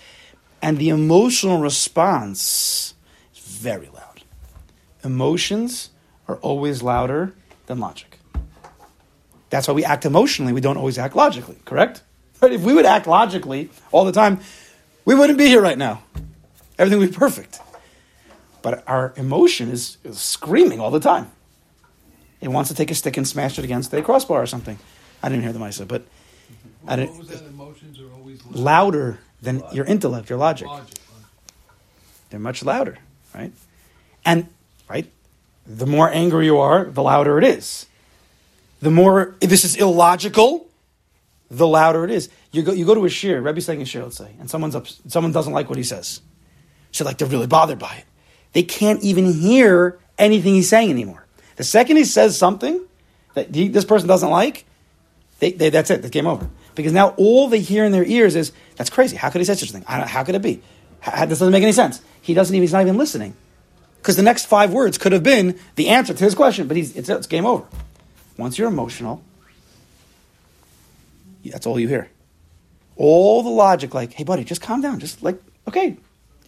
And 0.63 0.79
the 0.79 0.89
emotional 0.89 1.61
response 1.61 2.95
is 3.35 3.41
very 3.41 3.89
loud. 3.89 4.23
Emotions 5.05 5.91
are 6.27 6.37
always 6.37 6.83
louder 6.83 7.35
than 7.67 7.79
logic. 7.81 8.08
That's 9.51 9.67
why 9.69 9.75
we 9.75 9.85
act 9.85 10.05
emotionally. 10.05 10.53
We 10.53 10.61
don't 10.61 10.77
always 10.77 10.99
act 10.99 11.17
logically, 11.17 11.57
correct? 11.65 12.03
But 12.41 12.53
if 12.53 12.63
we 12.63 12.75
would 12.75 12.87
act 12.87 13.07
logically 13.07 13.71
all 13.93 14.05
the 14.05 14.13
time, 14.13 14.41
we 15.05 15.15
wouldn't 15.15 15.39
be 15.39 15.47
here 15.47 15.63
right 15.63 15.79
now. 15.79 16.03
Everything 16.79 17.01
would 17.01 17.11
be 17.11 17.17
perfect. 17.17 17.61
But 18.63 18.85
our 18.87 19.13
emotion 19.17 19.71
is, 19.71 19.99
is 20.05 20.19
screaming 20.19 20.81
all 20.81 20.91
the 20.91 21.01
time. 21.01 21.31
It 22.41 22.49
wants 22.49 22.69
to 22.71 22.77
take 22.77 22.91
a 22.91 22.95
stick 22.95 23.17
and 23.17 23.27
smash 23.27 23.59
it 23.59 23.65
against 23.65 23.93
a 23.93 24.03
crossbar 24.03 24.43
or 24.43 24.47
something. 24.47 24.79
I 25.23 25.29
didn't 25.29 25.43
hear 25.43 25.53
the 25.53 25.59
Misa, 25.59 25.89
but 25.89 26.03
I 26.87 26.97
didn't? 26.97 27.31
Emotions 27.49 28.01
are 28.01 28.13
always 28.13 28.45
louder 28.47 29.19
than 29.43 29.63
your 29.73 29.85
intellect, 29.85 30.31
your 30.31 30.39
logic. 30.39 30.69
Logic. 30.69 30.99
They're 32.31 32.39
much 32.41 32.63
louder, 32.63 32.99
right? 33.35 33.53
And 34.25 34.49
right, 34.89 35.11
the 35.67 35.87
more 35.87 36.11
angry 36.13 36.47
you 36.47 36.59
are, 36.59 36.85
the 36.85 37.03
louder 37.03 37.39
it 37.39 37.45
is. 37.45 37.87
The 38.81 38.91
more 38.91 39.37
this 39.41 39.65
is 39.65 39.77
illogical, 39.77 40.69
the 41.51 41.67
louder 41.67 42.05
it 42.05 42.11
is. 42.11 42.29
You 42.53 42.63
go, 42.63 42.73
you 42.73 42.85
go 42.85 42.95
to 42.95 43.05
a 43.05 43.09
shiur, 43.09 43.43
Rebbe's 43.43 43.67
saying 43.67 43.83
a 43.83 43.85
shiur, 43.85 44.03
let's 44.05 44.17
say, 44.17 44.31
and 44.39 44.49
someone's 44.49 44.75
up, 44.75 44.87
someone 45.09 45.33
doesn't 45.33 45.53
like 45.53 45.69
what 45.69 45.79
he 45.79 45.85
says. 45.85 46.21
So 46.93 47.05
like 47.05 47.19
they're 47.19 47.29
really 47.29 47.47
bothered 47.47 47.79
by 47.79 47.95
it. 47.97 48.05
They 48.53 48.63
can't 48.63 49.03
even 49.03 49.33
hear 49.33 49.99
anything 50.17 50.55
he's 50.55 50.69
saying 50.69 50.91
anymore. 50.91 51.27
The 51.57 51.65
second 51.65 51.97
he 51.97 52.05
says 52.05 52.39
something 52.39 52.81
that 53.35 53.55
he, 53.55 53.69
this 53.69 53.85
person 53.85 54.09
doesn't 54.09 54.31
like, 54.31 54.65
they, 55.41 55.53
they, 55.53 55.71
that's 55.71 55.91
it. 55.91 56.03
That's 56.03 56.11
game 56.11 56.27
over. 56.27 56.49
Because 56.75 56.93
now 56.93 57.11
all 57.17 57.49
they 57.49 57.61
hear 57.61 57.85
in 57.85 57.93
their 57.93 58.05
ears 58.05 58.37
is, 58.37 58.53
"That's 58.77 58.91
crazy. 58.91 59.17
How 59.17 59.31
could 59.31 59.41
he 59.41 59.45
say 59.45 59.55
such 59.55 59.71
a 59.71 59.73
thing? 59.73 59.83
How 59.83 60.23
could 60.23 60.35
it 60.35 60.43
be? 60.43 60.63
How, 61.01 61.27
this 61.27 61.41
doesn't 61.41 61.53
make 61.53 61.63
any 61.63 61.73
sense." 61.73 62.01
He 62.23 62.35
doesn't 62.35 62.55
even. 62.55 62.63
He's 62.63 62.73
not 62.73 62.83
even 62.83 62.97
listening. 62.97 63.35
Because 63.97 64.17
the 64.17 64.23
next 64.23 64.47
five 64.47 64.73
words 64.73 64.97
could 64.97 65.13
have 65.13 65.23
been 65.23 65.59
the 65.75 65.89
answer 65.89 66.15
to 66.15 66.25
his 66.25 66.35
question, 66.35 66.69
but 66.69 66.77
he's, 66.77 66.97
it's, 66.97 67.09
it's 67.09 67.27
game 67.27 67.45
over. 67.45 67.67
Once 68.39 68.57
you're 68.57 68.69
emotional, 68.69 69.23
that's 71.45 71.67
all 71.67 71.79
you 71.79 71.89
hear. 71.89 72.09
All 72.97 73.43
the 73.43 73.51
logic, 73.51 73.95
like, 73.95 74.13
"Hey, 74.13 74.25
buddy, 74.25 74.45
just 74.45 74.63
calm 74.63 74.81
down. 74.81 75.01
Just 75.01 75.23
like, 75.23 75.41
okay, 75.67 75.97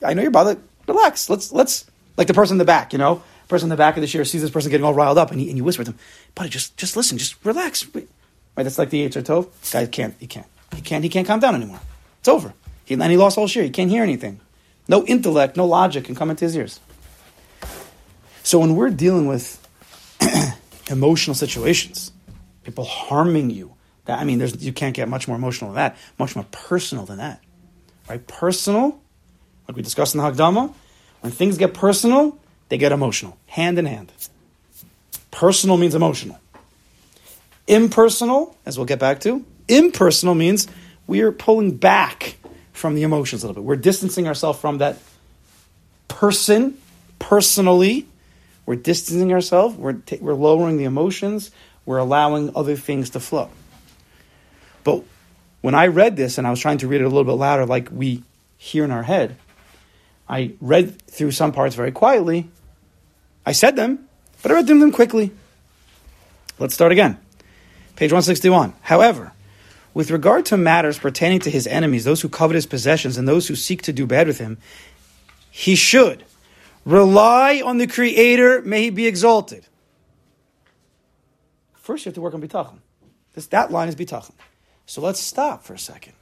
I 0.03 0.15
know 0.15 0.23
you're 0.23 0.31
bothered. 0.31 0.59
Relax. 0.89 1.29
Let's 1.29 1.53
let's 1.53 1.85
like 2.17 2.27
the 2.27 2.35
person 2.35 2.55
in 2.55 2.59
the 2.59 2.65
back, 2.65 2.93
you 2.93 2.99
know, 2.99 3.23
person 3.49 3.67
in 3.67 3.71
the 3.71 3.77
back 3.77 3.97
of 3.97 4.01
the 4.01 4.07
chair 4.07 4.25
sees 4.25 4.41
this 4.41 4.51
person 4.51 4.71
getting 4.71 4.85
all 4.85 4.95
riled 4.95 5.19
up, 5.19 5.31
and, 5.31 5.41
he, 5.41 5.49
and 5.49 5.59
you 5.59 5.65
whisper 5.65 5.85
to 5.85 5.91
them, 5.91 6.01
"Buddy, 6.35 6.49
just 6.49 6.77
just 6.77 6.97
listen. 6.97 7.19
Just 7.19 7.37
relax." 7.45 7.87
Right? 7.95 8.09
That's 8.57 8.79
like 8.79 8.91
the 8.91 9.09
Yetzer 9.09 9.23
Tov. 9.23 9.49
Guy 9.73 9.87
can't. 9.87 10.15
He 10.19 10.27
can't. 10.27 10.47
He 10.75 10.81
can't. 10.81 11.05
He 11.05 11.11
can't 11.11 11.27
calm 11.27 11.41
down 11.41 11.55
anymore. 11.55 11.81
It's 12.19 12.29
over. 12.29 12.55
He, 12.85 12.95
and 12.95 13.03
he 13.03 13.17
lost 13.17 13.39
all 13.39 13.47
share. 13.47 13.65
He 13.65 13.71
can't 13.71 13.91
hear 13.91 14.03
anything. 14.03 14.41
No 14.89 15.05
intellect, 15.05 15.57
no 15.57 15.67
logic 15.67 16.05
can 16.05 16.15
come 16.15 16.31
into 16.31 16.45
his 16.45 16.57
ears. 16.57 16.81
So 18.43 18.59
when 18.59 18.75
we're 18.75 18.91
dealing 18.91 19.27
with 19.27 19.65
emotional 20.91 21.35
situations, 21.35 22.13
people 22.65 22.85
harming 22.85 23.51
you, 23.51 23.75
that 24.05 24.19
I 24.19 24.25
mean, 24.25 24.39
there's, 24.39 24.65
you 24.65 24.73
can't 24.73 24.95
get 24.95 25.09
much 25.09 25.29
more 25.29 25.37
emotional 25.37 25.71
than 25.71 25.77
that, 25.77 25.97
much 26.19 26.35
more 26.35 26.47
personal 26.51 27.05
than 27.07 27.19
that, 27.19 27.41
right? 28.09 28.27
Personal, 28.27 29.01
like 29.69 29.77
we 29.77 29.83
discussed 29.83 30.15
in 30.15 30.21
the 30.21 30.31
Hakdama, 30.31 30.75
when 31.21 31.33
things 31.33 31.59
get 31.59 31.75
personal, 31.75 32.39
they 32.69 32.79
get 32.79 32.93
emotional, 32.93 33.37
hand 33.47 33.79
in 33.79 33.87
hand. 33.87 34.13
Personal 35.31 35.77
means 35.77 35.95
emotional. 35.95 36.39
Impersonal, 37.67 38.57
as 38.67 38.79
we'll 38.79 38.87
get 38.87 38.99
back 38.99 39.21
to, 39.21 39.45
impersonal 39.69 40.35
means 40.35 40.67
we 41.07 41.21
are 41.21 41.31
pulling 41.31 41.77
back 41.77 42.37
from 42.73 42.95
the 42.95 43.03
emotions 43.03 43.45
a 43.45 43.47
little 43.47 43.63
bit. 43.63 43.67
We're 43.67 43.77
distancing 43.77 44.27
ourselves 44.27 44.59
from 44.59 44.79
that 44.79 44.99
person 46.09 46.79
personally. 47.19 48.07
We're 48.71 48.77
distancing 48.77 49.33
ourselves. 49.33 49.75
We're, 49.75 49.95
ta- 49.95 50.19
we're 50.21 50.33
lowering 50.33 50.77
the 50.77 50.85
emotions. 50.85 51.51
We're 51.85 51.99
allowing 51.99 52.55
other 52.55 52.77
things 52.77 53.11
to 53.11 53.19
flow. 53.19 53.51
But 54.85 55.03
when 55.61 55.75
I 55.75 55.89
read 55.89 56.17
this 56.17 56.39
and 56.39 56.47
I 56.47 56.51
was 56.51 56.61
trying 56.61 56.79
to 56.79 56.87
read 56.87 57.01
it 57.01 57.05
a 57.05 57.09
little 57.09 57.25
bit 57.25 57.33
louder, 57.33 57.67
like 57.67 57.89
we 57.91 58.23
hear 58.59 58.85
in 58.85 58.93
our 58.93 59.03
head, 59.03 59.37
I 60.29 60.53
read 60.61 61.03
through 61.03 61.33
some 61.33 61.51
parts 61.51 61.75
very 61.75 61.91
quietly. 61.91 62.49
I 63.45 63.51
said 63.51 63.75
them, 63.75 64.09
but 64.41 64.53
I 64.53 64.55
read 64.55 64.69
them 64.69 64.93
quickly. 64.93 65.33
Let's 66.61 66.73
start 66.73 66.93
again. 66.93 67.19
Page 67.97 68.13
161. 68.13 68.75
However, 68.83 69.33
with 69.95 70.13
regard 70.13 70.47
to 70.47 70.57
matters 70.57 70.97
pertaining 70.97 71.41
to 71.41 71.51
his 71.51 71.67
enemies, 71.67 72.05
those 72.05 72.21
who 72.21 72.29
covet 72.29 72.55
his 72.55 72.67
possessions, 72.67 73.19
and 73.19 73.27
those 73.27 73.49
who 73.49 73.57
seek 73.57 73.83
to 73.83 73.93
do 73.93 74.07
bad 74.07 74.29
with 74.29 74.39
him, 74.39 74.59
he 75.51 75.75
should 75.75 76.23
rely 76.85 77.63
on 77.65 77.79
the 77.79 77.87
Creator, 77.87 78.63
may 78.63 78.85
he 78.85 78.91
be 78.91 79.07
exalted. 79.07 79.67
First, 81.75 82.05
you 82.05 82.11
have 82.11 82.15
to 82.15 82.21
work 82.21 82.35
on 82.35 82.43
bitachon. 82.43 82.79
This, 83.35 83.47
that 83.47 83.71
line 83.71 83.89
is 83.89 83.97
bitachon. 83.97 84.33
So 84.87 85.01
let's 85.01 85.21
stop 85.21 85.65
for 85.65 85.75
a 85.75 85.79
second. 85.79 86.15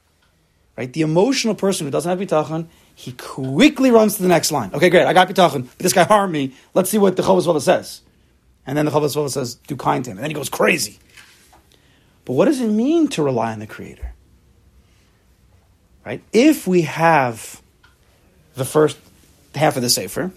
Right? 0.76 0.92
The 0.92 1.02
emotional 1.02 1.54
person 1.54 1.86
who 1.86 1.90
doesn't 1.90 2.08
have 2.08 2.18
bitachon, 2.18 2.68
he 2.94 3.12
quickly 3.12 3.90
runs 3.90 4.16
to 4.16 4.22
the 4.22 4.28
next 4.28 4.52
line. 4.52 4.70
Okay, 4.72 4.90
great, 4.90 5.06
I 5.06 5.12
got 5.12 5.28
bitachon, 5.28 5.64
but 5.64 5.78
this 5.78 5.92
guy 5.92 6.04
harmed 6.04 6.32
me. 6.32 6.54
Let's 6.74 6.90
see 6.90 6.98
what 6.98 7.16
the 7.16 7.22
Chovos 7.22 7.46
Vava 7.46 7.60
says. 7.60 8.02
And 8.66 8.76
then 8.76 8.84
the 8.84 8.90
Chovos 8.90 9.14
Vava 9.14 9.30
says, 9.30 9.54
do 9.54 9.76
kind 9.76 10.04
to 10.04 10.10
him. 10.10 10.18
And 10.18 10.24
then 10.24 10.30
he 10.30 10.34
goes 10.34 10.48
crazy. 10.48 10.98
But 12.24 12.34
what 12.34 12.44
does 12.44 12.60
it 12.60 12.68
mean 12.68 13.08
to 13.08 13.22
rely 13.22 13.52
on 13.52 13.58
the 13.58 13.66
Creator? 13.66 14.12
Right? 16.04 16.22
If 16.32 16.66
we 16.66 16.82
have 16.82 17.62
the 18.54 18.64
first 18.64 18.98
half 19.54 19.76
of 19.76 19.82
the 19.82 19.90
Sefer, 19.90 20.30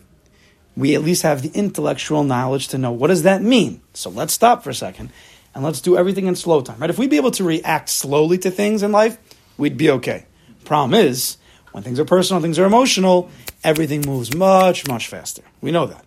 we 0.75 0.95
at 0.95 1.01
least 1.01 1.23
have 1.23 1.41
the 1.41 1.51
intellectual 1.57 2.23
knowledge 2.23 2.69
to 2.69 2.77
know 2.77 2.91
what 2.91 3.07
does 3.07 3.23
that 3.23 3.41
mean. 3.41 3.81
So 3.93 4.09
let's 4.09 4.33
stop 4.33 4.63
for 4.63 4.69
a 4.69 4.73
second 4.73 5.11
and 5.53 5.63
let's 5.63 5.81
do 5.81 5.97
everything 5.97 6.27
in 6.27 6.35
slow 6.35 6.61
time. 6.61 6.79
Right? 6.79 6.89
If 6.89 6.97
we'd 6.97 7.09
be 7.09 7.17
able 7.17 7.31
to 7.31 7.43
react 7.43 7.89
slowly 7.89 8.37
to 8.39 8.51
things 8.51 8.83
in 8.83 8.91
life, 8.91 9.17
we'd 9.57 9.77
be 9.77 9.89
okay. 9.89 10.25
Problem 10.65 10.93
is, 10.93 11.37
when 11.71 11.83
things 11.83 11.99
are 11.99 12.05
personal, 12.05 12.41
things 12.41 12.59
are 12.59 12.65
emotional, 12.65 13.29
everything 13.63 14.01
moves 14.01 14.35
much, 14.35 14.87
much 14.87 15.07
faster. 15.07 15.43
We 15.61 15.71
know 15.71 15.85
that. 15.87 16.05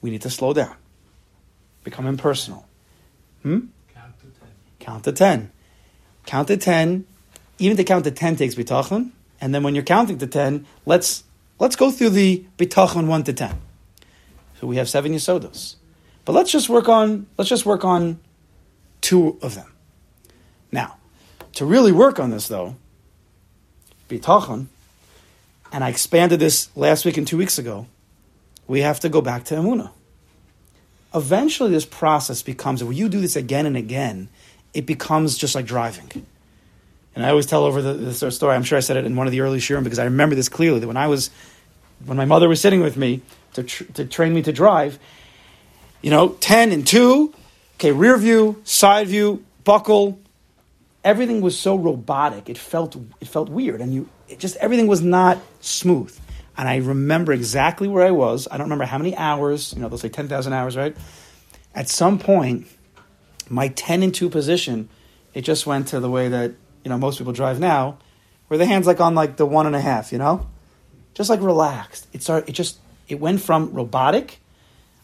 We 0.00 0.10
need 0.10 0.22
to 0.22 0.30
slow 0.30 0.52
down, 0.52 0.74
become 1.84 2.06
impersonal. 2.06 2.66
Hmm? 3.42 3.66
Count 3.94 4.18
to 4.20 4.26
ten. 4.26 4.48
Count 4.78 5.04
to 5.04 5.12
10. 5.12 5.52
Count 6.26 6.48
to 6.48 6.56
10. 6.56 7.06
Even 7.58 7.76
to 7.76 7.84
count 7.84 8.04
to 8.04 8.10
10 8.10 8.36
takes 8.36 8.54
bitachon. 8.54 9.10
And 9.40 9.54
then 9.54 9.62
when 9.62 9.74
you're 9.74 9.84
counting 9.84 10.18
to 10.18 10.26
10, 10.26 10.66
let's, 10.86 11.24
let's 11.60 11.76
go 11.76 11.92
through 11.92 12.10
the 12.10 12.44
bitachon 12.58 13.06
1 13.06 13.22
to 13.24 13.32
10. 13.32 13.60
So 14.60 14.66
we 14.66 14.76
have 14.76 14.88
seven 14.88 15.12
yasodos. 15.12 15.76
But 16.24 16.32
let's 16.32 16.50
just 16.50 16.68
work 16.68 16.88
on, 16.88 17.26
let's 17.38 17.48
just 17.48 17.64
work 17.64 17.84
on 17.84 18.18
two 19.00 19.38
of 19.40 19.54
them. 19.54 19.72
Now, 20.72 20.96
To 21.54 21.64
really 21.64 21.92
work 21.92 22.20
on 22.20 22.30
this, 22.30 22.48
though, 22.48 22.76
bitachon, 24.08 24.66
and 25.72 25.84
I 25.84 25.88
expanded 25.88 26.40
this 26.40 26.68
last 26.76 27.04
week 27.04 27.16
and 27.16 27.26
two 27.26 27.36
weeks 27.36 27.58
ago, 27.58 27.86
we 28.66 28.80
have 28.80 29.00
to 29.00 29.08
go 29.08 29.20
back 29.20 29.44
to 29.46 29.56
Emuna. 29.56 29.90
Eventually, 31.12 31.70
this 31.70 31.84
process 31.84 32.42
becomes, 32.42 32.82
if 32.82 32.94
you 32.94 33.08
do 33.08 33.20
this 33.20 33.34
again 33.34 33.66
and 33.66 33.76
again, 33.76 34.28
it 34.74 34.86
becomes 34.86 35.36
just 35.36 35.54
like 35.56 35.66
driving. 35.66 36.24
And 37.16 37.26
I 37.26 37.30
always 37.30 37.46
tell 37.46 37.64
over 37.64 37.82
the, 37.82 37.94
this 37.94 38.34
story, 38.34 38.54
I'm 38.54 38.62
sure 38.62 38.78
I 38.78 38.80
said 38.80 38.96
it 38.96 39.04
in 39.04 39.16
one 39.16 39.26
of 39.26 39.32
the 39.32 39.40
early 39.40 39.58
shiurim 39.58 39.82
because 39.82 39.98
I 39.98 40.04
remember 40.04 40.36
this 40.36 40.48
clearly, 40.48 40.78
that 40.78 40.86
when 40.86 40.96
I 40.96 41.08
was, 41.08 41.30
when 42.04 42.16
my 42.16 42.24
mother 42.24 42.48
was 42.48 42.60
sitting 42.60 42.80
with 42.80 42.96
me 42.96 43.22
to, 43.54 43.62
tr- 43.62 43.84
to 43.94 44.04
train 44.04 44.34
me 44.34 44.42
to 44.42 44.52
drive, 44.52 44.98
you 46.02 46.10
know, 46.10 46.30
10 46.40 46.72
and 46.72 46.86
2, 46.86 47.34
okay, 47.76 47.92
rear 47.92 48.16
view, 48.16 48.60
side 48.64 49.08
view, 49.08 49.44
buckle, 49.64 50.18
everything 51.04 51.40
was 51.40 51.58
so 51.58 51.76
robotic. 51.76 52.48
It 52.48 52.58
felt, 52.58 52.96
it 53.20 53.28
felt 53.28 53.48
weird. 53.48 53.80
And 53.80 53.92
you, 53.92 54.08
it 54.28 54.38
just, 54.38 54.56
everything 54.56 54.86
was 54.86 55.02
not 55.02 55.38
smooth. 55.60 56.16
And 56.56 56.68
I 56.68 56.76
remember 56.76 57.32
exactly 57.32 57.88
where 57.88 58.06
I 58.06 58.10
was. 58.10 58.48
I 58.50 58.56
don't 58.56 58.66
remember 58.66 58.84
how 58.84 58.98
many 58.98 59.16
hours, 59.16 59.72
you 59.72 59.80
know, 59.80 59.88
they'll 59.88 59.98
say 59.98 60.08
10,000 60.08 60.52
hours, 60.52 60.76
right? 60.76 60.96
At 61.74 61.88
some 61.88 62.18
point, 62.18 62.66
my 63.48 63.68
10 63.68 64.02
and 64.02 64.14
2 64.14 64.28
position, 64.28 64.88
it 65.32 65.42
just 65.42 65.66
went 65.66 65.88
to 65.88 66.00
the 66.00 66.10
way 66.10 66.28
that, 66.28 66.52
you 66.84 66.88
know, 66.88 66.98
most 66.98 67.18
people 67.18 67.32
drive 67.32 67.60
now, 67.60 67.98
where 68.48 68.58
the 68.58 68.66
hand's 68.66 68.86
like 68.86 69.00
on 69.00 69.14
like 69.14 69.36
the 69.36 69.46
one 69.46 69.66
and 69.66 69.76
a 69.76 69.80
half, 69.80 70.12
you 70.12 70.18
know? 70.18 70.46
Just 71.20 71.28
like 71.28 71.42
relaxed. 71.42 72.06
It 72.14 72.22
started, 72.22 72.48
it 72.48 72.52
just, 72.52 72.78
it 73.06 73.20
went 73.20 73.42
from 73.42 73.74
robotic, 73.74 74.40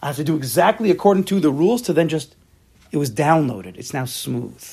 I 0.02 0.06
have 0.06 0.16
to 0.16 0.24
do 0.24 0.34
exactly 0.34 0.90
according 0.90 1.24
to 1.24 1.40
the 1.40 1.50
rules, 1.50 1.82
to 1.82 1.92
then 1.92 2.08
just, 2.08 2.34
it 2.90 2.96
was 2.96 3.10
downloaded. 3.10 3.76
It's 3.76 3.92
now 3.92 4.06
smooth. 4.06 4.66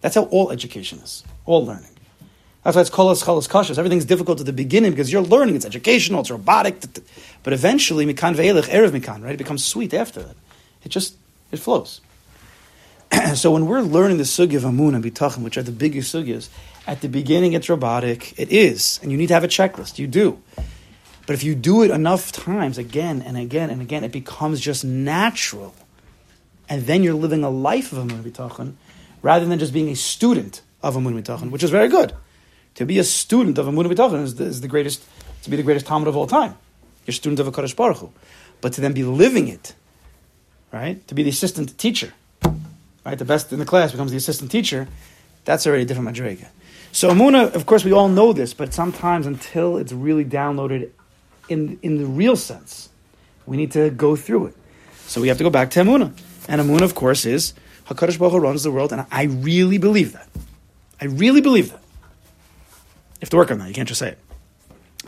That's 0.00 0.14
how 0.14 0.22
all 0.22 0.50
education 0.50 1.00
is, 1.00 1.24
all 1.44 1.66
learning. 1.66 1.90
That's 2.64 2.74
why 2.74 2.80
it's 2.80 2.88
kol 2.88 3.14
haschalos 3.14 3.50
kashos. 3.50 3.76
Everything's 3.76 4.06
difficult 4.06 4.40
at 4.40 4.46
the 4.46 4.52
beginning 4.54 4.92
because 4.92 5.12
you're 5.12 5.20
learning. 5.20 5.56
It's 5.56 5.66
educational. 5.66 6.22
It's 6.22 6.30
robotic. 6.30 6.80
But 7.42 7.52
eventually, 7.52 8.06
mikan 8.06 8.34
ve'elech 8.34 8.70
erev 8.70 8.98
mikan, 8.98 9.22
right? 9.22 9.34
It 9.34 9.36
becomes 9.36 9.62
sweet 9.62 9.92
after 9.92 10.22
that. 10.22 10.36
It 10.84 10.88
just 10.88 11.16
it 11.52 11.58
flows. 11.58 12.00
so 13.34 13.50
when 13.50 13.66
we're 13.66 13.82
learning 13.82 14.16
the 14.16 14.24
sugi 14.24 14.56
of 14.56 14.64
amun 14.64 14.94
and 14.94 15.04
bitachon, 15.04 15.42
which 15.42 15.58
are 15.58 15.62
the 15.62 15.70
biggest 15.70 16.14
sugyas, 16.14 16.48
at 16.86 17.02
the 17.02 17.08
beginning 17.10 17.52
it's 17.52 17.68
robotic. 17.68 18.38
It 18.38 18.50
is, 18.50 18.98
and 19.02 19.12
you 19.12 19.18
need 19.18 19.26
to 19.26 19.34
have 19.34 19.44
a 19.44 19.48
checklist. 19.48 19.98
You 19.98 20.06
do. 20.06 20.42
But 21.28 21.34
if 21.34 21.44
you 21.44 21.54
do 21.54 21.82
it 21.82 21.90
enough 21.92 22.32
times, 22.32 22.78
again 22.78 23.22
and 23.22 23.36
again 23.36 23.68
and 23.68 23.82
again, 23.82 24.02
it 24.02 24.12
becomes 24.12 24.60
just 24.60 24.82
natural. 24.82 25.74
And 26.68 26.86
then 26.86 27.04
you're 27.04 27.12
living 27.12 27.44
a 27.44 27.50
life 27.50 27.92
of 27.92 27.98
amun 27.98 28.24
bitachon, 28.24 28.72
rather 29.20 29.44
than 29.44 29.58
just 29.58 29.74
being 29.74 29.90
a 29.90 29.94
student 29.94 30.62
of 30.82 30.96
amun 30.96 31.22
bitachon, 31.22 31.50
which 31.50 31.62
is 31.62 31.70
very 31.70 31.88
good. 31.88 32.14
To 32.78 32.86
be 32.86 33.00
a 33.00 33.04
student 33.04 33.58
of 33.58 33.66
Amunah 33.66 33.92
B'tachon 33.92 34.22
is, 34.22 34.40
is 34.40 34.60
the 34.60 34.68
greatest, 34.68 35.02
to 35.42 35.50
be 35.50 35.56
the 35.56 35.64
greatest 35.64 35.84
Talmud 35.84 36.06
of 36.06 36.16
all 36.16 36.28
time. 36.28 36.56
You're 37.04 37.10
a 37.10 37.12
student 37.12 37.40
of 37.40 37.48
a 37.48 37.50
Kaddish 37.50 37.74
Baruch 37.74 37.96
Hu. 37.96 38.12
But 38.60 38.74
to 38.74 38.80
then 38.80 38.92
be 38.92 39.02
living 39.02 39.48
it, 39.48 39.74
right? 40.72 41.04
To 41.08 41.14
be 41.16 41.24
the 41.24 41.30
assistant 41.30 41.76
teacher, 41.76 42.12
right? 43.04 43.18
The 43.18 43.24
best 43.24 43.52
in 43.52 43.58
the 43.58 43.64
class 43.64 43.90
becomes 43.90 44.12
the 44.12 44.16
assistant 44.16 44.52
teacher. 44.52 44.86
That's 45.44 45.66
already 45.66 45.82
a 45.82 45.86
different 45.86 46.08
madrega. 46.08 46.46
So 46.92 47.10
Amunah, 47.10 47.52
of 47.52 47.66
course, 47.66 47.84
we 47.84 47.90
all 47.90 48.08
know 48.08 48.32
this, 48.32 48.54
but 48.54 48.72
sometimes 48.72 49.26
until 49.26 49.76
it's 49.76 49.92
really 49.92 50.24
downloaded 50.24 50.90
in, 51.48 51.78
in 51.82 51.98
the 51.98 52.06
real 52.06 52.36
sense, 52.36 52.88
we 53.46 53.56
need 53.56 53.72
to 53.72 53.90
go 53.90 54.16
through 54.16 54.46
it. 54.46 54.56
So 55.06 55.20
we 55.20 55.28
have 55.28 55.38
to 55.38 55.44
go 55.44 55.50
back 55.50 55.70
to 55.70 55.80
Amunah. 55.80 56.12
And 56.48 56.60
Amunah, 56.60 56.82
of 56.82 56.94
course, 56.94 57.24
is 57.24 57.54
HaKadosh 57.86 58.18
Baruch 58.18 58.32
Hu 58.32 58.38
runs 58.38 58.62
the 58.62 58.70
world, 58.70 58.92
and 58.92 59.06
I 59.10 59.24
really 59.24 59.78
believe 59.78 60.12
that. 60.12 60.28
I 61.00 61.06
really 61.06 61.40
believe 61.40 61.70
that. 61.70 61.80
You 61.80 63.22
have 63.22 63.30
to 63.30 63.36
work 63.36 63.50
on 63.50 63.58
that. 63.58 63.68
You 63.68 63.74
can't 63.74 63.88
just 63.88 64.00
say 64.00 64.10
it. 64.10 64.18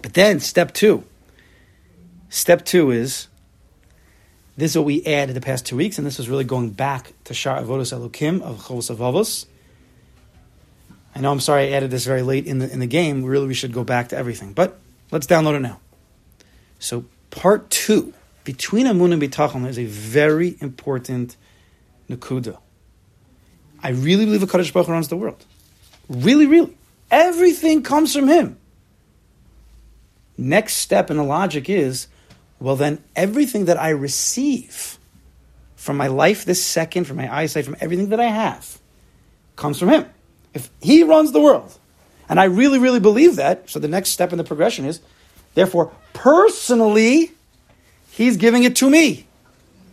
But 0.02 0.14
then 0.14 0.40
step 0.40 0.72
two. 0.72 1.04
Step 2.28 2.64
two 2.64 2.90
is 2.90 3.28
this 4.56 4.72
is 4.72 4.76
what 4.76 4.86
we 4.86 5.04
added 5.04 5.34
the 5.36 5.40
past 5.40 5.66
two 5.66 5.76
weeks, 5.76 5.98
and 5.98 6.06
this 6.06 6.18
was 6.18 6.28
really 6.28 6.44
going 6.44 6.70
back 6.70 7.12
to 7.24 7.34
Shar 7.34 7.60
Avodos 7.60 7.92
Elokim 7.92 8.40
of 8.40 8.58
Chovos 8.58 8.94
Avavos. 8.94 9.46
I 11.14 11.20
know 11.20 11.32
I'm 11.32 11.40
sorry 11.40 11.68
I 11.68 11.70
added 11.76 11.90
this 11.90 12.04
very 12.04 12.22
late 12.22 12.46
in 12.46 12.58
the 12.58 12.70
in 12.70 12.78
the 12.78 12.86
game. 12.86 13.24
Really, 13.24 13.48
we 13.48 13.54
should 13.54 13.72
go 13.72 13.84
back 13.84 14.08
to 14.08 14.16
everything. 14.16 14.52
But 14.52 14.78
let's 15.10 15.26
download 15.26 15.56
it 15.56 15.60
now. 15.60 15.80
So 16.80 17.04
part 17.30 17.70
two, 17.70 18.12
between 18.42 18.86
Amun 18.86 19.12
and 19.12 19.22
Bitachon, 19.22 19.68
is 19.68 19.78
a 19.78 19.84
very 19.84 20.56
important 20.60 21.36
nakuda. 22.08 22.58
I 23.82 23.90
really 23.90 24.24
believe 24.24 24.42
a 24.42 24.46
Kaddish 24.46 24.72
Baruch 24.72 24.88
runs 24.88 25.08
the 25.08 25.16
world. 25.16 25.44
Really, 26.08 26.46
really. 26.46 26.76
Everything 27.10 27.82
comes 27.82 28.12
from 28.14 28.26
him. 28.26 28.58
Next 30.36 30.74
step 30.74 31.10
in 31.10 31.16
the 31.16 31.22
logic 31.22 31.70
is 31.70 32.08
well, 32.60 32.76
then 32.76 33.02
everything 33.16 33.64
that 33.66 33.80
I 33.80 33.88
receive 33.88 34.98
from 35.76 35.96
my 35.96 36.08
life 36.08 36.44
this 36.44 36.62
second, 36.62 37.04
from 37.04 37.16
my 37.16 37.34
eyesight, 37.34 37.64
from 37.64 37.76
everything 37.80 38.10
that 38.10 38.20
I 38.20 38.26
have, 38.26 38.78
comes 39.56 39.78
from 39.78 39.88
him. 39.88 40.06
If 40.52 40.68
he 40.82 41.02
runs 41.02 41.32
the 41.32 41.40
world, 41.40 41.78
and 42.28 42.38
I 42.38 42.44
really, 42.44 42.78
really 42.78 43.00
believe 43.00 43.36
that, 43.36 43.70
so 43.70 43.78
the 43.78 43.88
next 43.88 44.10
step 44.10 44.30
in 44.32 44.38
the 44.38 44.44
progression 44.44 44.84
is, 44.84 45.00
therefore, 45.54 45.92
personally, 46.12 47.32
he's 48.10 48.36
giving 48.36 48.64
it 48.64 48.76
to 48.76 48.90
me. 48.90 49.26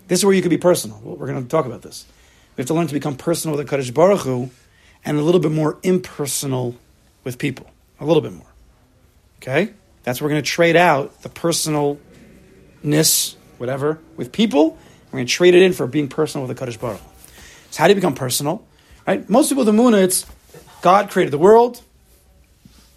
This 0.07 0.19
is 0.19 0.25
where 0.25 0.33
you 0.33 0.41
can 0.41 0.49
be 0.49 0.57
personal. 0.57 0.99
We're 1.03 1.27
going 1.27 1.43
to 1.43 1.49
talk 1.49 1.65
about 1.65 1.81
this. 1.81 2.05
We 2.55 2.61
have 2.61 2.67
to 2.67 2.73
learn 2.73 2.87
to 2.87 2.93
become 2.93 3.15
personal 3.15 3.55
with 3.55 3.65
the 3.65 3.69
Kaddish 3.69 3.91
Baruch 3.91 4.21
Hu, 4.21 4.49
and 5.05 5.17
a 5.17 5.21
little 5.21 5.41
bit 5.41 5.51
more 5.51 5.77
impersonal 5.83 6.75
with 7.23 7.37
people. 7.37 7.69
A 7.99 8.05
little 8.05 8.21
bit 8.21 8.33
more. 8.33 8.47
Okay? 9.41 9.73
That's 10.03 10.21
where 10.21 10.27
we're 10.27 10.35
going 10.35 10.43
to 10.43 10.49
trade 10.49 10.75
out 10.75 11.21
the 11.21 11.29
personalness, 11.29 13.35
whatever, 13.57 13.99
with 14.15 14.31
people. 14.31 14.77
We're 15.07 15.19
going 15.19 15.27
to 15.27 15.31
trade 15.31 15.55
it 15.55 15.61
in 15.61 15.73
for 15.73 15.87
being 15.87 16.07
personal 16.07 16.47
with 16.47 16.55
the 16.55 16.59
Kaddish 16.59 16.77
Baruch. 16.77 17.01
So 17.71 17.79
how 17.79 17.87
do 17.87 17.91
you 17.91 17.95
become 17.95 18.15
personal? 18.15 18.65
Right? 19.05 19.29
Most 19.29 19.49
people 19.49 19.65
the 19.65 19.71
Muna, 19.71 20.03
it's 20.03 20.25
God 20.81 21.09
created 21.09 21.31
the 21.31 21.37
world. 21.37 21.81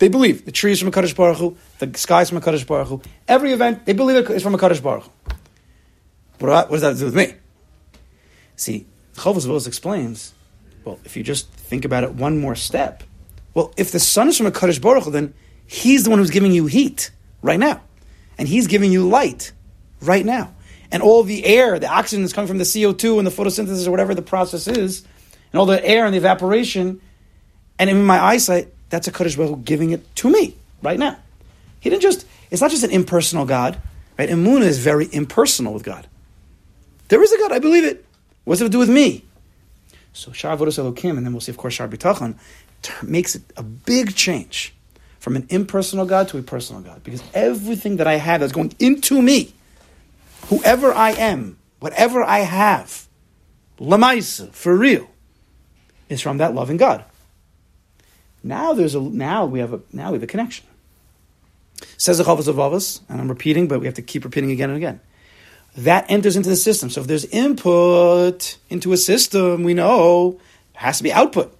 They 0.00 0.08
believe 0.08 0.46
the 0.46 0.50
tree 0.50 0.72
is 0.72 0.78
from 0.78 0.88
a 0.88 0.92
Kaddish 0.92 1.14
Baruch 1.14 1.36
Hu, 1.36 1.56
the 1.78 1.96
sky 1.98 2.22
is 2.22 2.30
from 2.30 2.38
a 2.38 2.40
Kaddish 2.40 2.64
Baruch 2.64 2.88
Hu. 2.88 3.02
Every 3.28 3.52
event, 3.52 3.84
they 3.84 3.92
believe 3.92 4.16
it 4.16 4.30
is 4.30 4.42
from 4.42 4.54
a 4.54 4.58
Kaddish 4.58 4.80
Baruch 4.80 5.04
Hu. 5.04 5.10
But 6.38 6.70
what 6.70 6.80
does 6.80 6.80
that 6.80 6.96
do 6.96 7.04
with 7.04 7.14
me? 7.14 7.34
See, 8.56 8.86
Chovos 9.14 9.46
Vos 9.46 9.66
explains, 9.66 10.32
well, 10.84 10.98
if 11.04 11.18
you 11.18 11.22
just 11.22 11.50
think 11.52 11.84
about 11.84 12.02
it 12.02 12.14
one 12.14 12.40
more 12.40 12.54
step, 12.54 13.02
well, 13.52 13.74
if 13.76 13.92
the 13.92 14.00
sun 14.00 14.28
is 14.28 14.38
from 14.38 14.46
a 14.46 14.50
Kaddish 14.50 14.78
Baruch 14.78 15.04
Hu, 15.04 15.10
then 15.10 15.34
he's 15.66 16.04
the 16.04 16.10
one 16.10 16.18
who's 16.18 16.30
giving 16.30 16.52
you 16.52 16.64
heat 16.64 17.10
right 17.42 17.60
now. 17.60 17.82
And 18.38 18.48
he's 18.48 18.68
giving 18.68 18.90
you 18.90 19.06
light 19.06 19.52
right 20.00 20.24
now. 20.24 20.54
And 20.90 21.02
all 21.02 21.24
the 21.24 21.44
air, 21.44 21.78
the 21.78 21.88
oxygen 21.88 22.22
that's 22.22 22.32
coming 22.32 22.48
from 22.48 22.56
the 22.56 22.64
CO2 22.64 23.18
and 23.18 23.26
the 23.26 23.30
photosynthesis 23.30 23.86
or 23.86 23.90
whatever 23.90 24.14
the 24.14 24.22
process 24.22 24.66
is, 24.66 25.04
and 25.52 25.60
all 25.60 25.66
the 25.66 25.84
air 25.86 26.06
and 26.06 26.14
the 26.14 26.18
evaporation, 26.18 27.02
and 27.78 27.90
in 27.90 28.02
my 28.02 28.18
eyesight, 28.18 28.72
that's 28.90 29.08
a 29.08 29.12
Kaddish 29.12 29.36
Baruch 29.36 29.64
giving 29.64 29.90
it 29.90 30.14
to 30.16 30.30
me 30.30 30.56
right 30.82 30.98
now. 30.98 31.16
He 31.80 31.88
didn't 31.88 32.02
just, 32.02 32.26
it's 32.50 32.60
not 32.60 32.70
just 32.70 32.82
an 32.82 32.90
impersonal 32.90 33.46
God, 33.46 33.80
right? 34.18 34.28
Emunah 34.28 34.62
is 34.62 34.78
very 34.78 35.08
impersonal 35.12 35.72
with 35.72 35.82
God. 35.82 36.06
There 37.08 37.22
is 37.22 37.32
a 37.32 37.38
God, 37.38 37.52
I 37.52 37.58
believe 37.58 37.84
it. 37.84 38.04
What's 38.44 38.60
it 38.60 38.64
to 38.64 38.70
do 38.70 38.78
with 38.78 38.90
me? 38.90 39.24
So 40.12 40.32
Shar 40.32 40.56
Avodos 40.56 40.78
Elokim, 40.78 41.16
and 41.16 41.24
then 41.24 41.32
we'll 41.32 41.40
see, 41.40 41.52
of 41.52 41.56
course, 41.56 41.74
Shar 41.74 41.88
B'tachon, 41.88 42.36
makes 43.02 43.34
it 43.34 43.42
a 43.56 43.62
big 43.62 44.14
change 44.14 44.74
from 45.18 45.36
an 45.36 45.46
impersonal 45.50 46.06
God 46.06 46.28
to 46.28 46.38
a 46.38 46.42
personal 46.42 46.82
God. 46.82 47.04
Because 47.04 47.22
everything 47.34 47.96
that 47.96 48.06
I 48.06 48.14
have 48.14 48.40
that's 48.40 48.52
going 48.52 48.74
into 48.78 49.20
me, 49.22 49.54
whoever 50.46 50.92
I 50.92 51.10
am, 51.12 51.58
whatever 51.78 52.22
I 52.22 52.40
have, 52.40 53.06
lamaisa, 53.78 54.52
for 54.52 54.76
real, 54.76 55.08
is 56.08 56.20
from 56.20 56.38
that 56.38 56.54
loving 56.54 56.76
God. 56.76 57.04
Now 58.42 58.72
there's 58.72 58.94
a 58.94 59.00
now 59.00 59.44
we 59.44 59.60
have 59.60 59.72
a 59.72 59.80
now 59.92 60.10
we 60.10 60.16
have 60.16 60.22
a 60.22 60.26
connection. 60.26 60.66
Says 61.96 62.18
the 62.18 62.24
Chavos 62.24 62.48
of 62.48 62.56
Avos, 62.56 63.00
and 63.08 63.20
I'm 63.20 63.28
repeating, 63.28 63.68
but 63.68 63.80
we 63.80 63.86
have 63.86 63.94
to 63.94 64.02
keep 64.02 64.24
repeating 64.24 64.50
again 64.50 64.70
and 64.70 64.76
again. 64.76 65.00
That 65.76 66.10
enters 66.10 66.36
into 66.36 66.48
the 66.48 66.56
system. 66.56 66.90
So 66.90 67.00
if 67.00 67.06
there's 67.06 67.24
input 67.26 68.58
into 68.68 68.92
a 68.92 68.96
system, 68.96 69.62
we 69.62 69.74
know 69.74 70.40
has 70.74 70.98
to 70.98 71.02
be 71.02 71.12
output. 71.12 71.56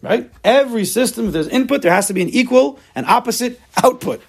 Right? 0.00 0.30
Every 0.44 0.84
system, 0.84 1.26
if 1.28 1.32
there's 1.32 1.48
input, 1.48 1.82
there 1.82 1.92
has 1.92 2.08
to 2.08 2.12
be 2.12 2.22
an 2.22 2.28
equal 2.28 2.78
and 2.94 3.06
opposite 3.06 3.60
output. 3.82 4.22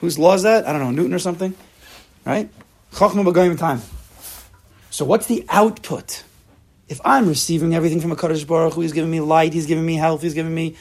Whose 0.00 0.18
law 0.18 0.34
is 0.34 0.42
that? 0.44 0.66
I 0.66 0.72
don't 0.72 0.80
know, 0.80 0.90
Newton 0.90 1.12
or 1.12 1.18
something. 1.18 1.54
Right? 2.24 2.48
Time. 2.92 3.82
So 4.90 5.04
what's 5.04 5.26
the 5.26 5.44
output? 5.48 6.24
If 6.88 7.00
I'm 7.04 7.28
receiving 7.28 7.74
everything 7.74 8.00
from 8.00 8.12
a 8.12 8.16
Kaddish 8.16 8.44
Baruch 8.44 8.74
Hu, 8.74 8.80
he's 8.80 8.92
giving 8.92 9.10
me 9.10 9.20
light, 9.20 9.52
he's 9.52 9.66
giving 9.66 9.84
me 9.84 9.96
health, 9.96 10.22
he's 10.22 10.34
giving 10.34 10.54
me 10.54 10.76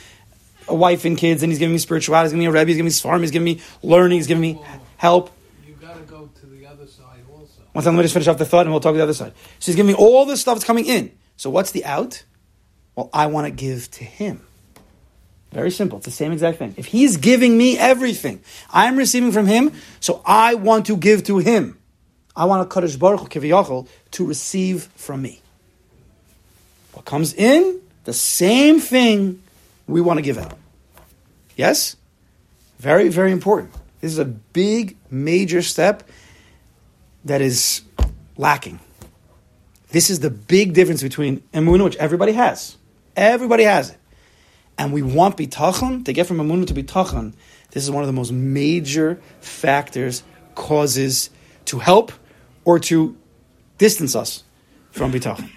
a 0.67 0.75
wife 0.75 1.05
and 1.05 1.17
kids, 1.17 1.43
and 1.43 1.51
he's 1.51 1.59
giving 1.59 1.73
me 1.73 1.79
spirituality, 1.79 2.25
he's 2.25 2.31
giving 2.33 2.39
me 2.41 2.45
a 2.47 2.51
Rebbe, 2.51 2.67
he's 2.67 2.77
giving 2.77 2.85
me 2.85 2.91
farm, 2.91 3.21
he's 3.21 3.31
giving 3.31 3.45
me 3.45 3.61
learning, 3.83 4.17
he's 4.17 4.27
giving 4.27 4.41
me 4.41 4.59
help. 4.97 5.31
You 5.65 5.73
gotta 5.79 6.01
go 6.01 6.29
to 6.39 6.45
the 6.45 6.65
other 6.65 6.87
side 6.87 7.21
also. 7.31 7.61
One 7.73 7.83
second, 7.83 7.95
let 7.95 8.01
me 8.01 8.03
just 8.03 8.13
finish 8.13 8.27
off 8.27 8.37
the 8.37 8.45
thought 8.45 8.65
and 8.65 8.71
we'll 8.71 8.79
talk 8.79 8.93
to 8.93 8.97
the 8.97 9.03
other 9.03 9.13
side. 9.13 9.33
So 9.59 9.71
he's 9.71 9.75
giving 9.75 9.93
me 9.93 9.97
all 9.97 10.25
this 10.25 10.41
stuff 10.41 10.55
that's 10.55 10.65
coming 10.65 10.85
in. 10.85 11.11
So 11.35 11.49
what's 11.49 11.71
the 11.71 11.85
out? 11.85 12.23
Well, 12.95 13.09
I 13.13 13.27
want 13.27 13.45
to 13.45 13.51
give 13.51 13.91
to 13.91 14.03
him. 14.03 14.41
Very 15.51 15.71
simple. 15.71 15.99
It's 15.99 16.05
the 16.05 16.11
same 16.11 16.31
exact 16.31 16.57
thing. 16.57 16.73
If 16.77 16.87
he's 16.87 17.17
giving 17.17 17.57
me 17.57 17.77
everything, 17.77 18.41
I'm 18.71 18.97
receiving 18.97 19.31
from 19.31 19.45
him, 19.45 19.71
so 19.99 20.21
I 20.25 20.55
want 20.55 20.87
to 20.87 20.97
give 20.97 21.23
to 21.25 21.37
him. 21.37 21.77
I 22.35 22.45
want 22.45 22.61
a 22.61 22.65
Kaddish 22.71 22.97
Baruch 22.97 23.29
Kiviyachol 23.29 23.87
to 24.11 24.25
receive 24.25 24.83
from 24.95 25.21
me. 25.21 25.41
What 26.93 27.05
comes 27.05 27.33
in, 27.33 27.81
the 28.03 28.13
same 28.13 28.79
thing 28.79 29.41
we 29.87 30.01
want 30.01 30.17
to 30.17 30.21
give 30.21 30.37
out. 30.37 30.57
Yes? 31.55 31.95
Very, 32.79 33.09
very 33.09 33.31
important. 33.31 33.73
This 34.01 34.11
is 34.11 34.19
a 34.19 34.25
big, 34.25 34.97
major 35.09 35.61
step 35.61 36.03
that 37.25 37.41
is 37.41 37.81
lacking. 38.37 38.79
This 39.89 40.09
is 40.09 40.19
the 40.19 40.29
big 40.29 40.73
difference 40.73 41.01
between 41.01 41.41
emunah, 41.53 41.83
which 41.85 41.95
everybody 41.95 42.33
has. 42.33 42.77
Everybody 43.15 43.63
has 43.63 43.91
it. 43.91 43.97
And 44.77 44.93
we 44.93 45.01
want 45.01 45.37
bitachon, 45.37 46.05
to 46.05 46.13
get 46.13 46.27
from 46.27 46.37
emunah 46.37 46.67
to 46.67 46.73
bitachon, 46.73 47.33
this 47.71 47.83
is 47.83 47.91
one 47.91 48.03
of 48.03 48.07
the 48.07 48.13
most 48.13 48.31
major 48.31 49.19
factors, 49.41 50.23
causes 50.53 51.29
to 51.65 51.79
help 51.79 52.11
or 52.65 52.79
to 52.79 53.15
distance 53.77 54.15
us 54.15 54.43
from 54.91 55.11
bitachon. 55.11 55.49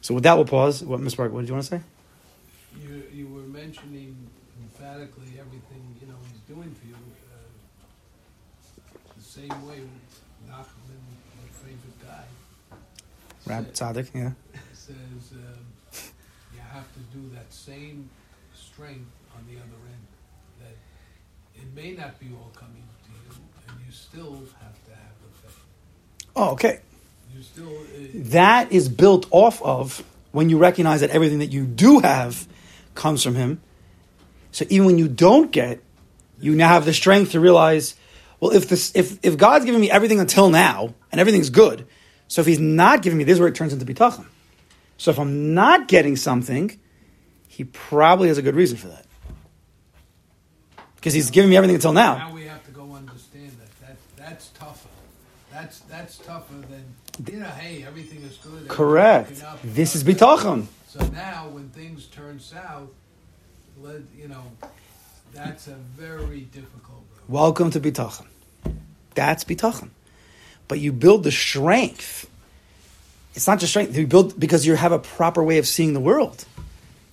So 0.00 0.14
with 0.14 0.24
that, 0.24 0.34
we'll 0.34 0.44
pause. 0.44 0.82
What, 0.82 1.00
Ms. 1.00 1.14
Park, 1.14 1.32
what 1.32 1.40
did 1.40 1.48
you 1.48 1.54
want 1.54 1.66
to 1.66 1.78
say? 1.78 1.82
Mentioning 3.66 4.14
emphatically 4.62 5.40
everything 5.40 5.82
you 6.00 6.06
know 6.06 6.14
he's 6.30 6.38
doing 6.54 6.72
for 6.72 6.86
you. 6.86 6.94
Uh, 6.94 7.48
the 9.16 9.24
same 9.24 9.66
way 9.66 9.80
Nachman, 10.48 11.02
my 11.34 11.48
favorite 11.50 11.98
guy, 12.06 12.26
Rab 13.44 13.72
Tzaddik, 13.72 14.14
yeah. 14.14 14.30
says 14.72 14.94
um, 15.32 15.66
you 16.54 16.60
have 16.72 16.86
to 16.94 17.00
do 17.12 17.28
that 17.34 17.52
same 17.52 18.08
strength 18.54 19.10
on 19.36 19.44
the 19.48 19.56
other 19.56 19.82
end. 19.90 20.06
That 20.60 21.60
it 21.60 21.74
may 21.74 21.90
not 22.00 22.20
be 22.20 22.26
all 22.40 22.52
coming 22.54 22.84
to 23.02 23.10
you, 23.10 23.42
and 23.68 23.84
you 23.84 23.90
still 23.90 24.34
have 24.62 24.84
to 24.84 24.90
have 24.92 25.16
the 25.24 25.48
faith. 25.48 25.60
Oh, 26.36 26.50
okay. 26.50 26.78
You 27.34 27.42
still. 27.42 27.66
Uh, 27.66 28.30
That 28.30 28.70
is 28.70 28.88
built 28.88 29.26
off 29.32 29.60
of 29.60 30.04
when 30.30 30.50
you 30.50 30.56
recognize 30.56 31.00
that 31.00 31.10
everything 31.10 31.40
that 31.40 31.50
you 31.50 31.64
do 31.64 31.98
have 31.98 32.46
comes 32.96 33.22
from 33.22 33.34
Him. 33.34 33.60
So 34.50 34.64
even 34.70 34.86
when 34.86 34.98
you 34.98 35.06
don't 35.06 35.52
get, 35.52 35.82
you 36.40 36.54
now 36.54 36.68
have 36.68 36.84
the 36.84 36.92
strength 36.92 37.32
to 37.32 37.40
realize, 37.40 37.94
well, 38.40 38.52
if 38.52 38.68
this, 38.68 38.92
if 38.94 39.18
if 39.22 39.36
God's 39.36 39.64
giving 39.64 39.80
me 39.80 39.90
everything 39.90 40.20
until 40.20 40.50
now 40.50 40.94
and 41.12 41.20
everything's 41.20 41.50
good, 41.50 41.86
so 42.28 42.40
if 42.40 42.46
He's 42.46 42.58
not 42.58 43.02
giving 43.02 43.18
me, 43.18 43.24
this 43.24 43.34
is 43.34 43.40
where 43.40 43.48
it 43.48 43.54
turns 43.54 43.72
into 43.72 43.84
bitachon. 43.84 44.26
So 44.98 45.10
if 45.10 45.18
I'm 45.18 45.54
not 45.54 45.88
getting 45.88 46.16
something, 46.16 46.78
He 47.48 47.64
probably 47.64 48.28
has 48.28 48.38
a 48.38 48.42
good 48.42 48.54
reason 48.54 48.76
for 48.76 48.88
that, 48.88 49.06
because 50.96 51.14
He's 51.14 51.30
giving 51.30 51.50
me 51.50 51.56
everything 51.56 51.76
until 51.76 51.92
now. 51.92 52.16
Now 52.16 52.34
we 52.34 52.44
have 52.44 52.64
to 52.64 52.70
go 52.72 52.94
understand 52.94 53.52
that. 53.60 53.86
That 53.86 53.96
that's 54.16 54.48
tougher. 54.48 54.88
That's 55.52 55.80
that's 55.80 56.18
tougher 56.18 56.54
than 56.68 57.32
you 57.32 57.40
know. 57.40 57.46
Hey, 57.46 57.84
everything 57.86 58.22
is 58.22 58.36
good. 58.38 58.68
Correct. 58.68 59.42
This 59.64 59.94
is 59.94 60.04
bitachon. 60.04 60.66
So 60.98 61.06
now, 61.08 61.48
when 61.48 61.68
things 61.68 62.06
turn 62.06 62.40
south, 62.40 62.88
let 63.82 64.00
you 64.16 64.28
know, 64.28 64.44
that's 65.34 65.68
a 65.68 65.74
very 65.74 66.40
difficult 66.40 67.02
road. 67.12 67.28
Welcome 67.28 67.70
to 67.72 67.80
bitachon. 67.80 68.24
That's 69.14 69.44
bitachon. 69.44 69.90
But 70.68 70.80
you 70.80 70.92
build 70.92 71.24
the 71.24 71.30
strength. 71.30 72.30
It's 73.34 73.46
not 73.46 73.58
just 73.58 73.72
strength. 73.72 73.94
You 73.94 74.06
build 74.06 74.40
because 74.40 74.64
you 74.64 74.74
have 74.74 74.92
a 74.92 74.98
proper 74.98 75.44
way 75.44 75.58
of 75.58 75.66
seeing 75.66 75.92
the 75.92 76.00
world, 76.00 76.46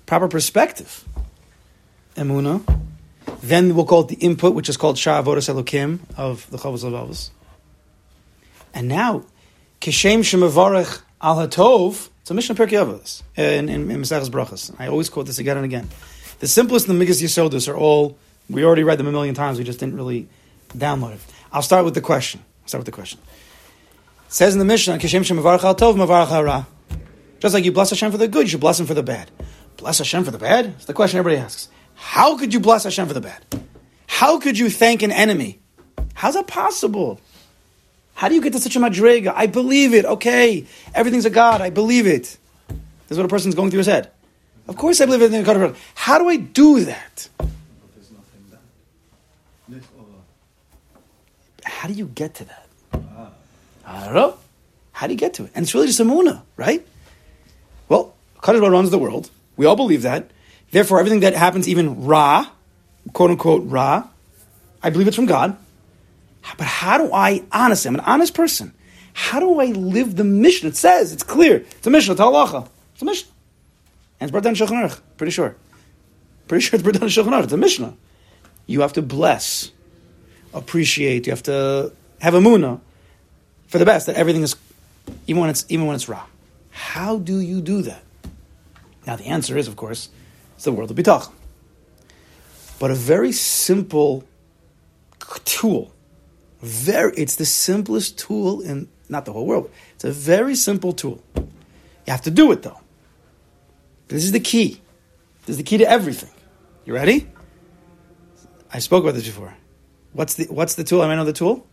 proper 0.06 0.30
perspective. 0.30 1.04
Emuna. 2.16 2.62
Then 3.42 3.76
we'll 3.76 3.86
call 3.86 4.04
it 4.04 4.08
the 4.08 4.16
input, 4.16 4.54
which 4.54 4.70
is 4.70 4.78
called 4.78 4.96
Sha'avodas 4.96 5.54
Elokim 5.54 6.00
of 6.16 6.50
the 6.52 6.58
Chavos 6.58 6.86
Levavos. 6.86 7.32
And 8.74 8.88
now, 8.88 9.26
Kishem 9.82 10.20
Shemavarech 10.20 11.02
Al 11.22 11.46
Hatov. 11.46 12.12
It's 12.24 12.32
a 12.32 12.34
Mishnah 12.34 12.56
Pirkei 12.56 12.82
Avos 12.82 13.22
eh, 13.36 13.60
in, 13.60 13.68
in, 13.68 13.92
in 13.92 14.02
Maseches 14.02 14.30
Brachos. 14.30 14.74
I 14.80 14.88
always 14.88 15.10
quote 15.10 15.26
this 15.26 15.40
again 15.40 15.58
and 15.58 15.66
again. 15.66 15.90
The 16.40 16.48
simplest 16.48 16.88
and 16.88 16.96
the 16.96 17.00
biggest 17.04 17.22
Yisodus 17.22 17.68
are 17.68 17.76
all, 17.76 18.18
we 18.50 18.64
already 18.64 18.84
read 18.84 18.98
them 18.98 19.08
a 19.08 19.12
million 19.12 19.36
times, 19.36 19.58
we 19.58 19.66
just 19.66 19.82
didn't 19.82 19.98
really 19.98 20.30
download 20.70 21.16
it. 21.16 21.20
I'll 21.52 21.62
start 21.62 21.84
with 21.84 21.96
the 21.96 22.02
question. 22.02 22.40
I'll 22.62 22.68
start 22.70 22.80
with 22.80 22.86
the 22.86 22.94
question. 22.94 23.20
It 24.28 24.32
says 24.32 24.54
in 24.54 24.60
the 24.60 24.64
Mishnah, 24.64 25.00
Kishem 25.00 25.38
Al 25.38 25.76
Tov, 25.76 26.46
Ra. 26.46 26.66
Just 27.42 27.54
like 27.54 27.66
you 27.66 27.74
bless 27.74 27.90
Hashem 27.90 28.10
for 28.14 28.18
the 28.18 28.30
good, 28.30 28.44
you 28.44 28.52
should 28.52 28.62
bless 28.62 28.80
Him 28.80 28.86
for 28.86 28.94
the 28.94 29.04
bad. 29.04 29.30
Bless 29.76 29.98
Hashem 29.98 30.24
for 30.24 30.32
the 30.32 30.38
bad? 30.38 30.68
It's 30.68 30.86
the 30.86 30.94
question 30.94 31.20
everybody 31.20 31.44
asks. 31.44 31.68
How 31.96 32.38
could 32.38 32.54
you 32.54 32.62
bless 32.62 32.86
Hashem 32.86 33.06
for 33.06 33.14
the 33.14 33.20
bad? 33.20 33.44
How 34.08 34.40
could 34.40 34.58
you 34.58 34.70
thank 34.70 35.04
an 35.04 35.12
enemy? 35.12 35.60
How's 36.14 36.36
that 36.36 36.48
possible? 36.48 37.20
How 38.14 38.30
do 38.30 38.36
you 38.36 38.42
get 38.42 38.54
to 38.54 38.60
such 38.60 38.76
a 38.76 38.80
madriga? 38.80 39.34
I 39.36 39.48
believe 39.48 39.94
it. 39.94 40.06
Okay, 40.06 40.66
everything's 40.94 41.26
a 41.26 41.30
God. 41.30 41.62
I 41.62 41.70
believe 41.70 42.08
it. 42.08 42.38
This 42.70 43.12
is 43.12 43.18
what 43.18 43.26
a 43.26 43.30
person's 43.30 43.56
going 43.56 43.70
through 43.70 43.80
his 43.80 43.88
head. 43.88 44.12
Of 44.68 44.78
course, 44.78 45.02
I 45.02 45.06
believe 45.06 45.34
in 45.34 45.44
God. 45.44 45.76
How 45.96 46.20
do 46.20 46.30
I 46.30 46.38
do 46.38 46.86
that? 46.86 47.28
How 51.64 51.88
do 51.88 51.94
you 51.94 52.06
get 52.06 52.36
to 52.36 52.46
that? 52.46 52.68
I 53.86 54.06
don't 54.06 54.14
know. 54.14 54.38
How 54.94 55.08
do 55.08 55.14
you 55.14 55.20
get 55.20 55.34
to 55.36 55.46
it? 55.46 55.52
And 55.54 55.64
it's 55.64 55.74
really 55.74 55.88
just 55.88 56.00
a 56.00 56.06
muna, 56.06 56.44
right? 56.56 56.86
Well, 57.90 58.14
Baruch 58.42 58.72
runs 58.72 58.90
the 58.90 58.98
world. 58.98 59.30
We 59.58 59.66
all 59.66 59.76
believe 59.76 60.04
that. 60.04 60.32
Therefore, 60.72 61.00
everything 61.00 61.20
that 61.22 61.34
happens, 61.34 61.68
even 61.68 62.06
ra, 62.06 62.48
quote 63.12 63.32
unquote 63.32 63.64
ra, 63.66 64.08
I 64.82 64.90
believe 64.90 65.08
it's 65.08 65.16
from 65.16 65.26
God. 65.26 65.58
But 66.58 66.68
how 66.68 66.98
do 66.98 67.14
I, 67.14 67.44
honestly, 67.52 67.90
I'm 67.90 67.96
an 67.96 68.02
honest 68.02 68.34
person. 68.34 68.74
How 69.14 69.40
do 69.40 69.60
I 69.60 69.66
live 69.68 70.16
the 70.16 70.24
mission? 70.24 70.68
It 70.68 70.76
says, 70.76 71.14
it's 71.14 71.24
clear. 71.24 71.58
It's 71.58 71.88
a 71.88 71.90
mission, 71.90 72.12
it's 72.12 72.22
a 72.22 72.24
halacha. 72.24 72.68
It's 72.94 73.02
a 73.02 73.06
mission. 73.06 73.28
And 74.20 74.28
it's 74.28 74.32
brought 74.32 74.44
down 74.44 74.56
Aruch, 74.56 75.00
pretty 75.18 75.32
sure. 75.32 75.56
Pretty 76.48 76.64
sure 76.64 76.78
it's 76.78 76.84
brought 76.84 77.00
down 77.00 77.10
Aruch. 77.10 77.44
It's 77.44 77.54
a 77.54 77.58
Mishnah. 77.58 77.96
You 78.66 78.82
have 78.82 78.94
to 78.94 79.02
bless, 79.02 79.72
appreciate, 80.54 81.28
you 81.28 81.32
have 81.32 81.44
to 81.44 81.92
have 82.22 82.34
a 82.34 82.40
munah 82.40 82.80
for 83.68 83.78
the 83.78 83.86
best, 83.86 84.06
that 84.06 84.16
everything 84.16 84.44
is, 84.44 84.56
even 85.28 85.42
when 85.42 85.50
it's, 85.50 85.66
even 85.70 85.86
when 85.86 85.96
it's 85.96 86.08
raw. 86.08 86.26
How 86.70 87.18
do 87.18 87.40
you 87.40 87.62
do 87.62 87.82
that? 87.84 88.04
Now 89.06 89.16
the 89.16 89.26
answer 89.26 89.58
is, 89.58 89.68
of 89.68 89.76
course, 89.76 90.10
it's 90.56 90.64
the 90.64 90.72
world 90.72 90.92
of 90.92 90.98
bitachon. 90.98 91.34
But 92.80 92.92
a 92.92 92.96
very 92.96 93.32
simple 93.32 94.24
tool, 95.46 95.92
very, 96.64 97.14
it's 97.16 97.36
the 97.36 97.46
simplest 97.46 98.18
tool 98.18 98.62
in, 98.62 98.88
not 99.10 99.26
the 99.26 99.34
whole 99.34 99.46
world, 99.46 99.70
it's 99.96 100.04
a 100.04 100.12
very 100.12 100.56
simple 100.56 100.94
tool. 100.94 101.22
You 101.36 101.44
have 102.08 102.22
to 102.24 102.32
do 102.32 102.52
it 102.52 102.64
though. 102.64 102.80
This 104.08 104.24
is 104.24 104.32
the 104.32 104.40
key. 104.40 104.82
This 105.46 105.54
is 105.54 105.58
the 105.58 105.64
key 105.64 105.78
to 105.78 105.90
everything. 105.90 106.32
You 106.86 106.94
ready? 106.94 107.30
I 108.72 108.80
spoke 108.80 109.04
about 109.04 109.14
this 109.14 109.26
before. 109.26 109.56
What's 110.14 110.36
the, 110.36 110.46
what's 110.46 110.76
the 110.76 110.84
tool? 110.84 111.02
I 111.02 111.16
know 111.16 111.26
the 111.26 111.34
tool? 111.34 111.68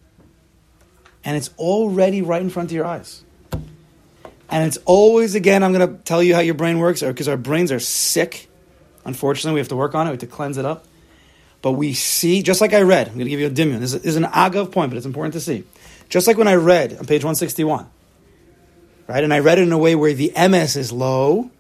And 1.25 1.37
it's 1.37 1.51
already 1.59 2.23
right 2.23 2.43
in 2.43 2.51
front 2.51 2.71
of 2.71 2.75
your 2.75 2.87
eyes. 2.87 3.25
And 3.53 4.67
it's 4.67 4.79
always, 4.85 5.35
again, 5.35 5.63
I'm 5.63 5.73
going 5.73 5.87
to 5.89 6.03
tell 6.03 6.23
you 6.23 6.35
how 6.35 6.41
your 6.41 6.55
brain 6.55 6.79
works, 6.79 7.03
because 7.03 7.29
our 7.29 7.37
brains 7.37 7.71
are 7.71 7.79
sick. 7.79 8.49
Unfortunately, 9.05 9.55
we 9.55 9.61
have 9.61 9.69
to 9.69 9.77
work 9.77 9.95
on 9.95 10.07
it. 10.07 10.11
We 10.11 10.15
have 10.15 10.21
to 10.21 10.27
cleanse 10.27 10.57
it 10.57 10.65
up. 10.65 10.87
But 11.63 11.73
we 11.73 11.93
see, 11.93 12.43
just 12.43 12.61
like 12.61 12.73
I 12.73 12.83
read, 12.83 13.09
I'm 13.09 13.15
going 13.15 13.27
to 13.27 13.31
give 13.31 13.41
you 13.41 13.47
a 13.47 13.51
dimion. 13.51 13.81
This 13.81 13.95
is, 13.95 14.17
an 14.17 14.25
agav 14.25 14.73
point, 14.73 14.91
but 14.91 14.97
it's 14.97 15.07
important 15.07 15.35
to 15.35 15.41
see. 15.41 15.65
Just 16.09 16.27
like 16.27 16.39
when 16.39 16.49
I 16.49 16.55
read 16.55 16.93
on 16.93 17.07
page 17.07 17.23
161, 17.23 17.87
right? 19.07 19.23
And 19.23 19.33
I 19.33 19.41
read 19.41 19.59
it 19.59 19.63
in 19.63 19.73
a 19.73 19.79
way 19.79 19.95
where 19.95 20.15
the 20.15 20.33
emes 20.35 20.77
is 20.77 20.91
low 20.91 21.51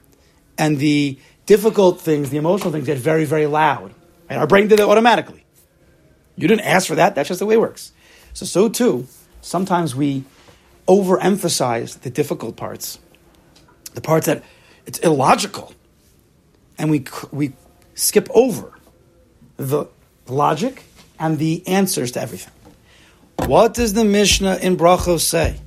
and 0.56 0.78
the 0.78 1.18
difficult 1.46 2.00
things, 2.00 2.30
the 2.30 2.38
emotional 2.38 2.72
things, 2.72 2.86
get 2.86 2.98
very, 2.98 3.24
very 3.24 3.46
loud. 3.46 3.94
And 4.28 4.38
our 4.38 4.46
brain 4.46 4.68
did 4.68 4.80
it 4.80 4.88
automatically. 4.88 5.44
You 6.36 6.48
didn't 6.48 6.64
ask 6.64 6.86
for 6.86 6.94
that. 6.94 7.14
That's 7.14 7.28
just 7.28 7.40
the 7.40 7.46
way 7.46 7.54
it 7.54 7.60
works. 7.60 7.92
So, 8.32 8.46
so 8.46 8.68
too, 8.68 9.06
sometimes 9.42 9.94
we 9.94 10.24
overemphasize 10.88 12.00
the 12.00 12.10
difficult 12.10 12.56
parts, 12.56 12.98
the 13.94 14.00
parts 14.00 14.26
that 14.26 14.42
it's 14.86 14.98
illogical, 15.00 15.74
and 16.78 16.90
we 16.90 17.04
we 17.30 17.52
skip 17.94 18.28
over 18.34 18.72
the 19.60 19.86
logic 20.26 20.82
and 21.18 21.38
the 21.38 21.62
answers 21.66 22.12
to 22.12 22.20
everything. 22.20 22.52
What 23.46 23.74
does 23.74 23.92
the 23.92 24.04
Mishnah 24.04 24.56
in 24.56 24.76
Brachos 24.76 25.20
say? 25.20 25.60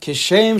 Kishem 0.00 0.58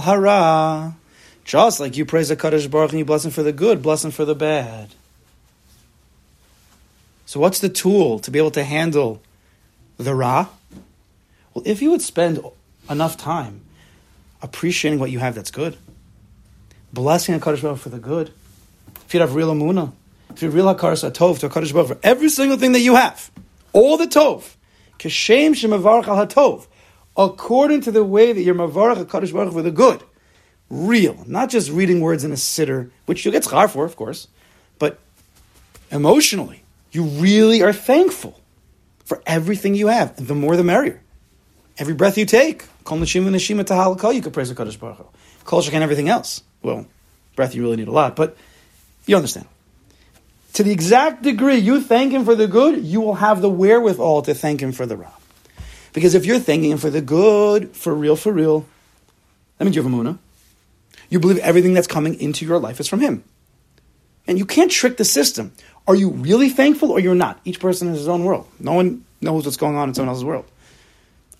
hara. 0.00 0.96
Just 1.44 1.78
like 1.78 1.98
you 1.98 2.06
praise 2.06 2.30
the 2.30 2.36
Kaddish 2.36 2.66
Baruch 2.68 2.90
and 2.90 2.98
you 3.00 3.04
bless 3.04 3.26
him 3.26 3.30
for 3.30 3.42
the 3.42 3.52
good, 3.52 3.82
bless 3.82 4.02
him 4.02 4.10
for 4.10 4.24
the 4.24 4.34
bad. 4.34 4.88
So 7.26 7.38
what's 7.38 7.58
the 7.58 7.68
tool 7.68 8.18
to 8.20 8.30
be 8.30 8.38
able 8.38 8.50
to 8.52 8.64
handle 8.64 9.20
the 9.98 10.14
Ra? 10.14 10.48
Well, 11.52 11.64
if 11.66 11.82
you 11.82 11.90
would 11.90 12.00
spend 12.00 12.40
enough 12.88 13.18
time 13.18 13.60
appreciating 14.40 15.00
what 15.00 15.10
you 15.10 15.18
have 15.18 15.34
that's 15.34 15.50
good, 15.50 15.76
blessing 16.94 17.34
a 17.34 17.40
Kaddish 17.40 17.60
Baruch 17.60 17.78
for 17.78 17.90
the 17.90 17.98
good, 17.98 18.32
if 19.06 19.12
you 19.12 19.20
have 19.20 19.34
real 19.34 19.52
amuna, 19.52 19.92
have 20.40 20.54
real 20.54 20.66
hakaras 20.66 21.08
tov 21.10 21.38
to 21.40 21.48
Hakadosh 21.48 21.72
Baruch 21.72 21.88
for 21.88 21.98
every 22.02 22.28
single 22.28 22.56
thing 22.56 22.72
that 22.72 22.80
you 22.80 22.94
have, 22.94 23.30
all 23.72 23.96
the 23.96 24.06
tov, 24.06 24.54
kashem 24.98 25.52
shemavarach 25.52 26.06
al 26.06 26.26
hatov, 26.26 26.66
according 27.16 27.80
to 27.82 27.90
the 27.90 28.04
way 28.04 28.32
that 28.32 28.42
you're 28.42 28.54
mavarach 28.54 29.04
Hakadosh 29.04 29.32
Baruch 29.32 29.52
for 29.52 29.62
the 29.62 29.70
good, 29.70 30.02
real, 30.70 31.24
not 31.26 31.50
just 31.50 31.70
reading 31.70 32.00
words 32.00 32.24
in 32.24 32.32
a 32.32 32.36
siddur, 32.36 32.90
which 33.06 33.24
you'll 33.24 33.32
get 33.32 33.44
schar 33.44 33.70
for, 33.70 33.84
of 33.84 33.96
course, 33.96 34.28
but 34.78 34.98
emotionally, 35.90 36.62
you 36.90 37.04
really 37.04 37.62
are 37.62 37.72
thankful 37.72 38.40
for 39.04 39.22
everything 39.26 39.74
you 39.74 39.88
have. 39.88 40.26
The 40.26 40.34
more 40.34 40.56
the 40.56 40.64
merrier. 40.64 41.00
Every 41.76 41.94
breath 41.94 42.16
you 42.16 42.24
take, 42.24 42.64
kol 42.84 42.98
neshima 42.98 43.30
neshima 43.30 43.64
tahalakal, 43.64 44.14
you 44.14 44.22
could 44.22 44.32
praise 44.32 44.48
the 44.48 44.54
Kadosh 44.54 44.78
Baruch 44.78 44.98
Hu. 44.98 45.06
Kol 45.44 45.62
and 45.62 45.82
everything 45.82 46.08
else. 46.08 46.42
Well, 46.62 46.86
breath 47.36 47.54
you 47.54 47.62
really 47.62 47.76
need 47.76 47.88
a 47.88 47.92
lot, 47.92 48.16
but 48.16 48.36
you 49.06 49.16
understand. 49.16 49.46
To 50.54 50.62
the 50.62 50.72
exact 50.72 51.22
degree 51.22 51.56
you 51.56 51.80
thank 51.80 52.12
Him 52.12 52.24
for 52.24 52.34
the 52.34 52.46
good, 52.46 52.84
you 52.84 53.00
will 53.00 53.16
have 53.16 53.40
the 53.40 53.50
wherewithal 53.50 54.22
to 54.22 54.34
thank 54.34 54.60
Him 54.60 54.72
for 54.72 54.86
the 54.86 54.96
ra. 54.96 55.10
Because 55.92 56.14
if 56.14 56.24
you're 56.26 56.38
thanking 56.38 56.70
Him 56.70 56.78
for 56.78 56.90
the 56.90 57.00
good, 57.00 57.76
for 57.76 57.94
real, 57.94 58.16
for 58.16 58.32
real, 58.32 58.66
that 59.58 59.64
means 59.64 59.76
you 59.76 59.82
have 59.82 59.90
emunah. 59.90 60.18
You 61.10 61.20
believe 61.20 61.38
everything 61.38 61.74
that's 61.74 61.86
coming 61.86 62.20
into 62.20 62.46
your 62.46 62.58
life 62.58 62.80
is 62.80 62.88
from 62.88 63.00
Him. 63.00 63.24
And 64.26 64.38
you 64.38 64.46
can't 64.46 64.70
trick 64.70 64.96
the 64.96 65.04
system. 65.04 65.52
Are 65.86 65.94
you 65.94 66.10
really 66.10 66.48
thankful 66.48 66.90
or 66.90 67.00
you're 67.00 67.14
not? 67.14 67.40
Each 67.44 67.60
person 67.60 67.88
has 67.88 67.98
his 67.98 68.08
own 68.08 68.24
world. 68.24 68.48
No 68.58 68.72
one 68.72 69.04
knows 69.20 69.44
what's 69.44 69.58
going 69.58 69.76
on 69.76 69.88
in 69.88 69.94
someone 69.94 70.08
else's 70.08 70.24
world. 70.24 70.46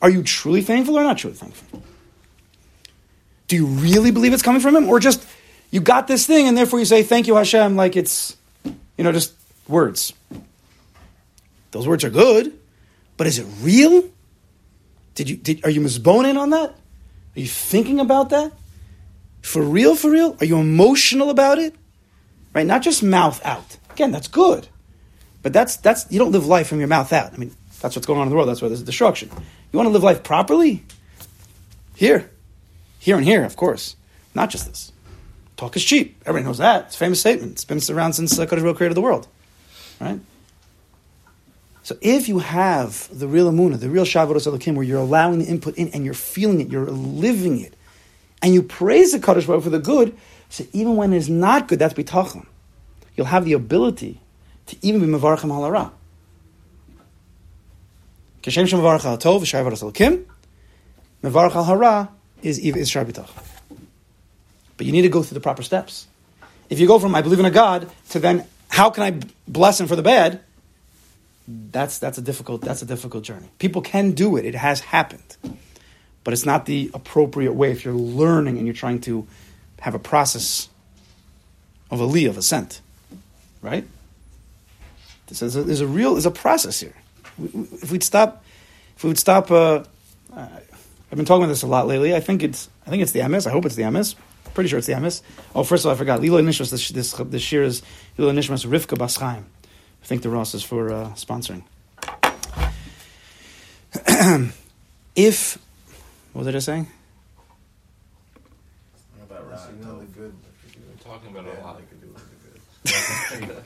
Are 0.02 0.10
you 0.10 0.22
truly 0.22 0.60
thankful 0.60 0.98
or 0.98 1.02
not 1.02 1.16
truly 1.16 1.36
thankful? 1.36 1.82
Do 3.48 3.56
you 3.56 3.66
really 3.66 4.10
believe 4.10 4.34
it's 4.34 4.42
coming 4.42 4.60
from 4.60 4.76
him? 4.76 4.88
Or 4.88 5.00
just 5.00 5.26
you 5.70 5.80
got 5.80 6.08
this 6.08 6.26
thing 6.26 6.46
and 6.46 6.58
therefore 6.58 6.78
you 6.78 6.84
say 6.84 7.02
thank 7.02 7.26
you 7.26 7.36
Hashem 7.36 7.74
like 7.74 7.96
it's 7.96 8.36
you 8.96 9.04
know 9.04 9.12
just 9.12 9.34
words. 9.68 10.12
Those 11.70 11.88
words 11.88 12.04
are 12.04 12.10
good, 12.10 12.58
but 13.16 13.26
is 13.26 13.38
it 13.38 13.46
real? 13.60 14.04
Did 15.14 15.30
you 15.30 15.36
did, 15.36 15.64
are 15.64 15.70
you 15.70 15.80
misboning 15.80 16.38
on 16.38 16.50
that? 16.50 16.70
Are 16.70 17.40
you 17.40 17.46
thinking 17.46 18.00
about 18.00 18.30
that? 18.30 18.52
For 19.42 19.62
real, 19.62 19.94
for 19.94 20.10
real? 20.10 20.36
Are 20.40 20.46
you 20.46 20.58
emotional 20.58 21.30
about 21.30 21.58
it? 21.58 21.74
Right? 22.54 22.66
Not 22.66 22.82
just 22.82 23.02
mouth 23.02 23.44
out. 23.44 23.76
Again, 23.90 24.10
that's 24.10 24.28
good. 24.28 24.68
But 25.42 25.52
that's 25.52 25.76
that's 25.76 26.10
you 26.10 26.18
don't 26.18 26.32
live 26.32 26.46
life 26.46 26.68
from 26.68 26.78
your 26.78 26.88
mouth 26.88 27.12
out. 27.12 27.34
I 27.34 27.36
mean, 27.36 27.54
that's 27.80 27.94
what's 27.94 28.06
going 28.06 28.18
on 28.18 28.26
in 28.26 28.30
the 28.30 28.36
world. 28.36 28.48
That's 28.48 28.62
why 28.62 28.68
there's 28.68 28.82
destruction. 28.82 29.30
You 29.72 29.76
want 29.76 29.88
to 29.88 29.92
live 29.92 30.02
life 30.02 30.22
properly? 30.22 30.84
Here. 31.94 32.30
Here 32.98 33.16
and 33.16 33.24
here, 33.24 33.44
of 33.44 33.56
course. 33.56 33.96
Not 34.34 34.48
just 34.48 34.66
this. 34.66 34.90
Talk 35.56 35.76
is 35.76 35.84
cheap. 35.84 36.20
Everybody 36.26 36.46
knows 36.46 36.58
that. 36.58 36.86
It's 36.86 36.96
a 36.96 36.98
famous 36.98 37.20
statement. 37.20 37.52
It's 37.52 37.64
been 37.64 37.80
around 37.96 38.14
since 38.14 38.38
uh, 38.38 38.46
Kadosh 38.46 38.76
created 38.76 38.96
the 38.96 39.00
world. 39.00 39.28
Right? 40.00 40.20
So 41.84 41.96
if 42.00 42.28
you 42.28 42.38
have 42.38 43.08
the 43.12 43.28
real 43.28 43.50
Emunah, 43.52 43.78
the 43.78 43.90
real 43.90 44.04
Shavuot 44.04 44.34
Elokim, 44.36 44.74
where 44.74 44.84
you're 44.84 45.00
allowing 45.00 45.38
the 45.38 45.44
input 45.44 45.76
in 45.76 45.88
and 45.88 46.04
you're 46.04 46.14
feeling 46.14 46.60
it, 46.60 46.68
you're 46.70 46.86
living 46.86 47.60
it, 47.60 47.74
and 48.42 48.54
you 48.54 48.62
praise 48.62 49.12
the 49.12 49.18
Baruch 49.18 49.62
for 49.62 49.70
the 49.70 49.78
good, 49.78 50.16
so 50.48 50.64
even 50.72 50.96
when 50.96 51.12
it's 51.12 51.28
not 51.28 51.68
good, 51.68 51.78
that's 51.78 51.94
bitachon. 51.94 52.46
You'll 53.16 53.26
have 53.26 53.44
the 53.44 53.52
ability 53.52 54.20
to 54.66 54.76
even 54.82 55.00
be 55.00 55.06
mevarachim 55.06 55.50
halara. 55.50 55.90
Kashem 58.42 58.66
shem 58.66 58.80
mevarach 58.80 59.04
al 59.04 59.18
tov. 59.18 60.24
Mevarach 61.22 61.54
al 61.54 61.64
hara 61.64 62.10
is 62.42 62.58
is 62.58 62.88
shar 62.88 63.04
But 64.76 64.86
you 64.86 64.92
need 64.92 65.02
to 65.02 65.08
go 65.08 65.22
through 65.22 65.34
the 65.34 65.40
proper 65.40 65.62
steps. 65.62 66.06
If 66.70 66.80
you 66.80 66.86
go 66.86 66.98
from 66.98 67.14
I 67.14 67.22
believe 67.22 67.38
in 67.38 67.44
a 67.44 67.50
God 67.50 67.90
to 68.10 68.18
then 68.18 68.46
how 68.68 68.90
can 68.90 69.02
I 69.02 69.20
bless 69.46 69.80
him 69.80 69.86
for 69.86 69.96
the 69.96 70.02
bad? 70.02 70.40
That's 71.46 71.98
that's 71.98 72.18
a 72.18 72.22
difficult 72.22 72.62
that's 72.62 72.82
a 72.82 72.86
difficult 72.86 73.24
journey. 73.24 73.48
People 73.58 73.82
can 73.82 74.12
do 74.12 74.36
it. 74.36 74.44
It 74.44 74.54
has 74.54 74.80
happened. 74.80 75.36
But 76.24 76.32
it's 76.32 76.46
not 76.46 76.64
the 76.64 76.90
appropriate 76.94 77.52
way 77.52 77.70
if 77.70 77.84
you're 77.84 77.94
learning 77.94 78.56
and 78.56 78.66
you're 78.66 78.74
trying 78.74 79.02
to 79.02 79.26
have 79.80 79.94
a 79.94 79.98
process 79.98 80.70
of 81.90 82.00
a 82.00 82.04
lee 82.04 82.24
of 82.24 82.38
ascent. 82.38 82.80
Right? 83.60 83.84
There's 85.26 85.54
a, 85.56 85.62
there's 85.62 85.80
a 85.80 85.86
real 85.86 86.14
there's 86.14 86.26
a 86.26 86.30
process 86.30 86.80
here. 86.80 86.94
If 87.38 87.90
we'd 87.90 88.02
stop, 88.02 88.44
if 88.96 89.04
we 89.04 89.08
would 89.08 89.18
stop, 89.18 89.50
uh, 89.50 89.84
I've 90.34 91.16
been 91.16 91.24
talking 91.24 91.44
about 91.44 91.48
this 91.48 91.62
a 91.62 91.66
lot 91.66 91.86
lately. 91.86 92.14
I 92.14 92.20
think 92.20 92.42
it's 92.42 92.68
I 92.86 92.90
think 92.90 93.02
it's 93.02 93.12
the 93.12 93.20
emes. 93.20 93.46
I 93.46 93.50
hope 93.50 93.64
it's 93.66 93.76
the 93.76 93.82
emes. 93.82 94.14
Pretty 94.54 94.68
sure 94.70 94.78
it's 94.78 94.86
the 94.86 94.92
emes. 94.92 95.20
Oh, 95.54 95.64
first 95.64 95.84
of 95.84 95.88
all, 95.88 95.94
I 95.94 95.98
forgot. 95.98 96.20
L'ilui 96.20 96.44
Nishmas. 96.44 96.70
This 96.70 96.88
this 96.90 97.12
this 97.12 97.52
year 97.52 97.64
is 97.64 97.82
L'ilui 98.16 98.34
Nishmas 98.34 98.64
Rivka 98.64 98.96
Baschaim. 98.96 99.42
I 99.42 100.06
think 100.06 100.22
the 100.22 100.30
Ross 100.30 100.54
is 100.54 100.62
for 100.62 100.92
uh, 100.92 101.08
sponsoring. 101.14 101.64
if 105.16 105.58
what 106.32 106.44
did 106.44 106.54
I 106.54 106.60
say? 106.60 106.86
About 109.22 109.48
Blessing 109.48 109.80
Ra 109.82 109.98
the 109.98 110.04
good. 110.04 110.34
We're 110.76 111.02
talking 111.02 111.30
about 111.30 111.46
a 111.46 111.60
lot. 111.60 111.74
Like 111.74 111.84
a 111.90 111.94
do 111.96 112.06
with 112.12 112.28
the 113.30 113.46
good. 113.46 113.60